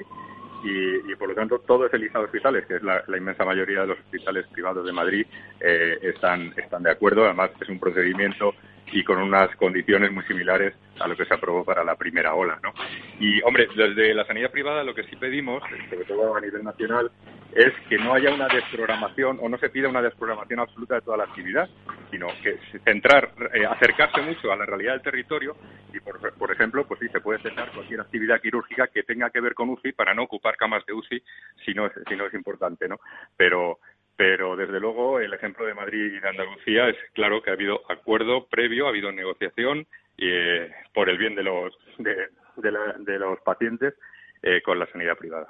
Y, 0.66 1.16
por 1.16 1.28
lo 1.28 1.36
tanto 1.36 1.60
todo 1.60 1.86
ese 1.86 1.98
listado 1.98 2.24
de 2.24 2.28
hospitales, 2.28 2.66
que 2.66 2.76
es 2.76 2.84
la, 2.84 3.04
la 3.08 3.18
inmensa 3.18 3.44
mayoría 3.44 3.82
de 3.82 3.88
los 3.88 4.00
hospitales 4.00 4.46
privados 4.48 4.86
de 4.86 4.94
Madrid, 4.94 5.26
están, 5.60 6.54
están 6.58 6.84
de 6.84 6.92
acuerdo. 6.92 7.26
Además, 7.26 7.52
es 7.60 7.70
un 7.70 7.80
procedimiento 7.80 8.54
y 8.92 9.04
con 9.04 9.18
unas 9.18 9.56
condiciones 9.56 10.12
muy 10.12 10.24
similares 10.26 10.74
a 11.00 11.08
lo 11.08 11.16
que 11.16 11.26
se 11.26 11.34
aprobó 11.34 11.64
para 11.64 11.84
la 11.84 11.96
primera 11.96 12.36
ola, 12.36 12.60
¿no? 12.62 12.74
Y, 13.20 13.42
hombre, 13.42 13.68
desde 13.76 14.14
la 14.14 14.26
sanidad 14.26 14.52
privada 14.52 14.84
lo 14.84 14.94
que 14.94 15.04
sí 15.04 15.16
pedimos, 15.16 15.64
sobre 15.90 16.06
todo 16.06 16.36
a 16.36 16.42
nivel 16.42 16.64
nacional, 16.64 17.12
es 17.56 17.74
que 17.88 17.98
no 17.98 18.14
haya 18.14 18.34
una 18.34 18.48
desprogramación 18.48 19.40
o 19.42 19.50
no 19.50 19.58
se 19.58 19.70
pida 19.70 19.90
una 19.90 20.02
desprogramación 20.02 20.60
absoluta 20.60 20.96
de 20.96 21.02
toda 21.02 21.18
la 21.18 21.24
actividad, 21.26 21.70
sino 22.10 22.28
que 22.42 22.58
centrar, 22.84 23.32
eh, 23.54 23.66
acercarse 23.66 24.22
mucho 24.22 24.52
a 24.52 24.56
la 24.56 24.66
realidad 24.66 24.94
del 24.94 25.02
territorio 25.02 25.56
y, 25.94 26.00
por, 26.00 26.52
ejemplo, 26.52 26.86
pues 26.88 27.00
sí, 27.00 27.08
se 27.10 27.22
puede 27.22 27.42
centrar 27.42 27.72
cualquier 27.72 28.02
actividad 28.02 28.42
quirúrgica 28.42 28.88
que 28.88 29.04
tenga 29.04 29.30
que 29.30 29.42
ver 29.42 29.54
con 29.54 29.70
UCI 29.70 29.94
para 29.94 30.14
no 30.14 30.24
ocupar 30.24 30.58
camas 30.58 30.86
de 30.86 30.94
UCI 30.94 31.24
si 31.66 31.74
no 31.74 31.86
es, 31.86 31.94
si 32.08 32.16
no 32.16 32.26
es 32.26 32.34
importante, 32.34 32.88
¿no? 32.88 33.00
Pero 33.38 33.80
pero 34.16 34.56
desde 34.56 34.80
luego 34.80 35.20
el 35.20 35.34
ejemplo 35.34 35.66
de 35.66 35.74
Madrid 35.74 36.14
y 36.14 36.20
de 36.20 36.30
Andalucía 36.30 36.90
es 36.90 36.98
claro 37.14 37.42
que 37.42 37.50
ha 37.50 37.54
habido 37.54 37.82
acuerdo 37.90 38.46
previo, 38.48 38.86
ha 38.86 38.90
habido 38.90 39.12
negociación 39.12 39.86
eh, 40.18 40.72
por 40.94 41.10
el 41.10 41.18
bien 41.18 41.36
de 41.36 41.44
los 41.44 41.74
de, 41.98 42.30
de, 42.58 43.20
los 43.20 43.40
pacientes 43.42 43.96
eh, 44.44 44.62
con 44.62 44.78
la 44.78 44.86
sanidad 44.88 45.18
privada. 45.18 45.48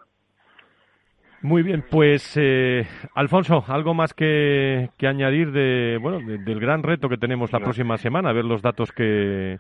Muy 1.42 1.62
bien, 1.62 1.84
pues 1.92 2.38
eh, 2.38 2.88
Alfonso, 3.16 3.66
algo 3.68 3.94
más 3.94 4.14
que, 4.14 4.90
que 4.98 5.08
añadir 5.08 5.52
de 5.52 5.98
bueno 6.02 6.20
del 6.20 6.60
gran 6.62 6.84
reto 6.84 7.10
que 7.10 7.18
tenemos 7.18 7.52
la 7.52 7.60
próxima 7.60 7.98
semana, 7.98 8.30
a 8.30 8.34
ver 8.34 8.46
los 8.46 8.62
datos 8.62 8.92
que 8.92 9.58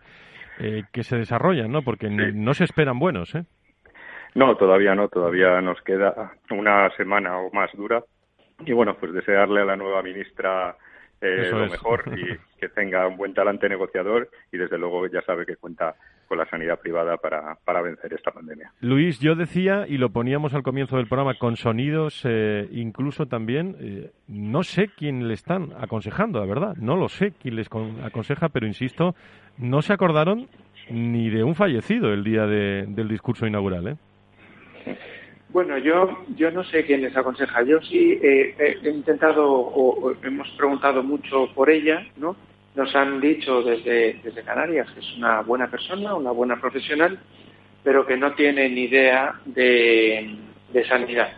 que 0.93 1.03
se 1.03 1.17
desarrollan, 1.17 1.71
¿no? 1.71 1.81
Porque 1.81 2.09
no 2.11 2.53
se 2.53 2.65
esperan 2.65 2.99
buenos, 2.99 3.33
¿eh? 3.33 3.43
No, 4.35 4.55
todavía 4.55 4.93
no, 4.93 5.09
todavía 5.09 5.59
nos 5.61 5.81
queda 5.81 6.33
una 6.51 6.89
semana 6.95 7.39
o 7.39 7.51
más 7.51 7.71
dura 7.73 8.03
y 8.65 8.73
bueno, 8.73 8.95
pues 8.99 9.13
desearle 9.13 9.61
a 9.61 9.65
la 9.65 9.75
nueva 9.75 10.01
ministra 10.01 10.75
eh, 11.23 11.49
lo 11.51 11.67
mejor 11.67 12.03
y 12.17 12.37
que 12.59 12.67
tenga 12.69 13.07
un 13.07 13.15
buen 13.15 13.33
talante 13.33 13.69
negociador 13.69 14.29
y 14.51 14.57
desde 14.57 14.77
luego 14.77 15.07
ya 15.07 15.21
sabe 15.21 15.45
que 15.45 15.55
cuenta 15.55 15.95
con 16.27 16.37
la 16.37 16.45
sanidad 16.45 16.79
privada 16.79 17.17
para, 17.17 17.55
para 17.63 17.81
vencer 17.81 18.13
esta 18.13 18.31
pandemia. 18.31 18.71
Luis, 18.81 19.19
yo 19.19 19.35
decía, 19.35 19.85
y 19.87 19.97
lo 19.97 20.09
poníamos 20.09 20.53
al 20.53 20.63
comienzo 20.63 20.97
del 20.97 21.07
programa 21.07 21.35
con 21.37 21.55
sonidos, 21.55 22.23
eh, 22.25 22.67
incluso 22.71 23.25
también, 23.25 23.75
eh, 23.79 24.11
no 24.27 24.63
sé 24.63 24.89
quién 24.97 25.27
le 25.27 25.33
están 25.33 25.73
aconsejando, 25.79 26.39
la 26.39 26.45
verdad, 26.45 26.75
no 26.77 26.97
lo 26.97 27.07
sé 27.07 27.31
quién 27.41 27.55
les 27.55 27.69
aconseja, 28.03 28.49
pero 28.49 28.67
insisto, 28.67 29.15
no 29.57 29.81
se 29.81 29.93
acordaron 29.93 30.47
ni 30.89 31.29
de 31.29 31.43
un 31.43 31.55
fallecido 31.55 32.11
el 32.11 32.23
día 32.23 32.45
del 32.45 33.07
discurso 33.07 33.47
inaugural. 33.47 33.87
¿eh? 33.87 33.95
Bueno, 35.53 35.77
yo, 35.77 36.25
yo 36.35 36.49
no 36.49 36.63
sé 36.63 36.83
quién 36.83 37.03
les 37.03 37.15
aconseja. 37.15 37.61
Yo 37.61 37.79
sí 37.81 38.19
eh, 38.23 38.55
he 38.83 38.89
intentado 38.89 39.47
o, 39.47 40.11
hemos 40.23 40.49
preguntado 40.57 41.03
mucho 41.03 41.47
por 41.53 41.69
ella, 41.69 42.03
¿no? 42.17 42.35
Nos 42.75 42.93
han 42.95 43.21
dicho 43.21 43.61
desde, 43.61 44.19
desde 44.23 44.41
Canarias 44.41 44.89
que 44.91 45.01
es 45.01 45.15
una 45.15 45.41
buena 45.41 45.69
persona, 45.69 46.15
una 46.15 46.31
buena 46.31 46.59
profesional, 46.59 47.19
pero 47.83 48.03
que 48.03 48.17
no 48.17 48.33
tiene 48.33 48.67
ni 48.67 48.85
idea 48.85 49.35
de, 49.45 50.35
sanidad. 50.89 51.31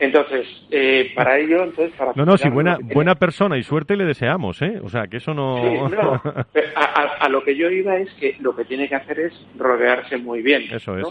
Entonces, 0.00 0.48
eh, 0.72 1.12
para 1.14 1.38
ello, 1.38 1.62
entonces, 1.62 1.94
para 1.96 2.12
no, 2.16 2.24
no, 2.24 2.36
si 2.36 2.48
buena, 2.48 2.76
buena 2.82 3.14
persona 3.14 3.56
y 3.56 3.62
suerte 3.62 3.96
le 3.96 4.04
deseamos, 4.04 4.60
¿eh? 4.62 4.80
O 4.82 4.88
sea, 4.88 5.06
que 5.06 5.18
eso 5.18 5.32
no. 5.32 5.58
Sí, 5.62 5.94
no 5.94 6.20
a, 6.74 7.28
lo 7.28 7.44
que 7.44 7.54
yo 7.54 7.70
iba 7.70 7.96
es 7.98 8.12
que 8.14 8.36
lo 8.40 8.56
que 8.56 8.64
tiene 8.64 8.88
que 8.88 8.96
hacer 8.96 9.20
es 9.20 9.46
rodearse 9.56 10.16
muy 10.16 10.42
bien. 10.42 10.64
Eso 10.72 10.98
es. 10.98 11.06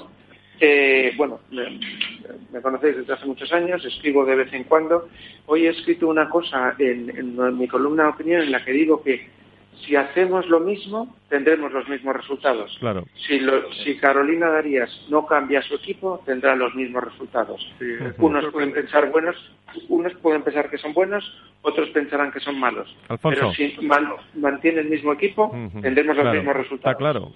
Eh, 0.65 1.11
bueno, 1.17 1.41
me, 1.51 2.61
conocéis 2.61 2.95
desde 2.95 3.11
hace 3.11 3.25
muchos 3.25 3.51
años, 3.51 3.83
escribo 3.83 4.23
de 4.23 4.35
vez 4.35 4.53
en 4.53 4.63
cuando. 4.63 5.09
Hoy 5.45 5.65
he 5.67 5.71
escrito 5.71 6.07
una 6.07 6.29
cosa 6.29 6.73
en, 6.79 7.35
mi 7.57 7.67
columna 7.67 8.03
de 8.03 8.09
opinión 8.11 8.41
en 8.43 8.51
la 8.53 8.63
que 8.63 8.71
digo 8.71 9.03
que 9.03 9.27
si 9.85 9.95
hacemos 9.95 10.47
lo 10.47 10.59
mismo, 10.59 11.15
tendremos 11.29 11.71
los 11.71 11.87
mismos 11.89 12.15
resultados. 12.15 12.75
Claro. 12.79 13.05
Si, 13.27 13.39
si 13.83 13.97
Carolina 13.97 14.49
Darías 14.49 14.89
no 15.09 15.25
cambia 15.25 15.61
su 15.61 15.75
equipo, 15.75 16.21
tendrá 16.25 16.55
los 16.55 16.73
mismos 16.75 17.03
resultados. 17.03 17.61
unos 18.17 18.45
pueden 18.51 18.71
pensar 18.71 19.09
buenos, 19.09 19.35
unos 19.89 20.13
pueden 20.15 20.43
pensar 20.43 20.69
que 20.69 20.77
son 20.77 20.93
buenos, 20.93 21.23
otros 21.61 21.89
pensarán 21.89 22.31
que 22.31 22.39
son 22.39 22.59
malos. 22.59 22.95
Pero 23.21 23.51
si 23.53 23.75
mantiene 24.35 24.81
el 24.81 24.89
mismo 24.89 25.13
equipo, 25.13 25.51
tendremos 25.81 26.15
los 26.15 26.33
mismos 26.33 26.55
resultados. 26.55 26.93
Está 26.93 26.95
claro. 26.95 27.31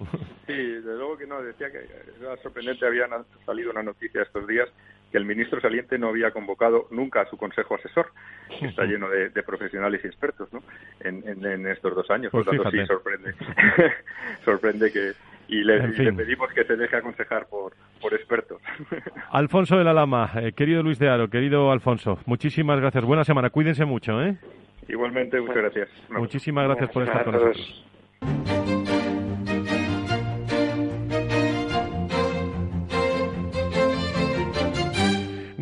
Sí, 0.46 0.54
de 0.54 0.96
luego 0.96 1.18
que 1.18 1.26
no, 1.26 1.42
decía 1.42 1.70
que 1.70 1.78
era 2.20 2.36
sorprendente, 2.38 2.86
había 2.86 3.06
salido 3.44 3.70
una 3.70 3.82
noticia 3.82 4.22
estos 4.22 4.46
días 4.46 4.68
que 5.10 5.18
el 5.18 5.24
ministro 5.24 5.60
saliente 5.60 5.98
no 5.98 6.08
había 6.08 6.30
convocado 6.30 6.86
nunca 6.90 7.22
a 7.22 7.26
su 7.26 7.36
consejo 7.36 7.76
asesor, 7.76 8.12
que 8.58 8.66
está 8.66 8.84
lleno 8.84 9.08
de, 9.08 9.30
profesionales 9.42 10.02
y 10.04 10.06
expertos 10.06 10.52
¿no? 10.52 10.62
en, 11.00 11.66
estos 11.66 11.94
dos 11.94 12.10
años. 12.10 12.30
Por 12.30 12.44
lo 12.44 12.50
pues 12.50 12.62
tanto, 12.62 12.78
sí 12.78 12.86
sorprende, 12.86 13.34
sorprende 14.44 14.92
que, 14.92 15.12
y 15.48 15.64
le, 15.64 15.80
pedimos 16.12 16.52
que 16.52 16.64
se 16.64 16.76
deje 16.76 16.96
aconsejar 16.96 17.46
por, 17.46 17.72
por 18.00 18.12
expertos. 18.12 18.60
Alfonso 19.30 19.78
de 19.78 19.84
la 19.84 19.94
Lama, 19.94 20.30
eh, 20.36 20.52
querido 20.52 20.82
Luis 20.82 20.98
de 20.98 21.08
Aro, 21.08 21.28
querido 21.28 21.72
Alfonso, 21.72 22.18
muchísimas 22.26 22.78
gracias. 22.80 23.04
Buena 23.04 23.24
semana, 23.24 23.48
cuídense 23.50 23.84
mucho. 23.86 24.22
¿eh? 24.22 24.36
Igualmente, 24.88 25.40
muchas 25.40 25.56
gracias. 25.56 25.88
Muchísimas 26.10 26.64
gracias 26.64 26.90
por 26.90 27.02
estar 27.04 27.24
con 27.24 27.34
nosotros. 27.34 27.84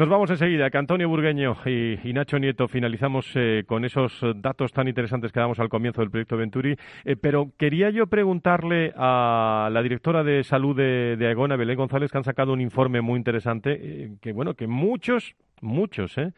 Nos 0.07 0.12
vamos 0.12 0.30
enseguida, 0.30 0.70
que 0.70 0.78
Antonio 0.78 1.09
Burgueño 1.09 1.57
y, 1.66 2.12
Nacho 2.12 2.38
Nieto 2.38 2.68
finalizamos 2.68 3.28
eh, 3.34 3.64
con 3.66 3.84
esos 3.84 4.24
datos 4.36 4.72
tan 4.72 4.86
interesantes 4.86 5.32
que 5.32 5.40
damos 5.40 5.59
al 5.59 5.68
comienzo 5.68 6.00
del 6.00 6.12
proyecto 6.12 6.36
Venturi. 6.36 6.76
Eh, 7.04 7.16
pero 7.16 7.50
quería 7.59 7.90
yo 7.90 8.07
preguntarle 8.07 8.92
a 8.96 9.68
la 9.72 9.82
directora 9.82 10.22
de 10.22 10.44
salud 10.44 10.76
de, 10.76 11.16
de 11.16 11.26
Aegona, 11.26 11.57
Belén 11.57 11.76
González, 11.76 12.12
que 12.12 12.18
han 12.18 12.22
sacado 12.22 12.52
un 12.52 12.61
informe 12.61 13.00
muy 13.00 13.16
interesante, 13.16 13.80
eh, 13.80 14.11
que 14.20 14.32
bueno, 14.32 14.54
que 14.54 14.68
muchos, 14.68 15.34
muchos, 15.61 16.16
¿eh? 16.18 16.30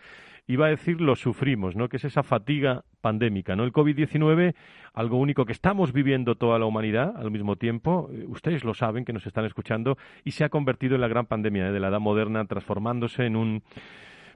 Iba 0.49 0.67
a 0.67 0.71
decir 0.71 1.01
lo 1.01 1.15
sufrimos, 1.15 1.77
¿no? 1.77 1.89
Que 1.89 1.99
es 1.99 2.05
esa 2.05 2.23
fatiga 2.23 2.83
pandémica, 3.01 3.55
¿no? 3.55 3.65
El 3.65 3.73
COVID-19, 3.73 4.55
algo 4.95 5.19
único 5.19 5.45
que 5.45 5.53
estamos 5.53 5.93
viviendo 5.93 6.35
toda 6.35 6.59
la 6.59 6.65
humanidad 6.65 7.15
al 7.17 7.31
mismo 7.31 7.57
tiempo, 7.57 8.11
eh, 8.13 8.25
ustedes 8.27 8.65
lo 8.65 8.75
saben 8.75 9.05
que 9.05 9.13
nos 9.13 9.27
están 9.27 9.45
escuchando, 9.45 9.99
y 10.25 10.33
se 10.33 10.45
ha 10.45 10.49
convertido 10.49 10.95
en 10.97 11.03
la 11.03 11.09
gran 11.09 11.27
pandemia 11.27 11.69
¿eh? 11.69 11.73
de 11.73 11.81
la 11.81 11.89
edad 11.89 12.01
moderna, 12.01 12.45
transformándose 12.47 13.27
en 13.27 13.37
un 13.37 13.63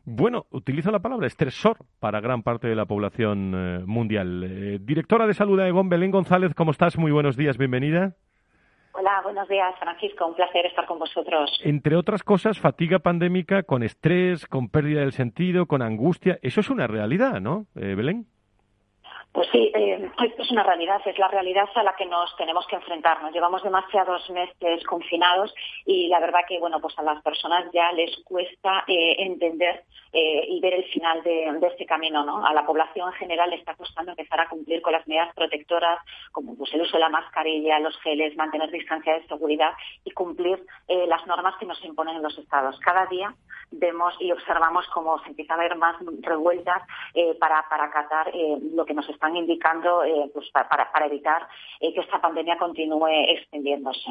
bueno, 0.05 0.47
utilizo 0.51 0.91
la 0.91 0.99
palabra 0.99 1.29
estresor 1.29 1.77
para 2.01 2.21
gran 2.21 2.43
parte 2.43 2.67
de 2.67 2.75
la 2.75 2.87
población 2.87 3.53
eh, 3.55 3.83
mundial. 3.87 4.81
directora 4.85 5.29
de 5.29 5.35
Salud 5.35 5.59
de 5.59 5.69
Egon, 5.69 5.89
Belén 5.89 6.11
González, 6.11 6.55
¿cómo 6.55 6.73
estás? 6.73 6.99
Muy 6.99 7.13
buenos 7.13 7.37
días, 7.37 7.57
bienvenida. 7.57 8.17
Hola, 8.95 9.21
buenos 9.23 9.49
días, 9.49 9.75
Francisco. 9.79 10.27
Un 10.27 10.35
placer 10.35 10.67
estar 10.67 10.87
con 10.87 10.99
vosotros. 10.99 11.59
Entre 11.65 11.97
otras 11.97 12.23
cosas, 12.23 12.59
fatiga 12.59 12.99
pandémica 12.99 13.63
con 13.63 13.83
estrés, 13.83 14.47
con 14.47 14.69
pérdida 14.69 15.01
del 15.01 15.13
sentido, 15.13 15.67
con 15.67 15.81
angustia. 15.81 16.39
Eso 16.43 16.61
es 16.61 16.69
una 16.69 16.87
realidad, 16.87 17.41
¿no, 17.41 17.67
eh, 17.75 17.95
Belén? 17.95 18.27
Pues 19.33 19.49
sí, 19.51 19.73
eh, 19.75 20.11
esto 20.25 20.43
es 20.43 20.51
una 20.51 20.63
realidad, 20.63 21.01
es 21.07 21.19
la 21.19 21.29
realidad 21.29 21.67
a 21.75 21.83
la 21.83 21.97
que 21.97 22.05
nos 22.05 22.37
tenemos 22.37 22.67
que 22.67 22.77
enfrentar. 22.77 23.23
Nos 23.23 23.33
llevamos 23.33 23.63
demasiados 23.63 24.29
meses 24.29 24.85
confinados 24.85 25.55
y 25.87 26.09
la 26.09 26.21
verdad 26.21 26.41
que 26.47 26.59
bueno, 26.59 26.81
pues 26.83 26.99
a 26.99 27.03
las 27.03 27.23
personas 27.23 27.65
ya 27.73 27.91
les 27.93 28.15
cuesta 28.25 28.85
eh, 28.87 29.17
entender 29.21 29.85
eh, 30.13 30.45
y 30.49 30.61
ver 30.61 30.75
el 30.75 30.85
final 30.85 31.23
de, 31.23 31.59
este 31.67 31.87
camino. 31.87 32.23
¿no? 32.25 32.45
A 32.45 32.53
la 32.53 32.67
población 32.67 33.09
en 33.09 33.15
general 33.15 33.49
le 33.49 33.57
está 33.57 33.75
costando 33.75 34.11
empezar 34.11 34.39
a 34.39 34.51
cumplir 34.51 34.83
con 34.83 34.93
las 34.93 35.07
medidas 35.09 35.35
protectoras, 35.35 35.99
como 36.31 36.55
pues, 36.55 36.75
el 36.75 36.83
uso 36.83 36.99
de 36.99 37.01
la 37.01 37.09
mascarilla, 37.09 37.79
los 37.79 37.99
geles, 38.03 38.37
mantener 38.37 38.71
distancia 38.71 39.15
de 39.15 39.27
seguridad 39.29 39.73
y 40.05 40.11
cumplir 40.11 40.63
las 40.89 41.27
normas 41.27 41.55
que 41.59 41.65
nos 41.65 41.83
imponen 41.85 42.17
en 42.17 42.23
los 42.23 42.37
estados. 42.37 42.79
Cada 42.81 43.07
día 43.07 43.35
vemos 43.71 44.15
y 44.21 44.31
observamos 44.31 44.87
cómo 44.89 45.19
se 45.21 45.31
empieza 45.31 45.55
a 45.55 45.59
ver 45.59 45.77
más 45.77 45.97
revueltas 46.21 46.83
para, 47.41 47.67
para 47.71 47.85
acatar 47.85 48.31
lo 48.75 48.85
que 48.85 48.93
nos 48.93 49.09
está 49.09 49.22
están 49.23 49.37
indicando 49.37 50.03
eh, 50.03 50.31
pues 50.35 50.51
para, 50.51 51.07
evitar 51.07 51.47
eh, 51.81 51.95
que 51.95 52.01
esta 52.01 52.21
pandemia 52.21 52.57
continúe 52.59 53.07
extendiéndose. 53.29 54.11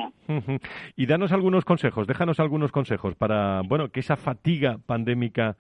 Y 0.95 1.05
danos 1.05 1.33
algunos 1.33 1.65
consejos, 1.65 2.07
déjanos 2.07 2.39
algunos 2.39 2.71
consejos 2.71 3.15
para 3.15 3.61
bueno 3.61 3.89
que 3.89 3.99
esa 3.99 4.15
fatiga 4.15 4.77
pandémica 4.85 5.57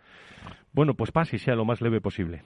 bueno 0.71 0.93
pues 0.93 1.11
pase 1.11 1.35
y 1.35 1.39
sea 1.39 1.55
lo 1.55 1.65
más 1.65 1.81
leve 1.81 1.99
posible. 1.99 2.43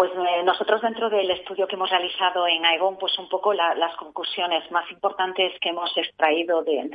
Pues 0.00 0.12
eh, 0.12 0.42
nosotros 0.44 0.80
dentro 0.80 1.10
del 1.10 1.30
estudio 1.30 1.66
que 1.66 1.76
hemos 1.76 1.90
realizado 1.90 2.48
en 2.48 2.64
Aegon, 2.64 2.96
pues 2.96 3.18
un 3.18 3.28
poco 3.28 3.52
las 3.52 3.94
conclusiones 3.96 4.64
más 4.70 4.90
importantes 4.90 5.52
que 5.60 5.68
hemos 5.68 5.94
extraído 5.94 6.62
de, 6.62 6.88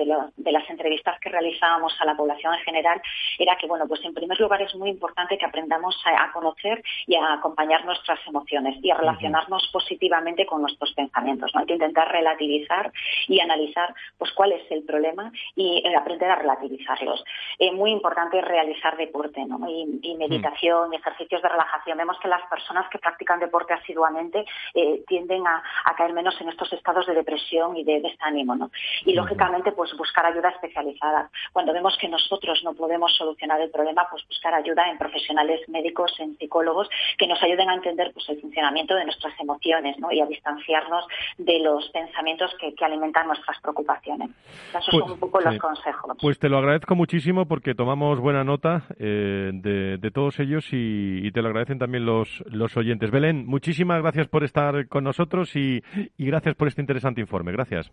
las 0.52 0.70
entrevistas 0.72 1.20
que 1.20 1.30
realizábamos 1.30 1.96
a 2.02 2.06
la 2.06 2.18
población 2.18 2.56
en 2.56 2.62
general 2.62 3.00
era 3.38 3.58
que, 3.58 3.68
bueno, 3.68 3.86
pues 3.88 4.04
en 4.04 4.16
primer 4.16 4.40
lugar 4.40 4.64
es 4.64 4.74
muy 4.74 4.90
importante 4.90 5.38
que 5.38 5.46
aprendamos 5.46 5.96
a, 6.04 6.32
conocer 6.32 6.82
y 7.06 7.14
a 7.14 7.34
acompañar 7.34 7.86
nuestras 7.86 8.18
emociones 8.26 8.84
y 8.84 8.90
a 8.90 8.98
relacionarnos 8.98 9.70
positivamente 9.72 10.48
con 10.48 10.62
nuestros 10.62 10.92
pensamientos. 10.94 11.52
¿no? 11.54 11.60
Hay 11.60 11.68
que 11.68 11.74
intentar 11.74 12.12
relativizar 12.12 12.92
y 13.28 13.40
analizar 13.40 13.94
pues 14.18 14.32
cuál 14.32 14.54
es 14.54 14.64
el 14.72 14.84
problema 14.84 15.32
y 15.56 15.84
eh, 15.86 15.96
aprender 15.96 16.32
a 16.32 16.38
relativizarlos. 16.38 17.24
Es 17.60 17.72
muy 17.72 17.92
importante 17.92 18.42
realizar 18.42 18.98
deporte 18.98 19.46
¿no? 19.46 19.60
y, 19.70 20.00
y 20.02 20.16
meditación 20.16 20.92
y 20.92 20.96
ejercicios 20.96 21.44
de 21.44 21.50
relajación. 21.50 22.00
Vemos 22.00 22.18
que 22.20 22.30
las 22.30 22.42
personas 22.50 22.90
que 22.90 22.95
practican 23.00 23.40
deporte 23.40 23.74
asiduamente 23.74 24.46
eh, 24.74 25.04
tienden 25.08 25.46
a, 25.48 25.64
caer 25.96 26.14
menos 26.14 26.40
en 26.42 26.50
estos 26.50 26.72
estados 26.74 27.08
de 27.08 27.14
depresión 27.14 27.78
y 27.78 27.84
de 27.84 28.02
desánimo. 28.02 28.56
¿no? 28.56 28.70
Y 29.06 29.14
lógicamente, 29.14 29.72
pues 29.72 29.96
buscar 29.98 30.26
ayuda 30.26 30.50
especializada. 30.50 31.30
Cuando 31.54 31.74
vemos 31.74 31.98
que 32.00 32.10
nosotros 32.10 32.62
no 32.64 32.74
podemos 32.74 33.16
solucionar 33.16 33.62
el 33.62 33.70
problema, 33.70 34.08
pues 34.10 34.26
buscar 34.28 34.54
ayuda 34.54 34.90
en 34.90 34.98
profesionales 34.98 35.62
médicos, 35.70 36.14
en 36.20 36.38
psicólogos, 36.38 36.90
que 37.18 37.28
nos 37.28 37.42
ayuden 37.42 37.70
a 37.70 37.76
entender 37.76 38.12
pues, 38.14 38.28
el 38.30 38.42
funcionamiento 38.42 38.96
de 38.96 39.06
nuestras 39.06 39.40
emociones 39.40 39.98
¿no? 40.00 40.12
y 40.12 40.20
a 40.20 40.26
distanciarnos 40.26 41.06
de 41.38 41.60
los 41.60 41.90
pensamientos 41.90 42.52
que, 42.60 42.74
alimentan 42.86 43.26
nuestras 43.26 43.60
preocupaciones. 43.62 44.30
Esos 44.70 44.86
son 44.86 45.00
pues, 45.00 45.12
un 45.14 45.20
poco 45.20 45.42
los 45.42 45.58
consejos. 45.58 46.18
Pues 46.22 46.38
te 46.38 46.50
lo 46.50 46.60
agradezco 46.60 46.94
muchísimo 46.94 47.48
porque 47.48 47.74
tomamos 47.74 48.20
buena 48.20 48.44
nota 48.44 48.84
eh, 49.00 49.50
de, 49.54 50.12
todos 50.12 50.40
ellos 50.40 50.68
y, 50.72 51.32
te 51.32 51.42
lo 51.42 51.48
agradecen 51.48 51.80
también 51.80 52.06
los, 52.06 52.44
los 52.46 52.75
oyentes. 52.78 53.12
Belén, 53.12 53.46
muchísimas 53.46 54.02
gracias 54.02 54.28
por 54.28 54.44
estar 54.44 54.88
con 54.88 55.04
nosotros 55.04 55.56
y, 55.56 55.82
gracias 56.18 56.56
por 56.56 56.68
este 56.68 56.82
interesante 56.82 57.22
informe. 57.22 57.52
Gracias. 57.52 57.92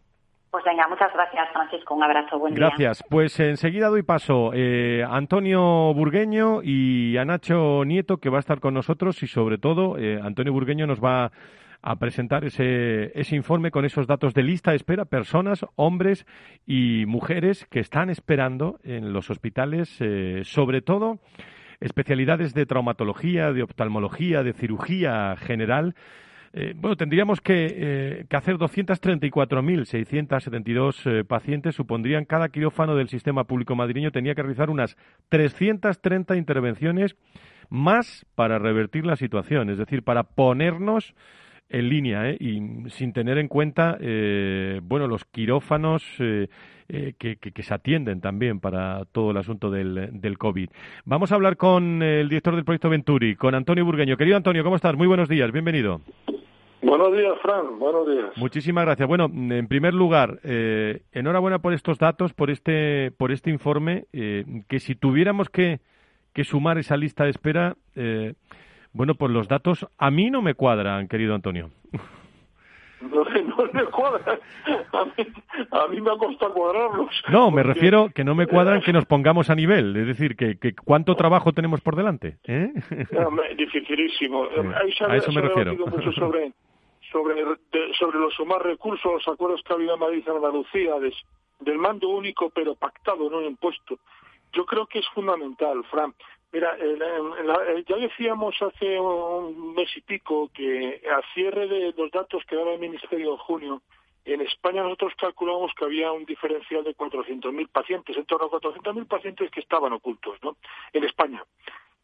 Pues 0.51 0.65
venga, 0.65 0.87
muchas 0.87 1.13
gracias, 1.15 1.49
Francisco. 1.53 1.95
Un 1.95 2.03
abrazo. 2.03 2.39
Buen 2.39 2.55
día. 2.55 2.67
Gracias. 2.67 3.03
Pues 3.09 3.41
enseguida 3.41 3.89
doy 3.89 4.03
paso 4.03 4.53
eh, 4.53 5.03
a 5.03 5.17
Antonio 5.17 5.95
Burgueño 5.95 6.63
y 6.63 7.17
a 7.17 7.25
Nacho 7.25 7.85
Nieto, 7.87 8.19
que 8.19 8.29
va 8.29 8.37
a 8.37 8.41
estar 8.41 8.61
con 8.61 8.75
nosotros, 8.75 9.23
y 9.23 9.27
sobre 9.27 9.57
todo, 9.57 9.97
eh, 9.97 10.21
Antonio 10.23 10.53
Burgueño 10.53 10.87
nos 10.87 11.03
va 11.03 11.33
a 11.83 11.97
presentar 11.97 12.45
ese, 12.45 13.19
ese 13.19 13.35
informe 13.35 13.71
con 13.71 13.85
esos 13.85 14.07
datos 14.07 14.35
de 14.35 14.43
lista 14.43 14.71
de 14.71 14.77
espera, 14.77 15.05
personas, 15.05 15.67
hombres 15.75 16.27
y 16.67 17.05
mujeres 17.07 17.67
que 17.71 17.81
están 17.81 18.09
esperando 18.09 18.79
en 18.85 19.13
los 19.13 19.31
hospitales, 19.31 19.97
eh, 20.01 20.43
sobre 20.45 20.81
todo 20.81 21.19
especialidades 21.83 22.55
de 22.55 22.67
traumatología, 22.67 23.53
de 23.53 23.63
oftalmología, 23.63 24.43
de 24.43 24.53
cirugía 24.53 25.37
general. 25.37 25.95
Eh, 26.55 26.75
bueno, 26.77 26.97
tendríamos 26.97 27.41
que, 27.41 27.67
eh, 27.71 28.27
que 28.29 28.37
hacer 28.37 28.57
234.672 28.57 31.07
eh, 31.07 31.25
pacientes, 31.25 31.75
supondrían 31.75 32.25
cada 32.25 32.51
quirófano 32.51 32.95
del 32.95 33.09
sistema 33.09 33.45
público 33.45 33.75
madrileño 33.75 34.13
tenía 34.13 34.35
que 34.35 34.43
realizar 34.43 34.69
unas 34.71 34.97
330 35.31 36.37
intervenciones 36.37 37.17
más 37.71 38.27
para 38.35 38.59
revertir 38.59 39.07
la 39.07 39.17
situación, 39.17 39.71
es 39.71 39.79
decir, 39.79 40.03
para 40.03 40.25
ponernos 40.25 41.15
en 41.73 41.89
línea 41.89 42.29
¿eh? 42.29 42.37
y 42.39 42.91
sin 42.91 43.15
tener 43.15 43.39
en 43.39 43.49
cuenta 43.49 43.97
eh, 43.99 44.81
bueno 44.83 45.07
los 45.07 45.25
quirófanos 45.25 46.05
eh, 46.95 47.15
que, 47.17 47.63
se 47.63 47.73
atienden 47.73 48.21
también 48.21 48.61
para 48.61 49.07
todo 49.07 49.31
el 49.31 49.39
asunto 49.39 49.71
del, 49.71 50.11
del 50.21 50.37
COVID. 50.37 50.69
Vamos 51.07 51.33
a 51.33 51.37
hablar 51.37 51.57
con 51.57 52.03
el 52.03 52.29
director 52.29 52.55
del 52.55 52.67
proyecto 52.67 52.91
Venturi, 52.91 53.35
con 53.35 53.55
Antonio 53.55 53.83
Burgueño. 53.83 54.19
Querido 54.19 54.37
Antonio, 54.37 54.63
¿cómo 54.63 54.77
estás? 54.77 54.95
Muy 54.95 55.07
buenos 55.07 55.27
días, 55.27 55.51
bienvenido. 55.53 56.03
Buenos 56.83 57.17
días, 57.17 57.33
Fran. 57.41 57.79
Buenos 57.79 58.07
días. 58.07 58.37
Muchísimas 58.37 58.85
gracias. 58.85 59.09
Bueno, 59.09 59.25
en 59.25 59.69
primer 59.69 59.95
lugar, 59.95 60.41
enhorabuena 60.43 61.61
por 61.61 61.73
estos 61.73 61.97
datos, 61.97 62.35
por 62.35 62.51
este, 62.51 63.11
por 63.13 63.33
este 63.33 63.49
informe, 63.49 64.05
que 64.13 64.79
si 64.79 64.95
tuviéramos 64.95 65.49
que, 65.49 65.81
que 66.35 66.45
sumar 66.45 66.77
esa 66.77 66.99
lista 66.99 67.25
de 67.25 67.31
espera, 67.31 67.75
bueno, 68.93 69.15
pues 69.15 69.33
los 69.33 69.49
datos 69.49 69.87
a 69.97 70.11
mí 70.11 70.29
no 70.29 70.43
me 70.43 70.53
cuadran, 70.53 71.09
querido 71.09 71.35
Antonio. 71.35 71.71
No, 73.03 73.25
no 73.57 73.71
me 73.73 73.85
cuadran. 73.87 74.39
A 75.71 75.89
mí, 75.89 76.01
me 76.01 76.11
ha 76.11 76.17
costado 76.17 76.55
cuadrarlos. 76.55 77.11
No, 77.31 77.51
me 77.51 77.63
refiero 77.63 78.11
que 78.15 78.25
no 78.25 78.35
me 78.35 78.47
cuadran 78.47 78.83
que 78.83 78.93
nos 78.93 79.07
pongamos 79.07 79.51
a 79.51 79.55
nivel. 79.55 79.97
Es 79.97 80.07
decir, 80.07 80.37
que, 80.37 80.59
que 80.59 80.75
cuánto 80.75 81.15
trabajo 81.17 81.53
tenemos 81.53 81.81
por 81.81 81.97
delante. 81.97 82.39
¿eh? 82.45 82.73
dificilísimo. 83.57 84.45
a 84.45 85.17
eso 85.17 85.33
me 85.33 85.41
refiero. 85.41 85.75
Mucho 85.77 86.13
sobre, 86.13 86.53
sobre, 87.11 87.45
sobre 87.99 88.19
los 88.19 88.35
sumar 88.35 88.63
recursos, 88.63 89.13
los 89.13 89.29
acuerdos 89.29 89.63
que 89.63 89.73
ha 89.73 89.77
habido 89.77 89.95
en 89.95 90.01
Madrid 90.01 90.25
y 90.27 90.31
Andalucía, 90.31 90.95
del 91.61 91.79
mando 91.79 92.09
único 92.09 92.51
pero 92.51 92.75
pactado, 92.75 93.29
no 93.31 93.43
impuesto. 93.43 93.99
Yo 94.53 94.67
creo 94.67 94.87
que 94.87 94.99
es 94.99 95.09
fundamental, 95.15 95.83
Fran. 95.91 96.13
Mira, 96.53 96.77
ya 97.89 97.97
decíamos 97.97 98.55
hace 98.61 99.01
un 99.01 99.75
mes 99.75 99.89
y 99.97 100.03
pico 100.03 100.51
que 100.53 101.01
a 101.11 101.23
cierre 101.33 101.67
de 101.67 101.95
los 101.97 102.11
datos 102.11 102.45
que 102.47 102.57
daba 102.57 102.75
el 102.75 102.81
Ministerio 102.81 103.33
en 103.33 103.37
junio, 103.39 103.83
En 104.25 104.41
España 104.41 104.83
nosotros 104.83 105.15
calculamos 105.19 105.73
que 105.75 105.85
había 105.85 106.13
un 106.13 106.25
diferencial 106.25 106.85
de 106.85 106.95
400.000 106.95 107.69
pacientes, 107.69 108.17
en 108.17 108.25
torno 108.25 108.47
a 108.47 108.51
400.000 108.51 109.09
pacientes 109.09 109.51
que 109.51 109.61
estaban 109.61 109.93
ocultos, 109.93 110.39
¿no? 110.43 110.57
En 110.93 111.03
España. 111.03 111.43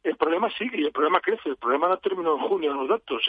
El 0.03 0.17
problema 0.17 0.51
sigue 0.51 0.81
y 0.81 0.85
el 0.85 0.93
problema 0.93 1.21
crece. 1.21 1.51
El 1.51 1.57
problema 1.57 1.89
no 1.89 1.99
terminó 1.99 2.35
en 2.35 2.49
junio 2.49 2.73
en 2.73 2.79
los 2.79 2.89
datos. 2.89 3.23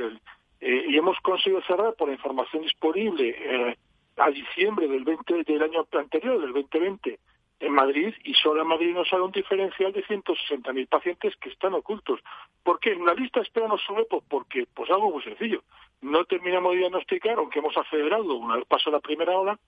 Eh, 0.61 0.85
y 0.89 0.97
hemos 0.97 1.19
conseguido 1.19 1.61
cerrar 1.63 1.93
por 1.95 2.07
la 2.07 2.15
información 2.15 2.63
disponible 2.63 3.35
eh, 3.37 3.77
a 4.17 4.29
diciembre 4.31 4.87
del, 4.87 5.03
20, 5.03 5.43
del 5.43 5.63
año 5.63 5.85
anterior, 5.91 6.41
del 6.41 6.53
2020, 6.53 7.19
en 7.59 7.73
Madrid 7.73 8.13
y 8.23 8.33
solo 8.35 8.61
en 8.61 8.67
Madrid 8.67 8.93
nos 8.93 9.07
sale 9.09 9.23
un 9.23 9.31
diferencial 9.31 9.91
de 9.91 10.03
160.000 10.05 10.87
pacientes 10.87 11.35
que 11.37 11.49
están 11.49 11.73
ocultos. 11.73 12.19
¿Por 12.63 12.79
qué? 12.79 12.93
En 12.93 13.05
la 13.05 13.13
lista 13.13 13.41
espera 13.41 13.67
no 13.67 13.77
sube 13.77 14.05
pues 14.09 14.23
porque, 14.29 14.65
pues 14.73 14.89
algo 14.89 15.11
muy 15.11 15.23
sencillo. 15.23 15.63
No 16.01 16.23
terminamos 16.25 16.71
de 16.71 16.79
diagnosticar, 16.79 17.37
aunque 17.37 17.59
hemos 17.59 17.75
acelerado 17.75 18.33
una 18.35 18.55
vez 18.55 18.65
pasó 18.65 18.89
la 18.89 19.01
primera 19.01 19.37
ola, 19.37 19.59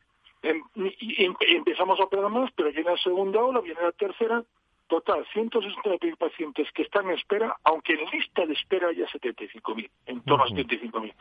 em, 0.42 0.62
y, 0.76 1.26
empezamos 1.56 2.00
a 2.00 2.04
operar 2.04 2.30
más, 2.30 2.50
pero 2.56 2.72
viene 2.72 2.92
la 2.92 2.98
segunda 2.98 3.44
ola, 3.44 3.60
viene 3.60 3.82
la 3.82 3.92
tercera, 3.92 4.44
total, 4.88 5.26
160.000 5.34 6.18
pacientes 6.18 6.72
que 6.74 6.84
están 6.84 7.10
en 7.10 7.18
espera, 7.18 7.58
aunque 7.64 7.94
en 7.94 8.10
lista 8.12 8.46
de 8.46 8.54
espera 8.54 8.88
haya 8.88 9.08
75.000, 9.08 9.90
en 10.06 10.22
torno 10.24 10.46
a 10.46 10.48
75.000. 10.48 11.14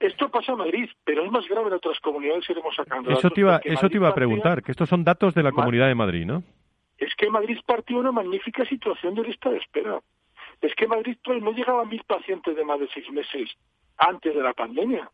Esto 0.00 0.28
pasa 0.28 0.52
en 0.52 0.58
Madrid, 0.58 0.88
pero 1.04 1.24
es 1.24 1.30
más 1.30 1.46
grave 1.48 1.68
en 1.68 1.74
otras 1.74 1.98
comunidades 2.00 2.48
iremos 2.48 2.74
sacando 2.74 3.10
Eso 3.10 3.30
te 3.30 3.40
iba, 3.40 3.60
eso 3.64 3.88
te 3.88 3.96
iba 3.96 4.08
a 4.08 4.14
preguntar, 4.14 4.62
que 4.62 4.70
estos 4.70 4.88
son 4.88 5.02
datos 5.02 5.34
de 5.34 5.42
la 5.42 5.52
Comunidad 5.52 5.88
de 5.88 5.94
Madrid, 5.94 6.24
¿no? 6.24 6.42
Es 6.98 7.14
que 7.16 7.30
Madrid 7.30 7.58
partió 7.66 7.98
una 7.98 8.12
magnífica 8.12 8.64
situación 8.64 9.14
de 9.14 9.22
lista 9.22 9.50
de 9.50 9.58
espera. 9.58 10.00
Es 10.60 10.74
que 10.74 10.86
Madrid 10.88 11.16
pues, 11.24 11.42
no 11.42 11.52
llegaba 11.52 11.82
a 11.82 11.84
mil 11.84 12.02
pacientes 12.04 12.56
de 12.56 12.64
más 12.64 12.80
de 12.80 12.88
seis 12.92 13.10
meses 13.10 13.50
antes 13.96 14.34
de 14.34 14.42
la 14.42 14.52
pandemia. 14.52 15.10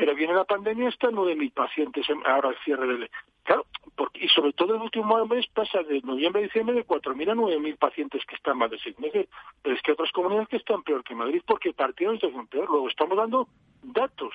Pero 0.00 0.14
viene 0.14 0.32
la 0.32 0.44
pandemia, 0.44 0.88
está 0.88 1.10
nueve 1.10 1.36
mil 1.36 1.50
pacientes 1.50 2.06
ahora 2.24 2.48
el 2.48 2.56
cierre 2.64 2.86
del... 2.86 3.10
Claro, 3.42 3.66
porque, 3.94 4.24
y 4.24 4.28
sobre 4.28 4.54
todo 4.54 4.74
el 4.74 4.80
último 4.80 5.26
mes 5.26 5.46
pasa 5.48 5.82
de 5.82 6.00
noviembre 6.00 6.40
a 6.40 6.44
diciembre 6.44 6.74
de 6.74 6.84
cuatro 6.84 7.14
mil 7.14 7.28
a 7.28 7.34
nueve 7.34 7.60
mil 7.60 7.76
pacientes 7.76 8.24
que 8.24 8.34
están 8.34 8.56
más 8.56 8.70
de 8.70 8.78
seis 8.78 8.98
meses. 8.98 9.28
Pero 9.60 9.76
es 9.76 9.82
que 9.82 9.92
otras 9.92 10.10
comunidades 10.12 10.48
que 10.48 10.56
están 10.56 10.82
peor 10.84 11.04
que 11.04 11.14
Madrid 11.14 11.42
porque 11.46 11.74
partieron 11.74 12.16
de 12.16 12.30
peor. 12.50 12.70
Luego 12.70 12.88
estamos 12.88 13.14
dando 13.14 13.48
datos 13.82 14.32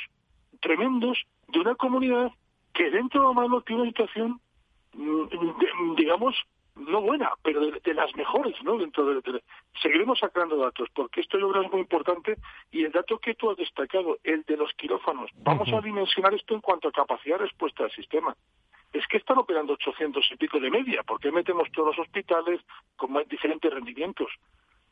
tremendos 0.61 1.18
de 1.47 1.59
una 1.59 1.74
comunidad 1.74 2.32
que 2.72 2.91
dentro 2.91 3.22
de 3.22 3.28
lo 3.30 3.34
malo 3.34 3.61
tiene 3.61 3.82
una 3.82 3.89
situación, 3.89 4.39
mm, 4.93 5.95
digamos, 5.95 6.36
no 6.76 7.02
buena, 7.02 7.32
pero 7.42 7.62
de, 7.62 7.94
las 7.94 8.14
mejores, 8.16 8.56
¿no? 8.64 8.78
Dentro 8.78 9.06
de, 9.06 9.44
seguiremos 9.82 10.20
sacando 10.20 10.58
datos, 10.58 10.90
porque 10.94 11.22
esto 11.22 11.40
yo 11.40 11.50
creo 11.50 11.64
es 11.64 11.72
muy 11.72 11.82
importante 11.82 12.38
y 12.72 12.84
el 12.84 12.92
dato 12.92 13.18
que 13.18 13.36
tú 13.36 13.50
has 13.52 13.58
destacado, 13.58 14.18
el 14.24 14.44
de 14.44 14.58
los 14.58 14.74
quirófanos, 14.74 15.32
vamos 15.38 15.72
a 15.72 15.82
dimensionar 15.82 16.34
esto 16.34 16.54
en 16.54 16.62
cuanto 16.62 16.90
a 16.90 16.92
capacidad 16.92 17.38
de 17.38 17.46
respuesta 17.46 17.84
del 17.84 17.92
sistema. 17.94 18.36
Es 18.92 19.06
que 19.08 19.18
están 19.18 19.38
operando 19.38 19.74
800 19.74 20.26
y 20.32 20.36
pico 20.38 20.60
de 20.60 20.70
media, 20.70 21.04
porque 21.04 21.32
metemos 21.32 21.70
todos 21.72 21.96
los 21.96 22.06
hospitales 22.06 22.62
con 22.96 23.14
diferentes 23.30 23.74
rendimientos. 23.74 24.32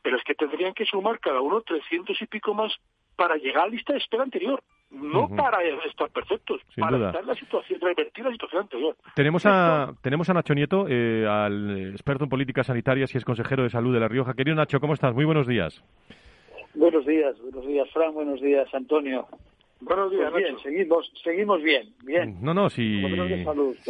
Pero 0.02 0.16
es 0.18 0.24
que 0.24 0.34
tendrían 0.34 0.74
que 0.74 0.84
sumar 0.84 1.18
cada 1.20 1.40
uno 1.40 1.62
300 1.62 2.20
y 2.20 2.26
pico 2.26 2.52
más 2.52 2.74
para 3.16 3.36
llegar 3.36 3.62
a 3.62 3.66
la 3.66 3.72
lista 3.72 3.92
de 3.92 4.00
espera 4.00 4.22
anterior, 4.22 4.62
no 4.94 5.28
para 5.28 5.62
estar 5.86 6.08
perfectos, 6.10 6.60
para 6.78 7.06
estar 7.06 7.24
la 7.24 7.34
situación, 7.34 7.80
revertir 7.80 8.24
la 8.24 8.32
situación 8.32 8.62
anterior. 8.62 8.96
Tenemos 9.14 9.44
a, 9.46 9.92
tenemos 10.02 10.28
a 10.30 10.34
Nacho 10.34 10.54
Nieto, 10.54 10.86
eh, 10.88 11.26
al 11.28 11.90
experto 11.90 12.24
en 12.24 12.30
políticas 12.30 12.66
sanitarias 12.66 13.14
y 13.14 13.18
es 13.18 13.24
consejero 13.24 13.62
de 13.62 13.70
salud 13.70 13.92
de 13.92 14.00
La 14.00 14.08
Rioja. 14.08 14.34
Querido 14.34 14.56
Nacho, 14.56 14.80
¿cómo 14.80 14.94
estás? 14.94 15.14
Muy 15.14 15.24
buenos 15.24 15.46
días. 15.46 15.82
Buenos 16.74 17.06
días, 17.06 17.40
buenos 17.40 17.66
días, 17.66 17.88
Fran, 17.92 18.14
buenos 18.14 18.40
días, 18.40 18.66
Antonio. 18.74 19.26
Buenos 19.80 20.10
días, 20.10 20.30
pues 20.30 20.44
bien, 20.44 20.58
seguimos, 20.60 21.12
seguimos 21.22 21.62
bien, 21.62 21.88
bien. 22.04 22.38
No, 22.40 22.54
no, 22.54 22.70
si, 22.70 23.02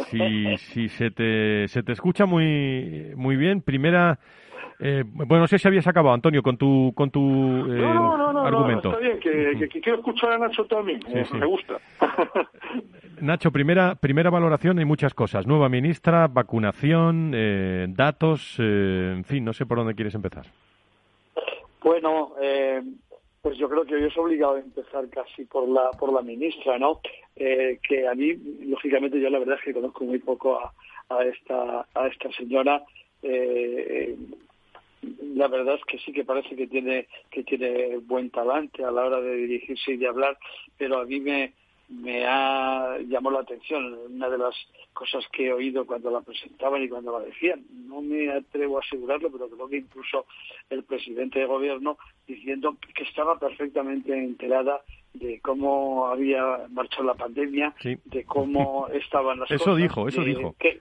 si, 0.09 0.57
si 0.57 0.89
se 0.89 1.09
te, 1.09 1.67
se 1.67 1.83
te 1.83 1.93
escucha 1.93 2.25
muy, 2.25 3.13
muy 3.15 3.37
bien. 3.37 3.61
Primera, 3.61 4.19
eh, 4.79 5.03
bueno, 5.05 5.41
no 5.41 5.47
sé 5.47 5.57
si 5.57 5.67
habías 5.67 5.87
acabado, 5.87 6.13
Antonio, 6.13 6.43
con 6.43 6.57
tu, 6.57 6.91
con 6.95 7.09
tu 7.09 7.21
eh, 7.21 7.79
no, 7.79 8.17
no, 8.17 8.33
no, 8.33 8.41
argumento. 8.45 8.89
está 8.89 8.99
bien, 8.99 9.19
que, 9.19 9.69
quiero 9.81 9.99
escuchar 9.99 10.33
a 10.33 10.37
Nacho 10.37 10.65
también, 10.65 10.99
me 11.33 11.45
gusta. 11.45 11.79
Nacho, 13.21 13.51
primera, 13.51 13.95
primera 13.95 14.29
valoración, 14.29 14.77
hay 14.79 14.85
muchas 14.85 15.13
cosas. 15.13 15.47
Nueva 15.47 15.69
ministra, 15.69 16.27
vacunación, 16.27 17.31
eh, 17.33 17.85
datos, 17.89 18.59
en 18.59 19.23
fin, 19.23 19.45
no 19.45 19.53
sé 19.53 19.65
por 19.65 19.77
dónde 19.77 19.95
quieres 19.95 20.15
empezar. 20.15 20.45
Bueno, 21.81 22.33
pues 23.41 23.57
yo 23.57 23.69
creo 23.69 23.85
que 23.85 23.95
hoy 23.95 24.05
es 24.05 24.17
obligado 24.17 24.55
a 24.55 24.59
empezar 24.59 25.07
casi 25.09 25.45
por 25.45 25.69
la 25.69 25.91
por 25.91 26.11
la 26.11 26.21
ministra, 26.21 26.77
¿no? 26.79 26.99
que 27.35 28.07
a 28.09 28.15
mí, 28.15 28.33
lógicamente, 28.65 29.21
yo 29.21 29.29
la 29.29 29.39
verdad 29.39 29.57
es 29.59 29.63
que 29.63 29.73
conozco 29.73 30.03
muy 30.03 30.19
poco 30.19 30.59
a, 30.59 30.73
a 31.09 31.23
esta 31.23 31.85
a 31.93 32.07
esta 32.07 32.29
señora. 32.31 32.81
Eh, 33.21 34.15
la 35.35 35.47
verdad 35.47 35.75
es 35.75 35.85
que 35.85 35.99
sí 35.99 36.11
que 36.11 36.23
parece 36.23 36.55
que 36.55 36.67
tiene 36.67 37.07
que 37.29 37.43
tiene 37.43 37.97
buen 37.97 38.29
talante 38.29 38.83
a 38.83 38.91
la 38.91 39.05
hora 39.05 39.21
de 39.21 39.35
dirigirse 39.35 39.93
y 39.93 39.97
de 39.97 40.07
hablar, 40.07 40.37
pero 40.77 40.99
a 40.99 41.05
mí 41.05 41.19
me 41.19 41.53
me 41.87 42.25
ha 42.25 42.97
llamado 43.07 43.35
la 43.35 43.41
atención 43.43 43.93
una 44.09 44.29
de 44.29 44.37
las 44.37 44.55
cosas 44.93 45.23
que 45.31 45.47
he 45.47 45.53
oído 45.53 45.85
cuando 45.85 46.09
la 46.09 46.21
presentaban 46.21 46.81
y 46.81 46.89
cuando 46.89 47.17
la 47.17 47.25
decían. 47.25 47.63
No 47.71 48.01
me 48.01 48.31
atrevo 48.31 48.77
a 48.77 48.81
asegurarlo, 48.81 49.31
pero 49.31 49.49
creo 49.49 49.69
que 49.69 49.77
incluso 49.77 50.25
el 50.69 50.83
presidente 50.83 51.39
de 51.39 51.45
gobierno 51.45 51.97
diciendo 52.27 52.75
que 52.95 53.03
estaba 53.03 53.37
perfectamente 53.37 54.17
enterada 54.17 54.81
de 55.15 55.39
cómo 55.41 56.07
había 56.07 56.41
marchado 56.69 57.03
la 57.03 57.13
pandemia, 57.13 57.73
de 57.83 58.23
cómo 58.25 58.87
estaban 58.93 59.39
las 59.39 59.51
eso 59.51 59.75
dijo, 59.75 60.07
eso 60.07 60.23
dijo. 60.23 60.55
Que, 60.59 60.79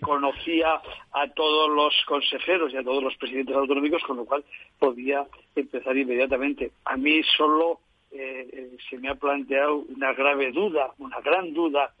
conocía 0.00 0.80
a 1.12 1.28
todos 1.34 1.70
los 1.70 1.94
consejeros 2.06 2.72
y 2.72 2.76
a 2.76 2.82
todos 2.82 3.02
los 3.02 3.14
presidentes 3.16 3.54
autonómicos, 3.54 4.02
con 4.02 4.16
lo 4.16 4.24
cual 4.24 4.44
podía 4.78 5.26
empezar 5.54 5.96
inmediatamente. 5.96 6.72
A 6.84 6.96
mí 6.96 7.20
solo 7.36 7.80
eh, 8.10 8.48
eh, 8.52 8.76
se 8.88 8.98
me 8.98 9.08
ha 9.08 9.14
planteado 9.14 9.84
una 9.94 10.12
grave 10.14 10.50
duda, 10.52 10.92
una 10.98 11.20
gran 11.20 11.52
duda, 11.52 11.92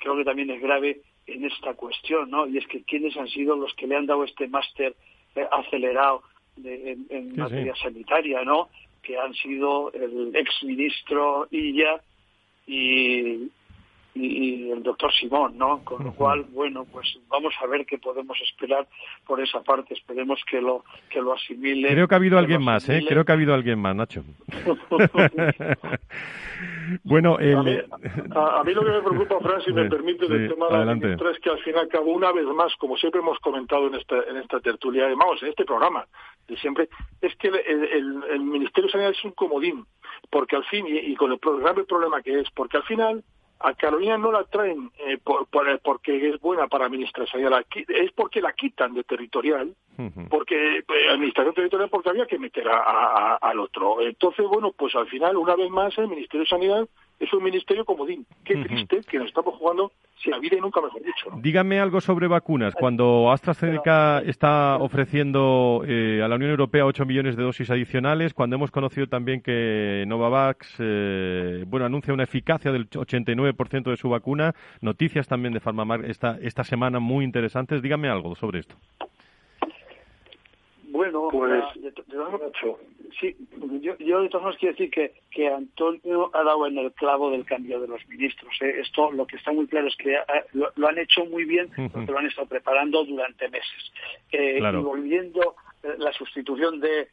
creo 0.00 0.16
que 0.16 0.24
también 0.24 0.50
es 0.50 0.60
grave 0.60 1.00
en 1.26 1.44
esta 1.44 1.74
cuestión, 1.74 2.30
¿no? 2.30 2.46
Y 2.46 2.58
es 2.58 2.66
que 2.66 2.82
quiénes 2.82 3.16
han 3.16 3.28
sido 3.28 3.56
los 3.56 3.74
que 3.74 3.86
le 3.86 3.96
han 3.96 4.06
dado 4.06 4.24
este 4.24 4.48
máster 4.48 4.94
eh, 5.34 5.46
acelerado 5.50 6.22
en, 6.64 7.36
materia 7.36 7.74
sanitaria, 7.76 8.42
¿no? 8.44 8.68
Que 9.08 9.18
han 9.18 9.32
sido 9.32 9.90
el 9.94 10.36
exministro 10.36 11.48
Illa 11.50 11.98
y, 12.66 13.50
y 14.14 14.70
el 14.70 14.82
doctor 14.82 15.10
Simón, 15.14 15.56
¿no? 15.56 15.82
Con 15.82 16.04
lo 16.04 16.12
cual, 16.12 16.44
bueno, 16.50 16.84
pues 16.84 17.18
vamos 17.28 17.54
a 17.62 17.66
ver 17.66 17.86
qué 17.86 17.96
podemos 17.96 18.38
esperar 18.42 18.86
por 19.26 19.40
esa 19.40 19.62
parte. 19.62 19.94
Esperemos 19.94 20.38
que 20.50 20.60
lo 20.60 20.84
que 21.08 21.22
lo 21.22 21.32
asimile. 21.32 21.88
Creo 21.88 22.06
que 22.06 22.14
ha 22.16 22.18
habido 22.18 22.38
alguien 22.38 22.62
más, 22.62 22.86
¿eh? 22.90 23.02
Creo 23.08 23.24
que 23.24 23.32
ha 23.32 23.34
habido 23.34 23.54
alguien 23.54 23.78
más, 23.78 23.96
Nacho. 23.96 24.24
bueno, 27.02 27.38
el... 27.38 27.56
a, 27.56 28.62
mí, 28.62 28.74
lo 28.74 28.84
que 28.84 28.90
me 28.90 29.00
preocupa, 29.00 29.40
Fran, 29.40 29.62
si 29.62 29.72
me 29.72 29.88
permite, 29.88 30.28
del 30.28 30.50
tema 30.50 30.68
de 30.68 30.84
la 30.84 30.94
ministra 30.94 31.30
es 31.30 31.38
que 31.38 31.48
al 31.48 31.60
fin 31.60 31.76
y 31.76 31.78
al 31.78 31.88
cabo, 31.88 32.12
una 32.12 32.30
vez 32.30 32.44
más, 32.44 32.76
como 32.76 32.98
siempre 32.98 33.22
hemos 33.22 33.38
comentado 33.38 33.86
en 33.86 33.94
esta, 33.94 34.16
en 34.28 34.36
esta 34.36 34.60
tertulia, 34.60 35.08
vamos, 35.16 35.42
en 35.42 35.48
este 35.48 35.64
programa, 35.64 36.06
de 36.48 36.56
siempre, 36.56 36.88
es 37.20 37.36
que 37.36 37.48
el, 37.48 38.24
el, 38.30 38.40
Ministerio 38.40 38.86
de 38.86 38.92
Sanidad 38.92 39.10
es 39.10 39.24
un 39.24 39.32
comodín, 39.32 39.86
porque 40.30 40.56
al 40.56 40.64
fin, 40.64 40.86
y, 40.88 41.14
con 41.14 41.30
el 41.30 41.38
grave 41.38 41.84
problema 41.84 42.22
que 42.22 42.40
es, 42.40 42.50
porque 42.50 42.78
al 42.78 42.84
final 42.84 43.22
a 43.60 43.74
Carolina 43.74 44.16
no 44.16 44.30
la 44.30 44.44
traen 44.44 44.90
eh, 44.98 45.18
por, 45.22 45.46
porque 45.82 46.28
es 46.28 46.40
buena 46.40 46.68
para 46.68 46.86
administración, 46.86 47.52
es 47.88 48.12
porque 48.12 48.40
la 48.40 48.52
quitan 48.52 48.94
de 48.94 49.04
territorial, 49.04 49.74
porque 50.30 50.78
eh, 50.78 50.84
administración 51.10 51.54
territorial 51.54 51.90
porque 51.90 52.10
había 52.10 52.26
que 52.26 52.38
meter 52.38 52.68
a, 52.68 53.34
al 53.34 53.58
otro. 53.58 54.00
Entonces, 54.00 54.46
bueno, 54.46 54.72
pues 54.72 54.94
al 54.94 55.08
final, 55.08 55.36
una 55.36 55.56
vez 55.56 55.68
más, 55.70 55.98
el 55.98 56.08
Ministerio 56.08 56.44
de 56.44 56.48
Sanidad 56.48 56.88
es 57.18 57.32
un 57.32 57.42
ministerio 57.42 57.84
comodín. 57.84 58.26
Qué 58.44 58.56
triste 58.56 59.00
que 59.08 59.18
nos 59.18 59.28
estamos 59.28 59.54
jugando 59.56 59.92
si 60.22 60.30
la 60.30 60.38
vida 60.38 60.56
y 60.56 60.60
nunca 60.60 60.80
mejor 60.80 61.02
dicho. 61.02 61.30
Dígame 61.36 61.80
algo 61.80 62.00
sobre 62.00 62.28
vacunas. 62.28 62.74
Cuando 62.74 63.30
AstraZeneca 63.30 64.20
está 64.20 64.76
ofreciendo 64.76 65.82
eh, 65.86 66.20
a 66.22 66.28
la 66.28 66.36
Unión 66.36 66.50
Europea 66.50 66.84
8 66.84 67.04
millones 67.06 67.36
de 67.36 67.42
dosis 67.42 67.70
adicionales, 67.70 68.34
cuando 68.34 68.56
hemos 68.56 68.70
conocido 68.70 69.06
también 69.06 69.40
que 69.40 70.04
Novavax 70.06 70.76
eh, 70.78 71.64
bueno, 71.66 71.86
anuncia 71.86 72.14
una 72.14 72.24
eficacia 72.24 72.72
del 72.72 72.88
89% 72.88 73.90
de 73.90 73.96
su 73.96 74.08
vacuna, 74.08 74.54
noticias 74.80 75.28
también 75.28 75.54
de 75.54 75.60
Farmamar 75.60 76.04
esta, 76.04 76.38
esta 76.40 76.64
semana 76.64 77.00
muy 77.00 77.24
interesantes. 77.24 77.82
Dígame 77.82 78.08
algo 78.08 78.34
sobre 78.34 78.60
esto. 78.60 78.76
Bueno, 80.90 81.28
pues, 81.30 81.64
sí, 83.20 83.36
yo, 83.82 83.96
yo 83.98 84.22
de 84.22 84.28
todas 84.28 84.44
maneras 84.44 84.58
quiero 84.58 84.72
decir 84.74 84.90
que, 84.90 85.12
que 85.30 85.48
Antonio 85.48 86.30
ha 86.32 86.42
dado 86.42 86.66
en 86.66 86.78
el 86.78 86.92
clavo 86.92 87.30
del 87.30 87.44
cambio 87.44 87.78
de 87.80 87.88
los 87.88 88.06
ministros. 88.08 88.54
¿eh? 88.62 88.80
Esto 88.80 89.12
lo 89.12 89.26
que 89.26 89.36
está 89.36 89.52
muy 89.52 89.66
claro 89.66 89.88
es 89.88 89.96
que 89.96 90.16
lo, 90.54 90.88
han 90.88 90.98
hecho 90.98 91.26
muy 91.26 91.44
bien 91.44 91.68
porque 91.92 92.10
lo 92.10 92.18
han 92.18 92.26
estado 92.26 92.48
preparando 92.48 93.04
durante 93.04 93.48
meses. 93.48 93.92
Eh, 94.32 94.58
y 94.58 94.76
volviendo 94.76 95.56
eh, 95.82 95.94
la 95.98 96.12
sustitución 96.12 96.80
de 96.80 97.08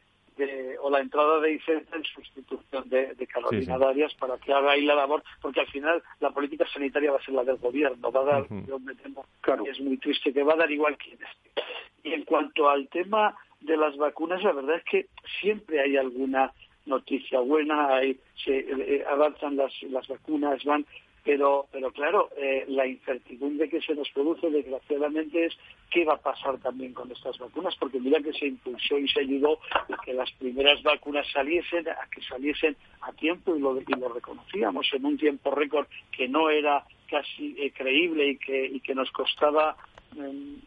o 0.82 0.90
la 0.90 1.00
entrada 1.00 1.40
de 1.40 1.54
Iceta 1.54 1.96
en 1.96 2.04
sustitución 2.04 2.90
de, 2.90 3.28
Carolina 3.28 3.78
Darias 3.78 4.14
para 4.16 4.38
que 4.38 4.52
haga 4.52 4.72
ahí 4.72 4.82
la 4.82 4.94
labor, 4.94 5.24
porque 5.42 5.62
al 5.62 5.68
final 5.68 6.04
la 6.20 6.32
política 6.32 6.66
sanitaria 6.74 7.12
va 7.12 7.20
a 7.20 7.24
ser 7.24 7.36
la 7.36 7.46
del 7.46 7.56
gobierno, 7.56 8.12
va 8.12 8.20
a 8.20 8.24
dar, 8.26 8.48
yo 8.68 8.78
me 8.80 8.96
temo, 8.96 9.26
es 9.66 9.80
muy 9.80 9.98
triste, 9.98 10.34
que 10.34 10.44
va 10.44 10.54
a 10.54 10.58
dar 10.58 10.72
igual 10.72 10.98
quien 10.98 11.14
esté. 11.16 11.64
Y 12.04 12.14
en 12.14 12.26
cuanto 12.26 12.70
al 12.70 12.90
tema 12.90 13.34
de 13.66 13.78
las 13.78 13.96
vacunas, 13.98 14.44
la 14.44 14.54
verdad 14.54 14.78
es 14.78 14.84
que 14.84 15.08
siempre 15.42 15.82
hay 15.82 15.98
alguna 15.98 16.52
noticia 16.86 17.40
buena, 17.40 17.96
hay, 17.96 18.18
se 18.44 18.60
eh, 18.60 19.04
avanzan 19.10 19.58
las, 19.58 19.74
las 19.84 20.08
vacunas, 20.08 20.64
van 20.64 20.86
pero, 21.26 21.66
pero 21.72 21.92
claro, 21.92 22.30
eh, 22.38 22.66
la 22.68 22.86
incertidumbre 22.86 23.68
que 23.68 23.82
se 23.82 23.96
nos 23.96 24.08
produce, 24.12 24.48
desgraciadamente, 24.52 25.46
es 25.46 25.58
qué 25.90 26.06
va 26.06 26.14
a 26.14 26.22
pasar 26.22 26.60
también 26.60 26.94
con 26.94 27.12
estas 27.12 27.40
vacunas, 27.40 27.76
porque 27.80 28.00
mira 28.00 28.22
que 28.22 28.32
se 28.32 28.46
impulsó 28.46 29.00
y 29.00 29.08
se 29.08 29.22
ayudó 29.22 29.58
a 29.74 29.98
que 30.06 30.14
las 30.14 30.32
primeras 30.34 30.84
vacunas 30.84 31.26
saliesen, 31.34 31.90
a 31.90 32.08
que 32.14 32.22
saliesen 32.22 32.78
a 33.02 33.12
tiempo 33.14 33.56
y 33.56 33.60
lo, 33.60 33.76
y 33.82 34.00
lo 34.00 34.10
reconocíamos 34.10 34.88
en 34.94 35.04
un 35.04 35.18
tiempo 35.18 35.50
récord 35.50 35.88
que 36.16 36.28
no 36.28 36.52
era 36.52 36.86
casi 37.10 37.56
eh, 37.58 37.72
creíble 37.72 38.30
y 38.30 38.38
que, 38.38 38.64
y 38.68 38.80
que 38.80 38.94
nos 38.94 39.10
costaba 39.10 39.76
em, 40.16 40.58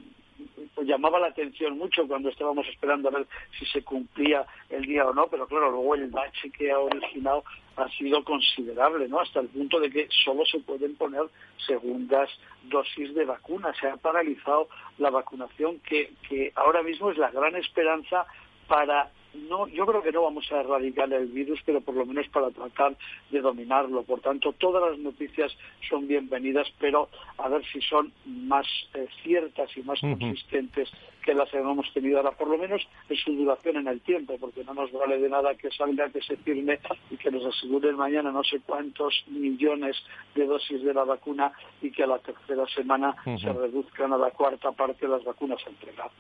llamaba 0.83 1.19
la 1.19 1.29
atención 1.29 1.79
mucho 1.79 2.07
cuando 2.07 2.29
estábamos 2.29 2.67
esperando 2.69 3.09
a 3.09 3.13
ver 3.13 3.27
si 3.59 3.67
se 3.67 3.83
cumplía 3.83 4.45
el 4.71 4.83
día 4.83 5.07
o 5.07 5.15
no, 5.15 5.27
pero 5.29 5.47
claro, 5.47 5.71
luego 5.71 5.95
el 5.95 6.11
bache 6.11 6.51
que 6.51 6.71
ha 6.71 6.79
originado 6.79 7.45
ha 7.77 7.89
sido 7.91 8.25
considerable, 8.25 9.09
¿no? 9.09 9.21
Hasta 9.21 9.41
el 9.41 9.49
punto 9.49 9.79
de 9.79 9.91
que 9.91 10.09
solo 10.25 10.45
se 10.45 10.59
pueden 10.61 10.97
poner 10.97 11.23
segundas 11.67 12.29
dosis 12.65 13.15
de 13.15 13.25
vacuna. 13.25 13.73
Se 13.81 13.89
ha 13.89 13.97
paralizado 13.97 14.69
la 14.99 15.11
vacunación, 15.11 15.79
que, 15.81 16.13
que 16.29 16.53
ahora 16.57 16.83
mismo 16.83 17.11
es 17.11 17.19
la 17.19 17.31
gran 17.31 17.55
esperanza 17.57 18.27
para 18.67 19.11
no, 19.49 19.67
yo 19.69 19.87
creo 19.87 20.03
que 20.03 20.13
no 20.13 20.23
vamos 20.23 20.51
a 20.53 20.61
erradicar 20.61 21.13
el 21.13 21.27
virus, 21.27 21.61
pero 21.65 21.81
por 21.81 21.95
lo 21.95 22.07
menos 22.07 22.29
para 22.29 22.51
tratar 22.51 22.97
de 23.31 23.41
dominarlo. 23.41 24.03
Por 24.03 24.21
tanto, 24.21 24.53
todas 24.53 24.91
las 24.91 24.99
noticias 24.99 25.57
son 25.89 26.07
bienvenidas, 26.07 26.69
pero 26.79 27.09
a 27.39 27.49
ver 27.49 27.65
si 27.67 27.81
son 27.81 28.13
más 28.27 28.67
eh, 28.95 29.07
ciertas 29.23 29.77
y 29.77 29.83
más 29.83 30.01
consistentes 30.01 30.91
que 31.25 31.35
las 31.35 31.51
que 31.51 31.59
hemos 31.59 31.93
tenido 31.93 32.17
ahora, 32.17 32.31
por 32.33 32.49
lo 32.49 32.57
menos 32.57 32.87
en 33.09 33.17
su 33.17 33.33
duración 33.33 33.77
en 33.77 33.89
el 33.89 34.01
tiempo, 34.01 34.39
porque 34.41 34.65
no 34.65 34.73
nos 34.73 34.91
vale 34.93 35.19
de 35.19 35.29
nada 35.29 35.55
que 35.55 35.71
salga, 35.71 36.09
que 36.09 36.23
se 36.23 36.37
firme 36.39 36.79
y 37.11 37.17
que 37.17 37.31
nos 37.31 37.45
aseguren 37.45 37.97
mañana 37.97 38.33
no 38.33 38.43
sé 38.45 38.61
cuántos 38.65 39.25
millones 39.27 39.97
de 40.35 40.47
dosis 40.47 40.83
de 40.83 40.95
la 40.95 41.05
vacuna 41.05 41.53
y 41.83 41.91
que 41.91 42.05
a 42.05 42.07
la 42.07 42.19
tercera 42.19 42.67
semana 42.67 43.15
se 43.25 43.53
reduzcan 43.53 44.13
a 44.13 44.17
la 44.17 44.31
cuarta 44.31 44.73
parte 44.73 45.07
de 45.07 45.13
las 45.13 45.25
vacunas 45.25 45.61
entregadas. 45.67 46.13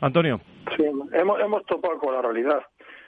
Antonio. 0.00 0.40
Sí, 0.76 0.84
hemos, 0.84 1.40
hemos 1.40 1.64
topado 1.66 1.98
con 1.98 2.14
la 2.14 2.22
realidad, 2.22 2.62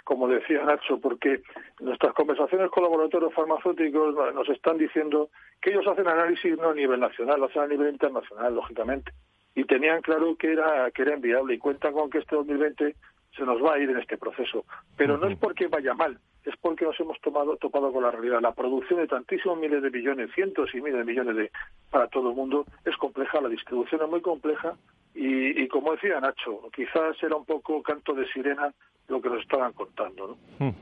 como 0.05 0.29
decía 0.29 0.65
Nacho, 0.65 0.99
porque 1.01 1.43
nuestras 1.81 2.15
conversaciones 2.15 2.71
con 2.71 2.83
laboratorios 2.83 3.33
farmacéuticos 3.35 4.15
nos 4.35 4.49
están 4.49 4.79
diciendo 4.79 5.31
que 5.61 5.71
ellos 5.71 5.87
hacen 5.87 6.09
análisis 6.09 6.57
no 6.59 6.71
a 6.71 6.75
nivel 6.75 7.01
nacional, 7.01 7.39
lo 7.39 7.47
hacen 7.47 7.63
a 7.63 7.67
nivel 7.69 7.93
internacional, 7.93 8.55
lógicamente. 8.55 9.13
Y 9.55 9.65
tenían 9.65 10.01
claro 10.03 10.37
que 10.37 10.53
era, 10.53 10.91
que 10.91 11.03
era 11.03 11.15
inviable 11.15 11.55
y 11.55 11.59
cuentan 11.59 11.93
con 11.93 12.11
que 12.11 12.19
este 12.19 12.37
2020 12.37 12.95
se 13.37 13.45
nos 13.45 13.63
va 13.63 13.75
a 13.75 13.79
ir 13.79 13.91
en 13.91 13.99
este 13.99 14.17
proceso. 14.17 14.65
Pero 14.97 15.17
no 15.17 15.29
es 15.29 15.39
porque 15.39 15.69
vaya 15.69 15.95
mal, 15.95 16.19
es 16.45 16.57
porque 16.61 16.85
nos 16.85 16.99
hemos 16.99 17.21
tomado, 17.21 17.57
topado 17.57 17.93
con 17.93 18.03
la 18.03 18.11
realidad. 18.11 18.41
La 18.41 18.53
producción 18.53 19.01
de 19.01 19.07
tantísimos 19.07 19.59
miles 19.59 19.83
de 19.83 19.91
millones, 19.91 20.31
cientos 20.35 20.75
y 20.75 20.81
miles 20.81 20.99
de 20.99 21.05
millones 21.05 21.37
de, 21.37 21.51
para 21.91 22.09
todo 22.09 22.31
el 22.31 22.37
mundo 22.37 22.65
es 22.85 22.97
compleja, 22.97 23.41
la 23.41 23.49
distribución 23.49 24.03
es 24.03 24.09
muy 24.09 24.21
compleja 24.21 24.75
y, 25.15 25.67
como 25.69 25.93
decía 25.93 26.21
Nacho, 26.21 26.71
quizás 26.75 27.21
era 27.23 27.37
un 27.37 27.45
poco 27.45 27.83
canto 27.83 28.15
de 28.15 28.27
sirena 28.29 28.73
lo 29.09 29.21
que 29.21 29.29
nos 29.29 29.41
estaban 29.43 29.73
contando. 29.73 30.37
No, 30.61 30.75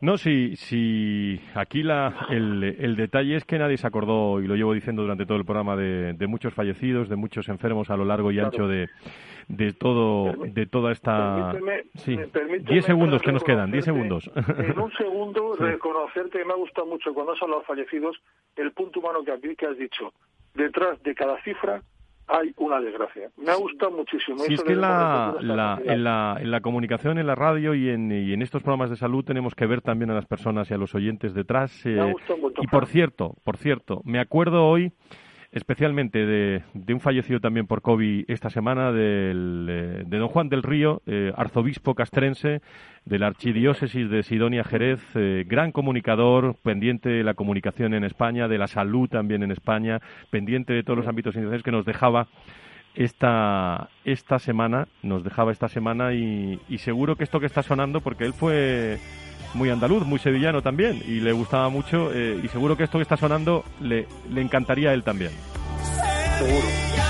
no 0.00 0.16
si, 0.16 0.56
si 0.56 1.38
aquí 1.54 1.82
la, 1.82 2.26
el, 2.30 2.64
el, 2.64 2.96
detalle 2.96 3.36
es 3.36 3.44
que 3.44 3.58
nadie 3.58 3.76
se 3.76 3.86
acordó, 3.86 4.40
y 4.40 4.46
lo 4.46 4.56
llevo 4.56 4.72
diciendo 4.72 5.02
durante 5.02 5.26
todo 5.26 5.36
el 5.36 5.44
programa, 5.44 5.76
de, 5.76 6.14
de 6.14 6.26
muchos 6.26 6.54
fallecidos, 6.54 7.10
de 7.10 7.16
muchos 7.16 7.50
enfermos 7.50 7.90
a 7.90 7.96
lo 7.96 8.06
largo 8.06 8.32
y 8.32 8.40
ancho 8.40 8.66
de, 8.66 8.88
de 9.48 9.72
todo 9.72 10.32
de 10.46 10.66
toda 10.66 10.92
esta 10.92 11.52
sí 11.96 12.16
diez 12.68 12.84
segundos 12.84 13.20
que 13.20 13.32
nos 13.32 13.42
quedan 13.42 13.72
diez 13.72 13.84
segundos. 13.84 14.30
en 14.36 14.78
un 14.78 14.92
segundo 14.92 15.56
reconocerte 15.58 16.38
que 16.38 16.44
me 16.44 16.52
ha 16.52 16.56
gustado 16.56 16.86
mucho 16.86 17.12
cuando 17.12 17.32
has 17.32 17.42
hablado 17.42 17.60
de 17.60 17.66
fallecidos 17.66 18.16
el 18.56 18.72
punto 18.72 19.00
humano 19.00 19.24
que, 19.24 19.56
que 19.56 19.66
has 19.66 19.76
dicho. 19.76 20.12
Detrás 20.54 21.02
de 21.02 21.14
cada 21.14 21.42
cifra 21.42 21.82
hay 22.30 22.52
una 22.58 22.80
desgracia. 22.80 23.30
Me 23.36 23.50
ha 23.50 23.56
gustado 23.56 23.92
muchísimo. 23.92 24.38
Sí, 24.38 24.54
es 24.54 24.62
que 24.62 24.74
la, 24.74 25.36
la, 25.40 25.80
en, 25.84 26.04
la, 26.04 26.36
en 26.40 26.50
la 26.50 26.60
comunicación, 26.60 27.18
en 27.18 27.26
la 27.26 27.34
radio 27.34 27.74
y 27.74 27.88
en, 27.88 28.10
y 28.12 28.32
en 28.32 28.42
estos 28.42 28.62
programas 28.62 28.90
de 28.90 28.96
salud 28.96 29.24
tenemos 29.24 29.54
que 29.54 29.66
ver 29.66 29.80
también 29.80 30.10
a 30.10 30.14
las 30.14 30.26
personas 30.26 30.70
y 30.70 30.74
a 30.74 30.78
los 30.78 30.94
oyentes 30.94 31.34
detrás. 31.34 31.84
Eh, 31.84 32.14
y 32.60 32.66
por 32.68 32.86
cierto, 32.86 33.34
por 33.44 33.56
cierto, 33.56 34.00
me 34.04 34.20
acuerdo 34.20 34.66
hoy 34.66 34.92
especialmente 35.52 36.24
de, 36.24 36.62
un 36.92 37.00
fallecido 37.00 37.40
también 37.40 37.66
por 37.66 37.82
COVID 37.82 38.24
esta 38.28 38.50
semana, 38.50 38.92
del, 38.92 39.66
eh, 39.68 40.02
de 40.06 40.18
don 40.18 40.28
Juan 40.28 40.48
del 40.48 40.62
Río, 40.62 41.02
eh, 41.06 41.32
arzobispo 41.36 41.94
castrense 41.94 42.60
de 43.04 43.18
la 43.18 43.26
Archidiócesis 43.26 44.08
de 44.08 44.22
Sidonia 44.22 44.62
Jerez, 44.62 45.00
eh, 45.14 45.44
gran 45.46 45.72
comunicador, 45.72 46.56
pendiente 46.62 47.08
de 47.08 47.24
la 47.24 47.34
comunicación 47.34 47.94
en 47.94 48.04
España, 48.04 48.46
de 48.46 48.58
la 48.58 48.68
salud 48.68 49.08
también 49.08 49.42
en 49.42 49.50
España, 49.50 50.00
pendiente 50.30 50.72
de 50.72 50.84
todos 50.84 50.98
los 50.98 51.08
ámbitos 51.08 51.34
internacionales 51.34 51.64
que 51.64 51.72
nos 51.72 51.84
dejaba 51.84 52.28
esta, 52.94 53.88
esta 54.04 54.38
semana, 54.38 54.86
nos 55.02 55.24
dejaba 55.24 55.52
esta 55.52 55.68
semana 55.68 56.12
y, 56.12 56.60
y 56.68 56.78
seguro 56.78 57.16
que 57.16 57.24
esto 57.24 57.40
que 57.40 57.46
está 57.46 57.62
sonando, 57.62 58.00
porque 58.00 58.24
él 58.24 58.34
fue 58.34 58.98
muy 59.54 59.70
andaluz, 59.70 60.04
muy 60.06 60.18
sevillano 60.18 60.62
también, 60.62 61.02
y 61.06 61.20
le 61.20 61.32
gustaba 61.32 61.68
mucho, 61.68 62.12
eh, 62.12 62.40
y 62.42 62.48
seguro 62.48 62.76
que 62.76 62.84
esto 62.84 62.98
que 62.98 63.02
está 63.02 63.16
sonando 63.16 63.64
le, 63.80 64.06
le 64.32 64.40
encantaría 64.40 64.90
a 64.90 64.94
él 64.94 65.02
también. 65.02 65.32
Seguro. 66.38 67.09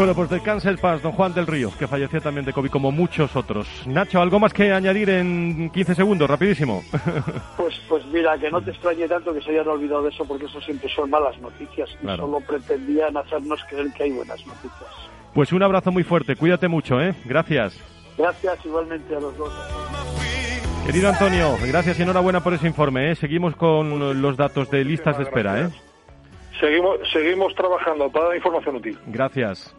Bueno, 0.00 0.14
pues 0.14 0.30
descansa 0.30 0.70
el 0.70 0.78
paz, 0.78 1.02
don 1.02 1.12
Juan 1.12 1.34
del 1.34 1.46
Río, 1.46 1.70
que 1.78 1.86
falleció 1.86 2.22
también 2.22 2.46
de 2.46 2.54
COVID 2.54 2.70
como 2.70 2.90
muchos 2.90 3.36
otros. 3.36 3.68
Nacho, 3.86 4.22
¿algo 4.22 4.40
más 4.40 4.54
que 4.54 4.72
añadir 4.72 5.10
en 5.10 5.68
15 5.68 5.94
segundos, 5.94 6.26
rapidísimo? 6.26 6.82
Pues, 7.58 7.78
pues 7.86 8.06
mira, 8.06 8.38
que 8.38 8.50
no 8.50 8.62
te 8.62 8.70
extrañe 8.70 9.06
tanto 9.06 9.34
que 9.34 9.42
se 9.42 9.50
hayan 9.50 9.68
olvidado 9.68 10.04
de 10.04 10.08
eso, 10.08 10.24
porque 10.24 10.46
eso 10.46 10.58
siempre 10.62 10.88
son 10.88 11.10
malas 11.10 11.38
noticias. 11.40 11.90
Y 12.02 12.06
solo 12.06 12.40
pretendían 12.40 13.14
hacernos 13.14 13.62
creer 13.68 13.92
que 13.92 14.04
hay 14.04 14.12
buenas 14.12 14.38
noticias. 14.46 14.90
Pues 15.34 15.52
un 15.52 15.62
abrazo 15.62 15.92
muy 15.92 16.02
fuerte, 16.02 16.34
cuídate 16.34 16.66
mucho, 16.66 16.98
¿eh? 16.98 17.14
Gracias. 17.26 17.78
Gracias 18.16 18.64
igualmente 18.64 19.14
a 19.14 19.20
los 19.20 19.36
dos. 19.36 19.52
Querido 20.86 21.10
Antonio, 21.10 21.58
gracias 21.68 21.98
y 21.98 22.02
enhorabuena 22.04 22.42
por 22.42 22.54
ese 22.54 22.66
informe, 22.66 23.10
¿eh? 23.10 23.16
Seguimos 23.16 23.54
con 23.54 24.22
los 24.22 24.36
datos 24.38 24.70
de 24.70 24.82
listas 24.82 25.18
de 25.18 25.24
espera, 25.24 25.60
¿eh? 25.60 25.68
Seguimos, 26.58 26.98
seguimos 27.12 27.54
trabajando 27.54 28.10
para 28.10 28.28
dar 28.28 28.36
información 28.36 28.76
útil. 28.76 28.98
Gracias. 29.06 29.76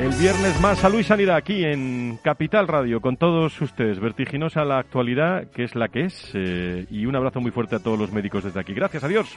El 0.00 0.12
viernes 0.12 0.58
más 0.62 0.78
salud 0.78 0.98
y 0.98 1.04
sanidad 1.04 1.36
aquí 1.36 1.62
en 1.62 2.18
Capital 2.22 2.66
Radio 2.66 3.02
con 3.02 3.18
todos 3.18 3.60
ustedes. 3.60 4.00
Vertiginosa 4.00 4.64
la 4.64 4.78
actualidad, 4.78 5.48
que 5.50 5.62
es 5.64 5.74
la 5.74 5.88
que 5.88 6.06
es. 6.06 6.30
Eh, 6.32 6.86
y 6.90 7.04
un 7.04 7.16
abrazo 7.16 7.42
muy 7.42 7.50
fuerte 7.50 7.76
a 7.76 7.80
todos 7.80 7.98
los 7.98 8.10
médicos 8.10 8.44
desde 8.44 8.58
aquí. 8.58 8.72
Gracias, 8.72 9.04
adiós. 9.04 9.36